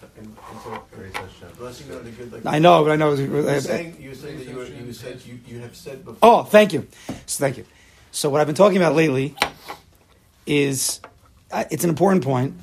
Blessing 1.58 1.94
on 1.94 2.04
the 2.04 2.10
good. 2.12 2.32
Like 2.32 2.46
I 2.46 2.58
know, 2.60 2.82
but 2.82 2.92
I 2.92 2.96
know. 2.96 3.12
You're 3.12 3.60
saying, 3.60 3.96
you're 4.00 4.14
saying 4.14 4.38
that 4.38 4.48
you, 4.48 4.56
were, 4.56 4.64
you 4.64 4.92
said 4.94 5.20
you, 5.26 5.38
you 5.46 5.58
have 5.58 5.76
said 5.76 6.02
before. 6.04 6.18
Oh, 6.22 6.44
thank 6.44 6.72
you. 6.72 6.86
So 7.26 7.42
thank 7.42 7.58
you. 7.58 7.66
So 8.10 8.30
what 8.30 8.40
I've 8.40 8.46
been 8.46 8.56
talking 8.56 8.78
about 8.78 8.94
lately 8.94 9.34
is 10.48 11.00
uh, 11.52 11.64
it's 11.70 11.84
an 11.84 11.90
important 11.90 12.24
point. 12.24 12.54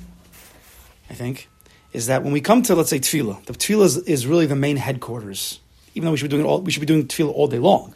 I 1.08 1.14
think 1.14 1.48
is 1.92 2.08
that 2.08 2.24
when 2.24 2.32
we 2.32 2.40
come 2.40 2.62
to 2.62 2.74
let's 2.74 2.90
say 2.90 2.98
tefillah, 2.98 3.44
the 3.46 3.54
tefillah 3.54 3.84
is, 3.84 3.96
is 3.98 4.26
really 4.26 4.46
the 4.46 4.56
main 4.56 4.76
headquarters. 4.76 5.60
Even 5.94 6.06
though 6.06 6.10
we 6.10 6.18
should 6.18 6.28
be 6.30 6.36
doing 6.36 6.44
all, 6.44 6.60
we 6.60 6.70
should 6.70 6.80
be 6.80 6.86
doing 6.86 7.06
tefillah 7.06 7.32
all 7.32 7.46
day 7.46 7.58
long. 7.58 7.94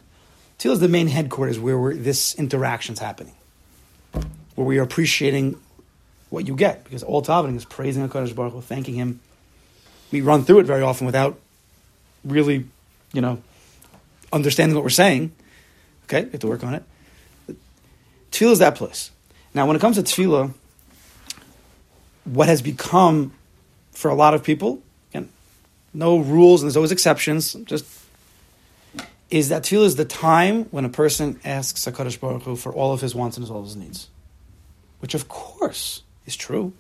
Tefillah 0.59 0.73
is 0.73 0.81
the 0.81 0.89
main 0.89 1.09
headquarters 1.09 1.59
where 1.59 1.95
this 1.95 2.35
interaction's 2.37 2.99
happening, 2.99 3.35
where 4.55 4.67
we 4.67 4.79
are 4.79 4.83
appreciating 4.83 5.61
what 6.31 6.47
you 6.47 6.55
get 6.55 6.85
because 6.85 7.03
all 7.03 7.21
davening 7.21 7.57
is 7.57 7.65
praising 7.65 8.09
Hakadosh 8.09 8.35
Baruch 8.35 8.53
Hu, 8.53 8.61
thanking 8.61 8.95
Him. 8.95 9.21
We 10.13 10.21
run 10.21 10.45
through 10.45 10.61
it 10.61 10.67
very 10.67 10.83
often 10.83 11.07
without 11.07 11.39
really, 12.25 12.67
you 13.13 13.21
know, 13.21 13.43
understanding 14.33 14.77
what 14.77 14.85
we're 14.85 14.91
saying. 14.91 15.33
Okay, 16.05 16.25
we 16.25 16.31
have 16.31 16.41
to 16.41 16.47
work 16.47 16.65
on 16.65 16.75
it. 16.75 16.85
Tefillah 18.31 18.53
is 18.53 18.59
that 18.61 18.77
place. 18.77 19.11
Now, 19.53 19.67
when 19.67 19.77
it 19.77 19.81
comes 19.81 19.97
to 19.97 20.03
tefillah, 20.03 20.55
what 22.25 22.49
has 22.49 22.63
become 22.63 23.33
for 23.93 24.11
a 24.11 24.15
lot 24.15 24.35
of 24.35 24.45
people, 24.45 24.83
again, 25.11 25.29
no 25.93 26.19
rules 26.19 26.63
and 26.63 26.69
there's 26.69 26.77
always 26.77 26.93
exceptions, 26.93 27.55
just 27.65 27.85
is 29.31 29.49
that 29.49 29.63
tefillah 29.63 29.87
is 29.87 29.97
the 29.97 30.05
time 30.05 30.65
when 30.67 30.85
a 30.85 30.89
person 30.89 31.41
asks 31.45 31.85
HaKadosh 31.85 32.19
Baruch 32.21 32.43
Hu 32.43 32.57
for 32.57 32.73
all 32.73 32.93
of 32.93 33.01
his 33.01 33.15
wants 33.15 33.37
and 33.37 33.49
all 33.49 33.59
of 33.59 33.65
his 33.65 33.77
needs. 33.77 34.09
Which, 35.01 35.15
of 35.15 35.29
course, 35.29 36.03
is 36.27 36.37
true. 36.37 36.73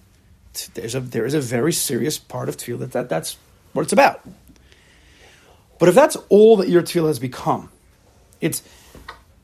There's 0.75 0.95
a, 0.95 1.01
there 1.01 1.27
is 1.27 1.35
a 1.35 1.41
very 1.41 1.73
serious 1.73 2.19
part 2.19 2.49
of 2.49 2.57
tefillah 2.57 2.81
that, 2.81 2.93
that 2.93 3.09
that's 3.09 3.37
what 3.73 3.83
it's 3.83 3.93
about. 3.93 4.21
But 5.79 5.89
if 5.89 5.95
that's 5.95 6.17
all 6.29 6.57
that 6.57 6.69
your 6.69 6.83
tefillah 6.83 7.09
has 7.09 7.19
become, 7.19 7.71
it's 8.41 8.63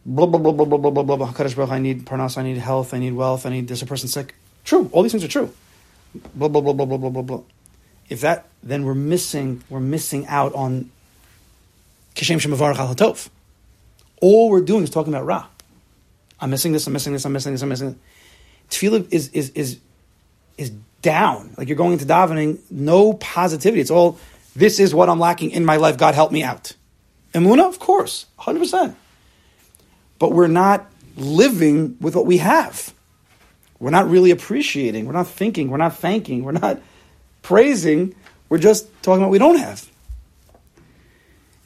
blah 0.06 0.26
blah 0.26 0.38
blah 0.38 0.52
blah 0.52 0.64
blah 0.64 0.78
blah 0.78 1.02
blah 1.02 1.16
blah. 1.16 1.32
Hakadosh 1.32 1.56
Baruch, 1.56 1.72
I 1.72 1.78
need 1.78 2.06
parnas, 2.06 2.38
I 2.38 2.42
need 2.42 2.58
health, 2.58 2.94
I 2.94 2.98
need 2.98 3.12
wealth, 3.12 3.44
I 3.44 3.50
need. 3.50 3.68
There's 3.68 3.82
a 3.82 3.86
person 3.86 4.08
sick. 4.08 4.34
True, 4.64 4.88
all 4.92 5.02
these 5.02 5.12
things 5.12 5.24
are 5.24 5.28
true. 5.28 5.52
Blah 6.34 6.48
blah 6.48 6.60
blah 6.60 6.72
blah 6.72 6.86
blah 6.86 6.98
blah 6.98 7.10
blah 7.10 7.22
blah. 7.22 7.40
If 8.08 8.20
that, 8.20 8.46
then 8.62 8.84
we're 8.84 8.94
missing 8.94 9.64
we're 9.68 9.80
missing 9.80 10.26
out 10.28 10.54
on 10.54 10.90
kishem 12.14 12.38
shemavarach 12.40 13.00
al. 13.00 13.16
All 14.22 14.48
we're 14.48 14.60
doing 14.60 14.84
is 14.84 14.90
talking 14.90 15.12
about 15.12 15.26
ra. 15.26 15.46
I'm 16.40 16.50
missing 16.50 16.72
this. 16.72 16.86
I'm 16.86 16.92
missing 16.92 17.12
this. 17.12 17.24
I'm 17.24 17.32
missing 17.32 17.52
this. 17.52 17.62
I'm 17.62 17.68
missing. 17.68 17.98
This. 18.68 18.78
Tefillah 18.78 19.12
is 19.12 19.28
is 19.30 19.50
is 19.50 19.80
is 20.56 20.70
down. 21.02 21.52
Like 21.58 21.68
you're 21.68 21.76
going 21.76 21.92
into 21.92 22.06
davening, 22.06 22.60
no 22.70 23.14
positivity. 23.14 23.80
It's 23.80 23.90
all 23.90 24.18
this 24.54 24.78
is 24.78 24.94
what 24.94 25.08
I'm 25.08 25.18
lacking 25.18 25.50
in 25.50 25.64
my 25.64 25.76
life. 25.76 25.98
God 25.98 26.14
help 26.14 26.30
me 26.30 26.44
out. 26.44 26.72
Emuna, 27.34 27.68
of 27.68 27.78
course, 27.80 28.26
hundred 28.38 28.60
percent 28.60 28.96
but 30.18 30.32
we're 30.32 30.46
not 30.46 30.90
living 31.16 31.96
with 32.00 32.14
what 32.14 32.26
we 32.26 32.38
have. 32.38 32.92
We're 33.78 33.90
not 33.90 34.08
really 34.08 34.30
appreciating. 34.30 35.06
We're 35.06 35.12
not 35.12 35.28
thinking. 35.28 35.70
We're 35.70 35.76
not 35.76 35.96
thanking. 35.96 36.44
We're 36.44 36.52
not 36.52 36.80
praising. 37.42 38.14
We're 38.48 38.58
just 38.58 38.86
talking 39.02 39.22
about 39.22 39.30
we 39.30 39.38
don't 39.38 39.58
have. 39.58 39.88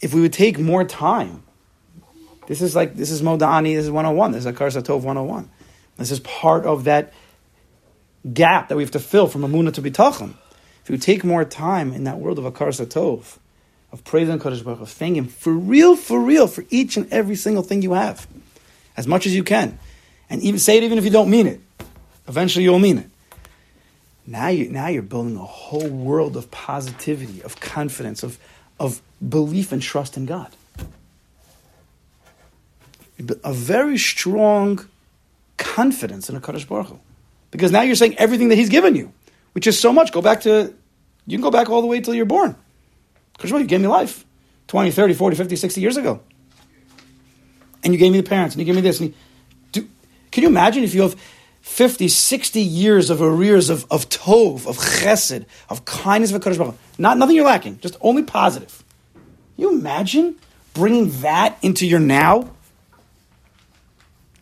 If 0.01 0.14
we 0.14 0.20
would 0.20 0.32
take 0.32 0.59
more 0.59 0.84
time, 0.84 1.42
this 2.46 2.62
is 2.62 2.74
like 2.74 2.96
this 2.96 3.11
is 3.11 3.22
Modani, 3.22 3.76
this 3.76 3.84
is 3.84 3.90
101, 3.90 4.32
this 4.32 4.44
is 4.44 4.53
hakaras 4.53 4.82
tov 4.82 5.03
101. 5.03 5.48
This 5.98 6.11
is 6.11 6.20
part 6.20 6.64
of 6.64 6.84
that 6.84 7.12
gap 8.32 8.68
that 8.68 8.76
we 8.76 8.82
have 8.82 8.90
to 8.92 8.98
fill 8.98 9.26
from 9.26 9.42
Emuna 9.42 9.72
to 9.74 9.82
Bitachon. 9.82 10.34
If 10.82 10.90
you 10.90 10.96
take 10.96 11.22
more 11.22 11.44
time 11.44 11.92
in 11.92 12.05
that 12.05 12.18
world 12.18 12.38
of 12.38 12.53
hakaras 12.53 12.84
tov, 12.86 13.38
of 13.92 14.05
praising 14.05 14.38
Kadosh 14.38 14.64
Baruch, 14.64 14.80
of 14.80 14.90
thanking 14.90 15.24
Him 15.24 15.28
for 15.28 15.53
real, 15.53 15.96
for 15.96 16.20
real, 16.20 16.46
for 16.46 16.64
each 16.70 16.96
and 16.96 17.12
every 17.12 17.36
single 17.36 17.62
thing 17.62 17.82
you 17.82 17.92
have, 17.92 18.26
as 19.01 19.09
much 19.09 19.26
as 19.26 19.34
you 19.34 19.42
can, 19.42 19.78
and 20.28 20.42
even 20.42 20.61
say 20.61 20.76
it 20.76 20.84
even 20.84 20.98
if 20.98 21.05
you 21.05 21.11
don't 21.11 21.30
mean 21.30 21.46
it. 21.46 21.61
Eventually, 22.28 22.64
you'll 22.64 22.78
mean 22.78 22.98
it. 22.98 23.09
Now 24.26 24.48
you 24.48 24.68
now 24.68 24.88
you're 24.88 25.03
building 25.03 25.36
a 25.36 25.44
whole 25.44 25.88
world 25.88 26.36
of 26.36 26.51
positivity, 26.51 27.42
of 27.42 27.59
confidence, 27.59 28.22
of 28.22 28.38
of 28.78 29.01
belief 29.26 29.72
and 29.72 29.80
trust 29.80 30.18
in 30.18 30.26
God. 30.26 30.51
A 33.42 33.53
very 33.53 33.96
strong 33.98 34.86
confidence 35.57 36.28
in 36.28 36.36
a 36.36 36.40
Kadosh 36.40 36.68
Baruch 36.68 36.88
Hu. 36.88 36.98
Because 37.51 37.72
now 37.72 37.82
you're 37.82 37.96
saying 37.96 38.16
everything 38.18 38.48
that 38.48 38.57
He's 38.57 38.68
given 38.68 38.94
you, 38.94 39.12
which 39.53 39.66
is 39.66 39.78
so 39.78 39.92
much. 39.92 40.12
Go 40.12 40.22
back 40.22 40.42
to, 40.42 40.72
you 41.26 41.36
can 41.36 41.42
go 41.42 41.51
back 41.51 41.68
all 41.68 41.80
the 41.80 41.86
way 41.86 42.01
till 42.01 42.14
you're 42.14 42.24
born. 42.24 42.55
Kadosh 43.38 43.51
Baruch 43.51 43.62
Hu, 43.62 43.66
gave 43.66 43.80
me 43.80 43.88
life 43.88 44.24
20, 44.68 44.90
30, 44.90 45.14
40, 45.14 45.36
50, 45.36 45.57
60 45.57 45.80
years 45.80 45.96
ago. 45.96 46.20
And 47.82 47.92
you 47.92 47.98
gave 47.98 48.12
me 48.12 48.20
the 48.20 48.28
parents, 48.28 48.54
and 48.54 48.60
you 48.60 48.66
gave 48.66 48.74
me 48.74 48.80
this. 48.80 49.00
And 49.00 49.10
you, 49.10 49.14
do, 49.72 49.88
can 50.30 50.42
you 50.42 50.48
imagine 50.48 50.84
if 50.84 50.94
you 50.94 51.02
have 51.02 51.16
50, 51.62 52.08
60 52.08 52.60
years 52.60 53.10
of 53.10 53.20
arrears 53.20 53.70
of, 53.70 53.86
of 53.90 54.08
tov, 54.08 54.66
of 54.66 54.76
chesed, 54.78 55.44
of 55.68 55.84
kindness 55.84 56.32
of 56.32 56.36
a 56.36 56.40
Kadosh 56.40 56.74
Not, 56.98 57.18
nothing 57.18 57.36
you're 57.36 57.44
lacking, 57.44 57.78
just 57.80 57.96
only 58.00 58.22
positive. 58.22 58.82
you 59.56 59.72
imagine 59.72 60.36
bringing 60.74 61.10
that 61.20 61.58
into 61.62 61.86
your 61.86 62.00
now? 62.00 62.50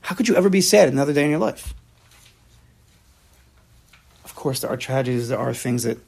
How 0.00 0.14
could 0.14 0.28
you 0.28 0.36
ever 0.36 0.48
be 0.48 0.60
sad 0.60 0.88
another 0.88 1.12
day 1.12 1.24
in 1.24 1.30
your 1.30 1.38
life? 1.38 1.74
Of 4.24 4.34
course, 4.34 4.60
there 4.60 4.70
are 4.70 4.76
tragedies, 4.76 5.28
there 5.28 5.38
are 5.38 5.52
things 5.52 5.82
that 5.82 5.98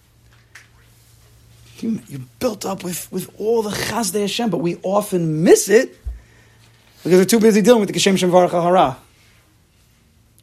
you, 1.80 2.00
you 2.08 2.20
built 2.38 2.64
up 2.64 2.84
with, 2.84 3.10
with 3.10 3.30
all 3.38 3.62
the 3.62 3.70
Chasdei 3.70 4.22
Hashem, 4.22 4.50
but 4.50 4.58
we 4.58 4.78
often 4.82 5.42
miss 5.42 5.68
it 5.68 5.98
because 7.02 7.18
we're 7.18 7.24
too 7.24 7.40
busy 7.40 7.62
dealing 7.62 7.80
with 7.80 7.88
the 7.88 7.98
Kashem 7.98 8.18
Shem 8.18 8.30
Hara. 8.30 8.96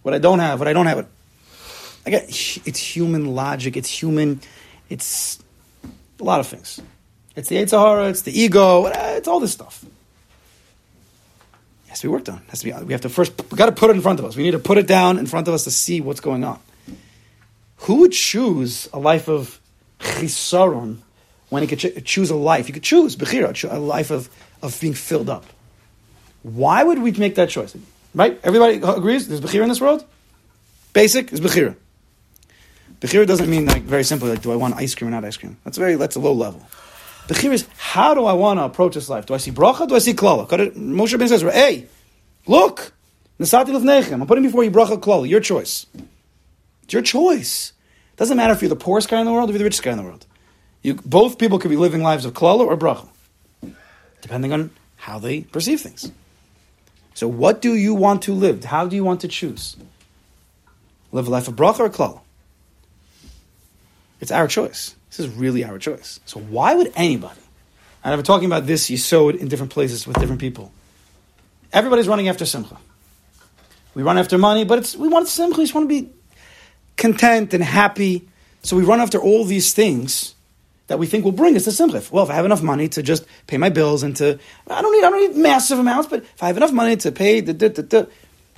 What 0.02 0.14
I 0.14 0.20
don't 0.20 0.40
have, 0.40 0.60
what 0.60 0.68
I 0.68 0.74
don't 0.74 0.86
have. 0.86 1.08
Again, 2.06 2.24
it's 2.28 2.80
human 2.80 3.36
logic, 3.36 3.76
it's 3.76 3.90
human, 3.90 4.40
it's 4.90 5.40
a 6.20 6.24
lot 6.24 6.40
of 6.40 6.48
things. 6.48 6.80
It's 7.36 7.50
the 7.50 7.58
Yetzer 7.58 8.10
it's 8.10 8.22
the 8.24 8.40
ego, 8.40 8.86
it's 8.88 9.28
all 9.28 9.40
this 9.40 9.52
stuff 9.52 9.84
It 11.86 11.90
has 11.90 12.00
to 12.00 12.08
be 12.08 12.12
worked 12.12 12.30
on. 12.30 12.38
It 12.38 12.50
has 12.50 12.62
to 12.62 12.66
be. 12.66 12.86
We 12.86 12.94
have 12.94 13.02
to 13.02 13.10
first. 13.10 13.34
We 13.52 13.58
got 13.58 13.68
to 13.68 13.74
put 13.74 13.90
it 13.92 13.96
in 13.96 14.02
front 14.02 14.20
of 14.20 14.26
us. 14.26 14.36
We 14.36 14.44
need 14.44 14.52
to 14.52 14.60
put 14.60 14.78
it 14.78 14.88
down 14.88 15.20
in 15.20 15.28
front 15.28 15.48
of 15.48 15.54
us 15.54 15.66
to 15.66 15.72
see 15.72 16.02
what's 16.02 16.22
going 16.22 16.44
on. 16.44 16.60
Who 17.82 17.96
would 17.96 18.12
choose 18.12 18.90
a 18.92 19.00
life 19.00 19.28
of 19.28 19.60
chisaron 20.00 21.00
when 21.50 21.62
he 21.62 21.68
could 21.68 21.80
ch- 21.80 22.04
choose 22.04 22.32
a 22.32 22.36
life? 22.36 22.68
You 22.68 22.74
could 22.74 22.84
choose 22.84 23.16
bechira, 23.16 23.72
a 23.72 23.78
life 23.78 24.10
of 24.10 24.30
of 24.64 24.80
being 24.82 24.96
filled 24.96 25.30
up. 25.30 25.46
Why 26.48 26.84
would 26.84 27.00
we 27.00 27.12
make 27.12 27.36
that 27.36 27.50
choice? 27.50 27.76
Right? 28.16 28.40
Everybody 28.44 28.76
agrees. 28.78 29.28
There's 29.28 29.42
bechira 29.42 29.64
in 29.64 29.70
this 29.70 29.82
world. 29.82 30.06
Basic 30.94 31.34
is 31.34 31.42
bechira. 31.42 31.76
Bechira 33.02 33.28
doesn't 33.28 33.50
mean 33.50 33.66
like 33.66 33.84
very 33.84 34.04
simply 34.04 34.30
like 34.30 34.42
do 34.42 34.52
I 34.52 34.56
want 34.56 34.76
ice 34.76 34.96
cream 34.96 35.10
or 35.10 35.12
not 35.12 35.26
ice 35.26 35.36
cream. 35.36 35.58
That's 35.66 35.78
very 35.78 35.96
that's 35.96 36.16
a 36.16 36.20
low 36.20 36.34
level. 36.34 36.66
The 37.28 37.52
is, 37.52 37.68
how 37.76 38.14
do 38.14 38.26
I 38.26 38.32
want 38.32 38.60
to 38.60 38.64
approach 38.64 38.96
this 38.96 39.10
life? 39.10 39.26
Do 39.26 39.34
I 39.34 39.38
see 39.38 39.52
bracha? 39.52 39.86
Do 39.88 39.96
I 39.96 40.00
see 40.00 40.14
klala? 40.14 40.48
Moshe 40.48 41.20
Ben 41.20 41.28
says, 41.28 41.42
hey, 41.42 41.88
look, 42.48 42.94
I'm 43.38 44.28
putting 44.28 44.44
before 44.44 44.64
you 44.64 44.72
bracha 44.72 44.98
klala, 44.98 45.28
your 45.28 45.42
choice. 45.42 45.86
It's 46.84 46.94
your 46.94 47.02
choice. 47.02 47.74
It 48.14 48.18
Doesn't 48.18 48.38
matter 48.38 48.54
if 48.54 48.62
you're 48.62 48.70
the 48.70 48.78
poorest 48.78 49.10
guy 49.10 49.20
in 49.20 49.26
the 49.26 49.34
world 49.34 49.50
or 49.50 49.52
you're 49.52 49.60
the 49.60 49.66
richest 49.66 49.84
guy 49.84 49.92
in 49.92 49.98
the 49.98 50.04
world. 50.04 50.26
You, 50.84 50.94
both 50.94 51.38
people 51.38 51.60
could 51.60 51.70
be 51.70 51.76
living 51.76 52.02
lives 52.02 52.24
of 52.24 52.34
klala 52.34 52.66
or 52.66 52.78
bracha, 52.78 53.10
depending 54.22 54.54
on 54.54 54.70
how 54.96 55.20
they 55.20 55.42
perceive 55.42 55.82
things. 55.82 56.10
So, 57.18 57.28
what 57.28 57.64
do 57.64 57.74
you 57.74 57.96
want 57.96 58.22
to 58.24 58.32
live? 58.32 58.64
How 58.64 58.86
do 58.86 58.96
you 58.96 59.04
want 59.04 59.22
to 59.22 59.28
choose? 59.28 59.76
Live 61.12 61.26
a 61.26 61.32
life 61.32 61.48
of 61.48 61.56
bracha 61.56 61.80
or 61.80 61.90
klala? 61.90 62.22
It's 64.20 64.32
our 64.32 64.48
choice. 64.48 64.94
This 65.10 65.22
is 65.22 65.30
really 65.30 65.64
our 65.64 65.80
choice. 65.80 66.20
So 66.28 66.40
why 66.40 66.76
would 66.76 66.94
anybody, 66.96 67.42
and 68.04 68.14
I've 68.14 68.20
been 68.20 68.24
talking 68.24 68.46
about 68.46 68.68
this 68.68 68.92
You 68.92 68.98
Yisod 68.98 69.36
in 69.40 69.48
different 69.48 69.72
places 69.72 70.06
with 70.06 70.20
different 70.20 70.40
people. 70.40 70.72
Everybody's 71.74 72.08
running 72.08 72.28
after 72.28 72.46
Simcha. 72.46 72.78
We 73.96 74.04
run 74.04 74.20
after 74.20 74.38
money, 74.38 74.64
but 74.64 74.78
it's, 74.78 74.96
we 74.96 75.08
want 75.08 75.28
Simcha. 75.28 75.58
We 75.58 75.64
just 75.64 75.74
want 75.74 75.90
to 75.90 76.02
be 76.02 76.12
content 76.98 77.52
and 77.56 77.64
happy. 77.64 78.30
So 78.62 78.78
we 78.78 78.84
run 78.84 79.00
after 79.00 79.20
all 79.20 79.44
these 79.44 79.74
things 79.74 80.36
that 80.88 81.00
we 81.00 81.06
think 81.06 81.26
will 81.26 81.32
bring 81.34 81.56
us 81.56 81.66
to 81.66 81.72
Simcha. 81.72 82.02
Well, 82.12 82.24
if 82.24 82.30
I 82.30 82.34
have 82.34 82.46
enough 82.46 82.64
money 82.64 82.88
to 82.90 83.04
just 83.04 83.26
pay 83.46 83.58
my 83.58 83.70
bills 83.70 84.04
and 84.04 84.16
to, 84.18 84.40
I 84.70 84.82
don't 84.82 84.92
need, 84.92 85.04
I 85.04 85.10
don't 85.10 85.34
need 85.34 85.42
massive 85.42 85.80
amounts, 85.80 86.10
but 86.10 86.24
if 86.24 86.42
I 86.42 86.48
have 86.48 86.58
enough 86.58 86.72
money 86.72 86.96
to 86.98 87.12
pay, 87.12 87.42
the, 87.42 88.10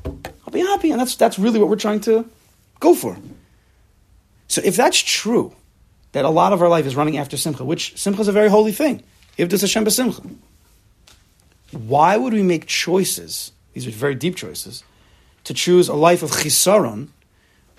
I'll 0.06 0.52
be 0.52 0.60
happy. 0.60 0.92
And 0.92 1.00
that's, 1.00 1.16
that's 1.16 1.40
really 1.40 1.60
what 1.60 1.70
we're 1.70 1.76
trying 1.76 2.02
to 2.02 2.30
go 2.80 2.94
for. 2.96 3.18
So 4.48 4.62
if 4.64 4.76
that's 4.76 5.00
true, 5.00 5.56
that 6.12 6.26
a 6.26 6.30
lot 6.30 6.54
of 6.54 6.62
our 6.62 6.70
life 6.70 6.86
is 6.86 6.96
running 6.96 7.18
after 7.18 7.38
simcha, 7.38 7.64
which 7.64 7.98
simcha 7.98 8.22
is 8.22 8.28
a 8.28 8.32
very 8.32 8.50
holy 8.50 8.72
thing. 8.72 9.04
Ivdus 9.38 9.62
Hashem 9.62 9.90
simcha. 9.90 10.22
Why 11.72 12.18
would 12.18 12.34
we 12.34 12.44
make 12.44 12.66
choices? 12.66 13.52
These 13.74 13.88
are 13.88 13.92
very 13.92 14.16
deep 14.16 14.36
choices 14.36 14.84
to 15.44 15.54
choose 15.54 15.88
a 15.88 15.94
life 15.94 16.24
of 16.24 16.32
chisaron 16.32 17.10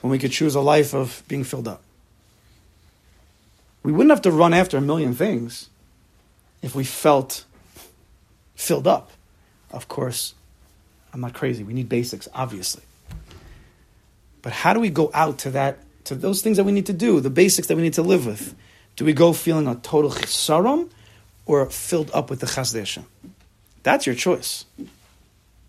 when 0.01 0.11
we 0.11 0.19
could 0.19 0.31
choose 0.31 0.55
a 0.55 0.61
life 0.61 0.95
of 0.95 1.23
being 1.29 1.45
filled 1.45 1.69
up. 1.69 1.83
We 3.83 3.93
wouldn't 3.93 4.11
have 4.11 4.23
to 4.23 4.31
run 4.31 4.53
after 4.53 4.77
a 4.77 4.81
million 4.81 5.15
things 5.15 5.69
if 6.63 6.75
we 6.75 6.85
felt 6.85 7.45
filled 8.55 8.87
up. 8.87 9.11
Of 9.71 9.89
course, 9.89 10.35
I'm 11.13 11.21
not 11.21 11.35
crazy. 11.35 11.65
We 11.65 11.73
need 11.73 11.89
basics, 11.89 12.29
obviously. 12.35 12.83
But 14.43 14.53
how 14.53 14.75
do 14.75 14.81
we 14.81 14.91
go 14.91 15.11
out 15.15 15.39
to 15.39 15.51
that 15.53 15.79
to 16.05 16.15
those 16.15 16.43
things 16.43 16.57
that 16.57 16.65
we 16.65 16.73
need 16.73 16.87
to 16.87 16.93
do, 16.93 17.21
the 17.21 17.31
basics 17.31 17.69
that 17.69 17.77
we 17.77 17.83
need 17.83 17.95
to 17.95 18.03
live 18.03 18.27
with. 18.27 18.55
Do 18.97 19.05
we 19.05 19.13
go 19.13 19.33
feeling 19.33 19.69
a 19.69 19.77
total 19.77 20.11
chisaron 20.11 20.91
or 21.47 21.65
filled 21.67 22.11
up 22.13 22.31
with 22.31 22.41
the 22.41 22.47
chasdei 22.47 22.81
Hashem? 22.81 23.07
That's 23.83 24.07
your 24.07 24.17
choice. 24.17 24.65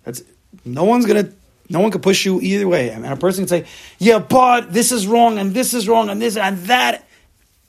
That's 0.03 0.23
no 0.65 0.83
one's 0.83 1.05
gonna. 1.05 1.29
No 1.69 1.79
one 1.79 1.91
can 1.91 2.01
push 2.01 2.25
you 2.25 2.41
either 2.41 2.67
way. 2.67 2.89
Mean, 2.93 3.05
a 3.05 3.15
person 3.15 3.43
can 3.45 3.47
say, 3.47 3.65
"Yeah, 3.99 4.19
but 4.19 4.73
this 4.73 4.91
is 4.91 5.07
wrong, 5.07 5.37
and 5.37 5.53
this 5.53 5.73
is 5.73 5.87
wrong, 5.87 6.09
and 6.09 6.21
this 6.21 6.35
and 6.35 6.57
that." 6.65 7.07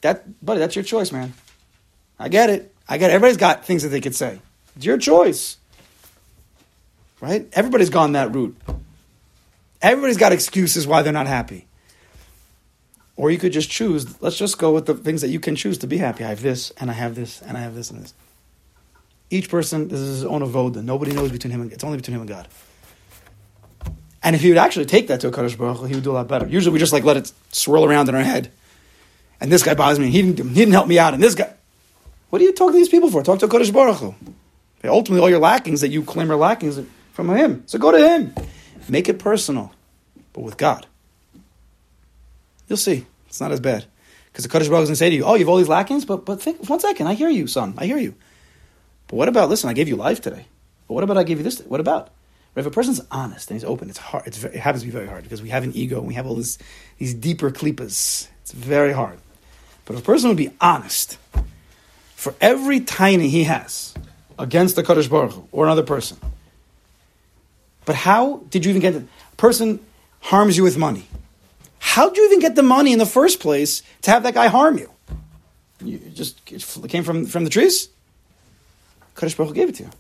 That, 0.03 0.45
buddy, 0.45 0.61
that's 0.61 0.77
your 0.77 0.85
choice, 0.85 1.11
man. 1.11 1.33
I 2.19 2.29
get 2.29 2.51
it. 2.51 2.75
I 2.89 2.99
get 2.99 3.11
it. 3.11 3.15
Everybody's 3.15 3.39
got 3.39 3.65
things 3.65 3.83
that 3.83 3.89
they 3.89 4.01
could 4.01 4.15
say. 4.15 4.41
It's 4.77 4.85
your 4.85 4.99
choice, 4.99 5.57
right? 7.21 7.49
Everybody's 7.53 7.91
gone 7.91 8.13
that 8.13 8.35
route. 8.35 8.57
Everybody's 9.81 10.17
got 10.17 10.33
excuses 10.33 10.87
why 10.87 11.03
they're 11.03 11.13
not 11.13 11.27
happy. 11.27 11.67
Or 13.17 13.31
you 13.31 13.39
could 13.39 13.53
just 13.53 13.71
choose, 13.71 14.21
let's 14.23 14.37
just 14.37 14.59
go 14.59 14.73
with 14.73 14.87
the 14.87 14.95
things 14.95 15.21
that 15.21 15.29
you 15.29 15.39
can 15.39 15.55
choose 15.55 15.79
to 15.79 15.87
be 15.87 15.99
happy. 15.99 16.25
I 16.25 16.29
have 16.29 16.43
this, 16.43 16.71
and 16.79 16.91
I 16.91 16.95
have 16.95 17.15
this, 17.15 17.43
and 17.43 17.57
I 17.57 17.61
have 17.61 17.75
this, 17.75 17.91
and 17.91 18.03
this. 18.03 18.15
Each 19.31 19.49
person, 19.49 19.89
this 19.89 19.99
is 19.99 20.21
his 20.21 20.25
own 20.25 20.43
avoda. 20.43 20.83
Nobody 20.83 21.13
knows 21.13 21.31
between 21.31 21.53
him 21.53 21.63
and 21.63 21.73
it's 21.73 21.85
only 21.85 21.97
between 21.97 22.15
him 22.15 22.21
and 22.23 22.29
God. 22.29 22.49
And 24.23 24.37
if 24.37 24.43
he 24.43 24.49
would 24.49 24.59
actually 24.59 24.85
take 24.87 25.09
that 25.09 25.21
to 25.21 25.29
a 25.29 25.31
Kadosh 25.33 25.57
Baruch 25.57 25.79
Hu, 25.79 25.87
he 25.87 25.95
would 25.95 26.05
do 26.05 26.13
a 26.13 26.15
lot 26.15 26.29
better. 26.29 26.47
Usually 26.47 26.73
we 26.73 26.79
just 26.79 26.93
like 26.93 27.05
let 27.05 27.17
it 27.17 27.33
swirl 27.51 27.85
around 27.85 28.09
in 28.09 28.15
our 28.15 28.23
head. 28.23 28.53
And 29.43 29.51
this 29.51 29.65
guy 29.65 29.75
bothers 29.75 29.99
me, 29.99 30.09
he 30.09 30.23
didn't, 30.23 30.51
he 30.51 30.55
didn't 30.55 30.73
help 30.73 30.87
me 30.87 31.01
out, 31.01 31.15
and 31.15 31.23
this 31.23 31.35
guy. 31.35 31.53
What 32.31 32.41
are 32.41 32.45
you 32.45 32.53
talking 32.53 32.75
to 32.75 32.79
these 32.79 32.89
people 32.89 33.11
for? 33.11 33.25
Talk 33.25 33.41
to 33.41 33.47
a 33.47 33.49
Kadosh 33.49 33.73
Baruch 33.73 33.97
Hu. 33.97 34.15
Ultimately, 34.85 35.21
all 35.21 35.29
your 35.29 35.41
lackings 35.41 35.81
that 35.81 35.89
you 35.89 36.05
claim 36.05 36.31
are 36.31 36.37
lackings 36.37 36.81
from 37.13 37.29
him. 37.29 37.65
So 37.67 37.77
go 37.79 37.91
to 37.91 37.99
him. 37.99 38.33
Make 38.89 39.09
it 39.09 39.19
personal, 39.19 39.73
but 40.33 40.43
with 40.43 40.57
God. 40.57 40.87
You'll 42.69 42.77
see. 42.77 43.05
It's 43.27 43.41
not 43.41 43.51
as 43.51 43.59
bad. 43.59 43.85
Because 44.27 44.45
the 44.45 44.49
Kadosh 44.49 44.71
Baruch 44.71 44.71
going 44.71 44.87
to 44.87 44.97
say 44.97 45.11
to 45.11 45.17
you, 45.17 45.25
oh, 45.25 45.35
you 45.35 45.41
have 45.41 45.49
all 45.49 45.57
these 45.57 45.69
lackings? 45.69 46.05
But, 46.05 46.25
but 46.25 46.41
think, 46.41 46.69
one 46.71 46.79
second, 46.79 47.09
I 47.09 47.15
hear 47.15 47.29
you, 47.29 47.49
son. 47.49 47.75
I 47.77 47.87
hear 47.87 47.99
you. 47.99 48.15
But 49.09 49.17
what 49.17 49.29
about, 49.29 49.49
listen, 49.49 49.69
I 49.69 49.73
gave 49.73 49.89
you 49.89 49.97
life 49.97 50.21
today. 50.21 50.47
But 50.87 50.95
what 50.95 51.03
about 51.03 51.19
I 51.19 51.25
gave 51.25 51.39
you 51.39 51.45
this? 51.45 51.59
What 51.63 51.81
about? 51.81 52.11
If 52.55 52.67
a 52.67 52.71
person's 52.71 53.01
honest 53.11 53.51
and 53.51 53.59
he's 53.59 53.65
open, 53.65 53.91
it's 53.91 53.99
hard. 53.99 54.27
It's 54.27 54.39
very, 54.39 54.55
it 54.55 54.61
happens 54.61 54.83
to 54.83 54.87
be 54.87 54.93
very 54.93 55.09
hard 55.09 55.25
because 55.25 55.43
we 55.43 55.49
have 55.49 55.65
an 55.65 55.73
ego 55.75 55.99
and 55.99 56.07
we 56.07 56.15
have 56.15 56.27
all 56.27 56.37
this, 56.37 56.59
these 56.99 57.13
deeper 57.13 57.51
klipas. 57.51 58.29
It's 58.43 58.53
very 58.53 58.93
hard. 58.93 59.19
But 59.93 59.99
if 59.99 60.05
a 60.05 60.07
person 60.07 60.29
would 60.29 60.39
be 60.39 60.51
honest, 60.59 61.19
for 62.17 62.35
every 62.41 62.81
tiny 62.81 63.29
he 63.29 63.45
has 63.45 63.93
against 64.39 64.75
the 64.75 64.83
Kadosh 64.83 65.11
Baruch 65.11 65.33
Hu 65.33 65.47
or 65.53 65.67
another 65.67 65.83
person, 65.83 66.17
but 67.85 67.95
how 67.95 68.39
did 68.49 68.65
you 68.65 68.71
even 68.71 68.81
get 68.81 68.95
it? 68.95 69.03
A 69.03 69.37
person 69.37 69.81
harms 70.21 70.57
you 70.57 70.63
with 70.63 70.79
money. 70.79 71.07
How 71.79 72.09
did 72.09 72.17
you 72.17 72.25
even 72.25 72.39
get 72.41 72.55
the 72.55 72.63
money 72.63 72.95
in 72.95 72.99
the 72.99 73.05
first 73.05 73.39
place 73.39 73.83
to 74.01 74.11
have 74.11 74.23
that 74.23 74.33
guy 74.33 74.47
harm 74.47 74.79
you? 74.79 74.91
You 75.85 75.99
just 75.99 76.41
it 76.51 76.89
came 76.89 77.05
from, 77.05 77.27
from 77.27 77.45
the 77.45 77.51
trees? 77.51 77.89
Kadosh 79.15 79.37
Baruch 79.37 79.55
gave 79.55 79.69
it 79.69 79.75
to 79.75 79.83
you. 79.83 79.91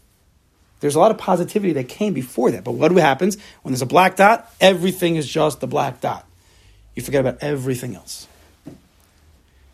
There's 0.80 0.94
a 0.94 1.00
lot 1.00 1.10
of 1.10 1.18
positivity 1.18 1.74
that 1.74 1.90
came 1.90 2.14
before 2.14 2.50
that. 2.52 2.64
But 2.64 2.72
what 2.72 2.92
happens 2.92 3.36
when 3.60 3.72
there's 3.72 3.82
a 3.82 3.86
black 3.86 4.16
dot? 4.16 4.50
Everything 4.58 5.16
is 5.16 5.28
just 5.28 5.60
the 5.60 5.66
black 5.66 6.00
dot. 6.00 6.26
You 6.94 7.02
forget 7.02 7.20
about 7.20 7.42
everything 7.42 7.94
else. 7.94 8.26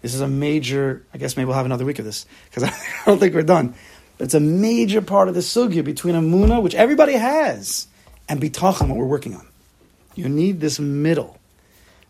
This 0.02 0.14
is 0.14 0.20
a 0.20 0.28
major, 0.28 1.04
I 1.12 1.18
guess 1.18 1.36
maybe 1.36 1.46
we'll 1.46 1.56
have 1.56 1.66
another 1.66 1.84
week 1.84 1.98
of 1.98 2.04
this, 2.04 2.26
because 2.48 2.62
I 2.64 3.02
don't 3.04 3.18
think 3.18 3.34
we're 3.34 3.42
done. 3.42 3.74
But 4.16 4.24
it's 4.24 4.34
a 4.34 4.40
major 4.40 5.02
part 5.02 5.28
of 5.28 5.34
the 5.34 5.40
sugya 5.40 5.84
between 5.84 6.14
Emuna, 6.14 6.62
which 6.62 6.74
everybody 6.74 7.14
has, 7.14 7.86
and 8.28 8.40
Bitachon, 8.40 8.88
what 8.88 8.98
we're 8.98 9.06
working 9.06 9.34
on. 9.34 9.46
You 10.14 10.28
need 10.28 10.60
this 10.60 10.78
middle 10.80 11.38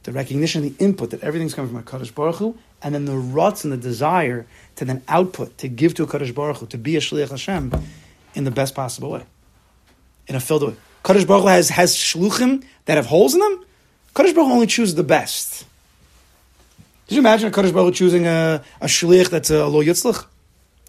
the 0.09 0.15
recognition, 0.15 0.63
the 0.63 0.75
input 0.79 1.11
that 1.11 1.23
everything's 1.23 1.53
coming 1.53 1.71
from 1.71 1.79
a 1.79 1.83
Kadosh 1.83 2.15
Baruch 2.15 2.37
Hu, 2.37 2.57
and 2.83 2.95
then 2.95 3.05
the 3.05 3.17
ruts 3.17 3.65
and 3.65 3.71
the 3.71 3.77
desire 3.77 4.47
to 4.77 4.87
then 4.87 5.03
output, 5.07 5.59
to 5.59 5.69
give 5.69 5.93
to 5.95 6.03
a 6.03 6.07
Kadosh 6.07 6.35
Baruch 6.35 6.57
Hu, 6.57 6.67
to 6.69 6.79
be 6.79 6.97
a 6.97 7.01
Shliach 7.01 7.29
Hashem 7.29 7.75
in 8.35 8.45
the 8.45 8.51
best 8.51 8.75
possible 8.75 9.11
way, 9.11 9.25
in 10.27 10.35
a 10.35 10.41
filled 10.41 10.63
way. 10.63 10.77
Kadosh 11.05 11.27
Baruch 11.27 11.43
Hu 11.43 11.49
has, 11.49 11.69
has 11.69 11.95
shluchim 11.95 12.65
that 12.87 12.97
have 12.97 13.05
holes 13.05 13.35
in 13.35 13.41
them. 13.41 13.67
Kadosh 14.15 14.35
Baruch 14.35 14.49
Hu 14.49 14.53
only 14.55 14.67
chooses 14.67 14.95
the 14.95 15.05
best. 15.05 15.67
Did 17.09 17.15
you 17.15 17.21
imagine 17.21 17.49
a 17.49 17.51
Kadosh 17.51 17.73
Baruch 17.73 17.95
choosing 17.95 18.27
a, 18.27 18.63
a 18.83 18.87
Shliach 18.87 19.31
that's 19.31 19.51
uh, 19.51 19.65
a 19.65 19.67
low 19.67 19.83
yitzlach? 19.83 20.27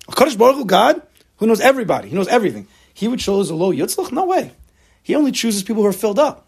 A 0.10 0.12
Kadosh 0.12 0.38
Baruch 0.38 0.68
God, 0.68 1.02
who 1.38 1.48
knows 1.48 1.62
everybody, 1.62 2.10
he 2.10 2.16
knows 2.16 2.28
everything. 2.28 2.68
He 2.94 3.08
would 3.08 3.20
choose 3.20 3.50
a 3.50 3.56
low 3.56 3.72
yitzlach? 3.72 4.12
No 4.12 4.26
way. 4.26 4.52
He 5.02 5.16
only 5.16 5.32
chooses 5.32 5.64
people 5.64 5.82
who 5.82 5.88
are 5.88 5.94
filled 5.94 6.20
up. 6.20 6.46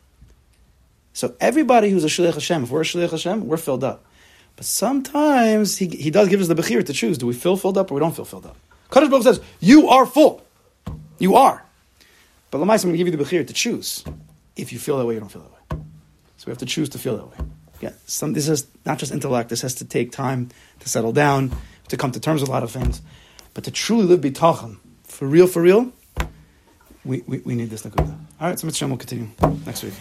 So 1.13 1.35
everybody 1.39 1.89
who's 1.89 2.03
a 2.03 2.07
Shliach 2.07 2.33
Hashem, 2.33 2.63
if 2.63 2.69
we're 2.69 2.81
a 2.81 2.83
Shliach 2.83 3.11
Hashem, 3.11 3.47
we're 3.47 3.55
filled 3.55 3.85
up. 3.85 4.03
But 4.57 4.65
sometimes 4.65 5.77
he, 5.77 5.87
he 5.87 6.11
does 6.11 6.27
give 6.27 6.41
us 6.41 6.49
the 6.49 6.55
Bechir 6.55 6.85
to 6.85 6.91
choose. 6.91 7.17
Do 7.17 7.25
we 7.25 7.33
feel 7.33 7.55
filled 7.55 7.77
up 7.77 7.91
or 7.91 7.93
we 7.93 8.01
don't 8.01 8.13
feel 8.13 8.25
filled 8.25 8.45
up? 8.45 8.57
Kadosh 8.89 9.09
Baruch 9.09 9.23
says, 9.23 9.41
you 9.61 9.87
are 9.87 10.05
full. 10.05 10.45
You 11.17 11.35
are. 11.35 11.63
But 12.49 12.57
Lamais, 12.57 12.83
I'm 12.83 12.89
going 12.89 12.93
to 12.93 12.97
give 12.97 13.07
you 13.07 13.15
the 13.15 13.23
Bechir 13.23 13.47
to 13.47 13.53
choose. 13.53 14.03
If 14.57 14.73
you 14.73 14.79
feel 14.79 14.97
that 14.97 15.05
way, 15.05 15.13
you 15.13 15.21
don't 15.21 15.31
feel 15.31 15.43
that 15.43 15.51
way. 15.51 15.85
So 16.35 16.47
we 16.47 16.51
have 16.51 16.57
to 16.57 16.65
choose 16.65 16.89
to 16.89 16.99
feel 16.99 17.15
that 17.15 17.27
way. 17.27 17.47
Yeah, 17.81 17.93
some, 18.05 18.33
this 18.33 18.47
is 18.47 18.67
not 18.85 18.99
just 18.99 19.11
intellect. 19.11 19.49
This 19.49 19.61
has 19.61 19.75
to 19.75 19.85
take 19.85 20.11
time 20.11 20.49
to 20.79 20.89
settle 20.89 21.11
down, 21.11 21.55
to 21.89 21.97
come 21.97 22.11
to 22.11 22.19
terms 22.19 22.41
with 22.41 22.49
a 22.49 22.51
lot 22.51 22.63
of 22.63 22.71
things. 22.71 23.01
But 23.53 23.63
to 23.65 23.71
truly 23.71 24.05
live 24.05 24.21
bitachon, 24.21 24.77
for 25.03 25.25
real, 25.25 25.47
for 25.47 25.61
real, 25.61 25.91
we, 27.03 27.23
we, 27.27 27.39
we 27.39 27.55
need 27.55 27.69
this 27.69 27.83
nakuda. 27.83 28.17
All 28.39 28.47
right, 28.47 28.59
so 28.59 28.67
Mitzvah 28.67 28.87
will 28.87 28.97
continue 28.97 29.29
next 29.65 29.83
week. 29.83 29.93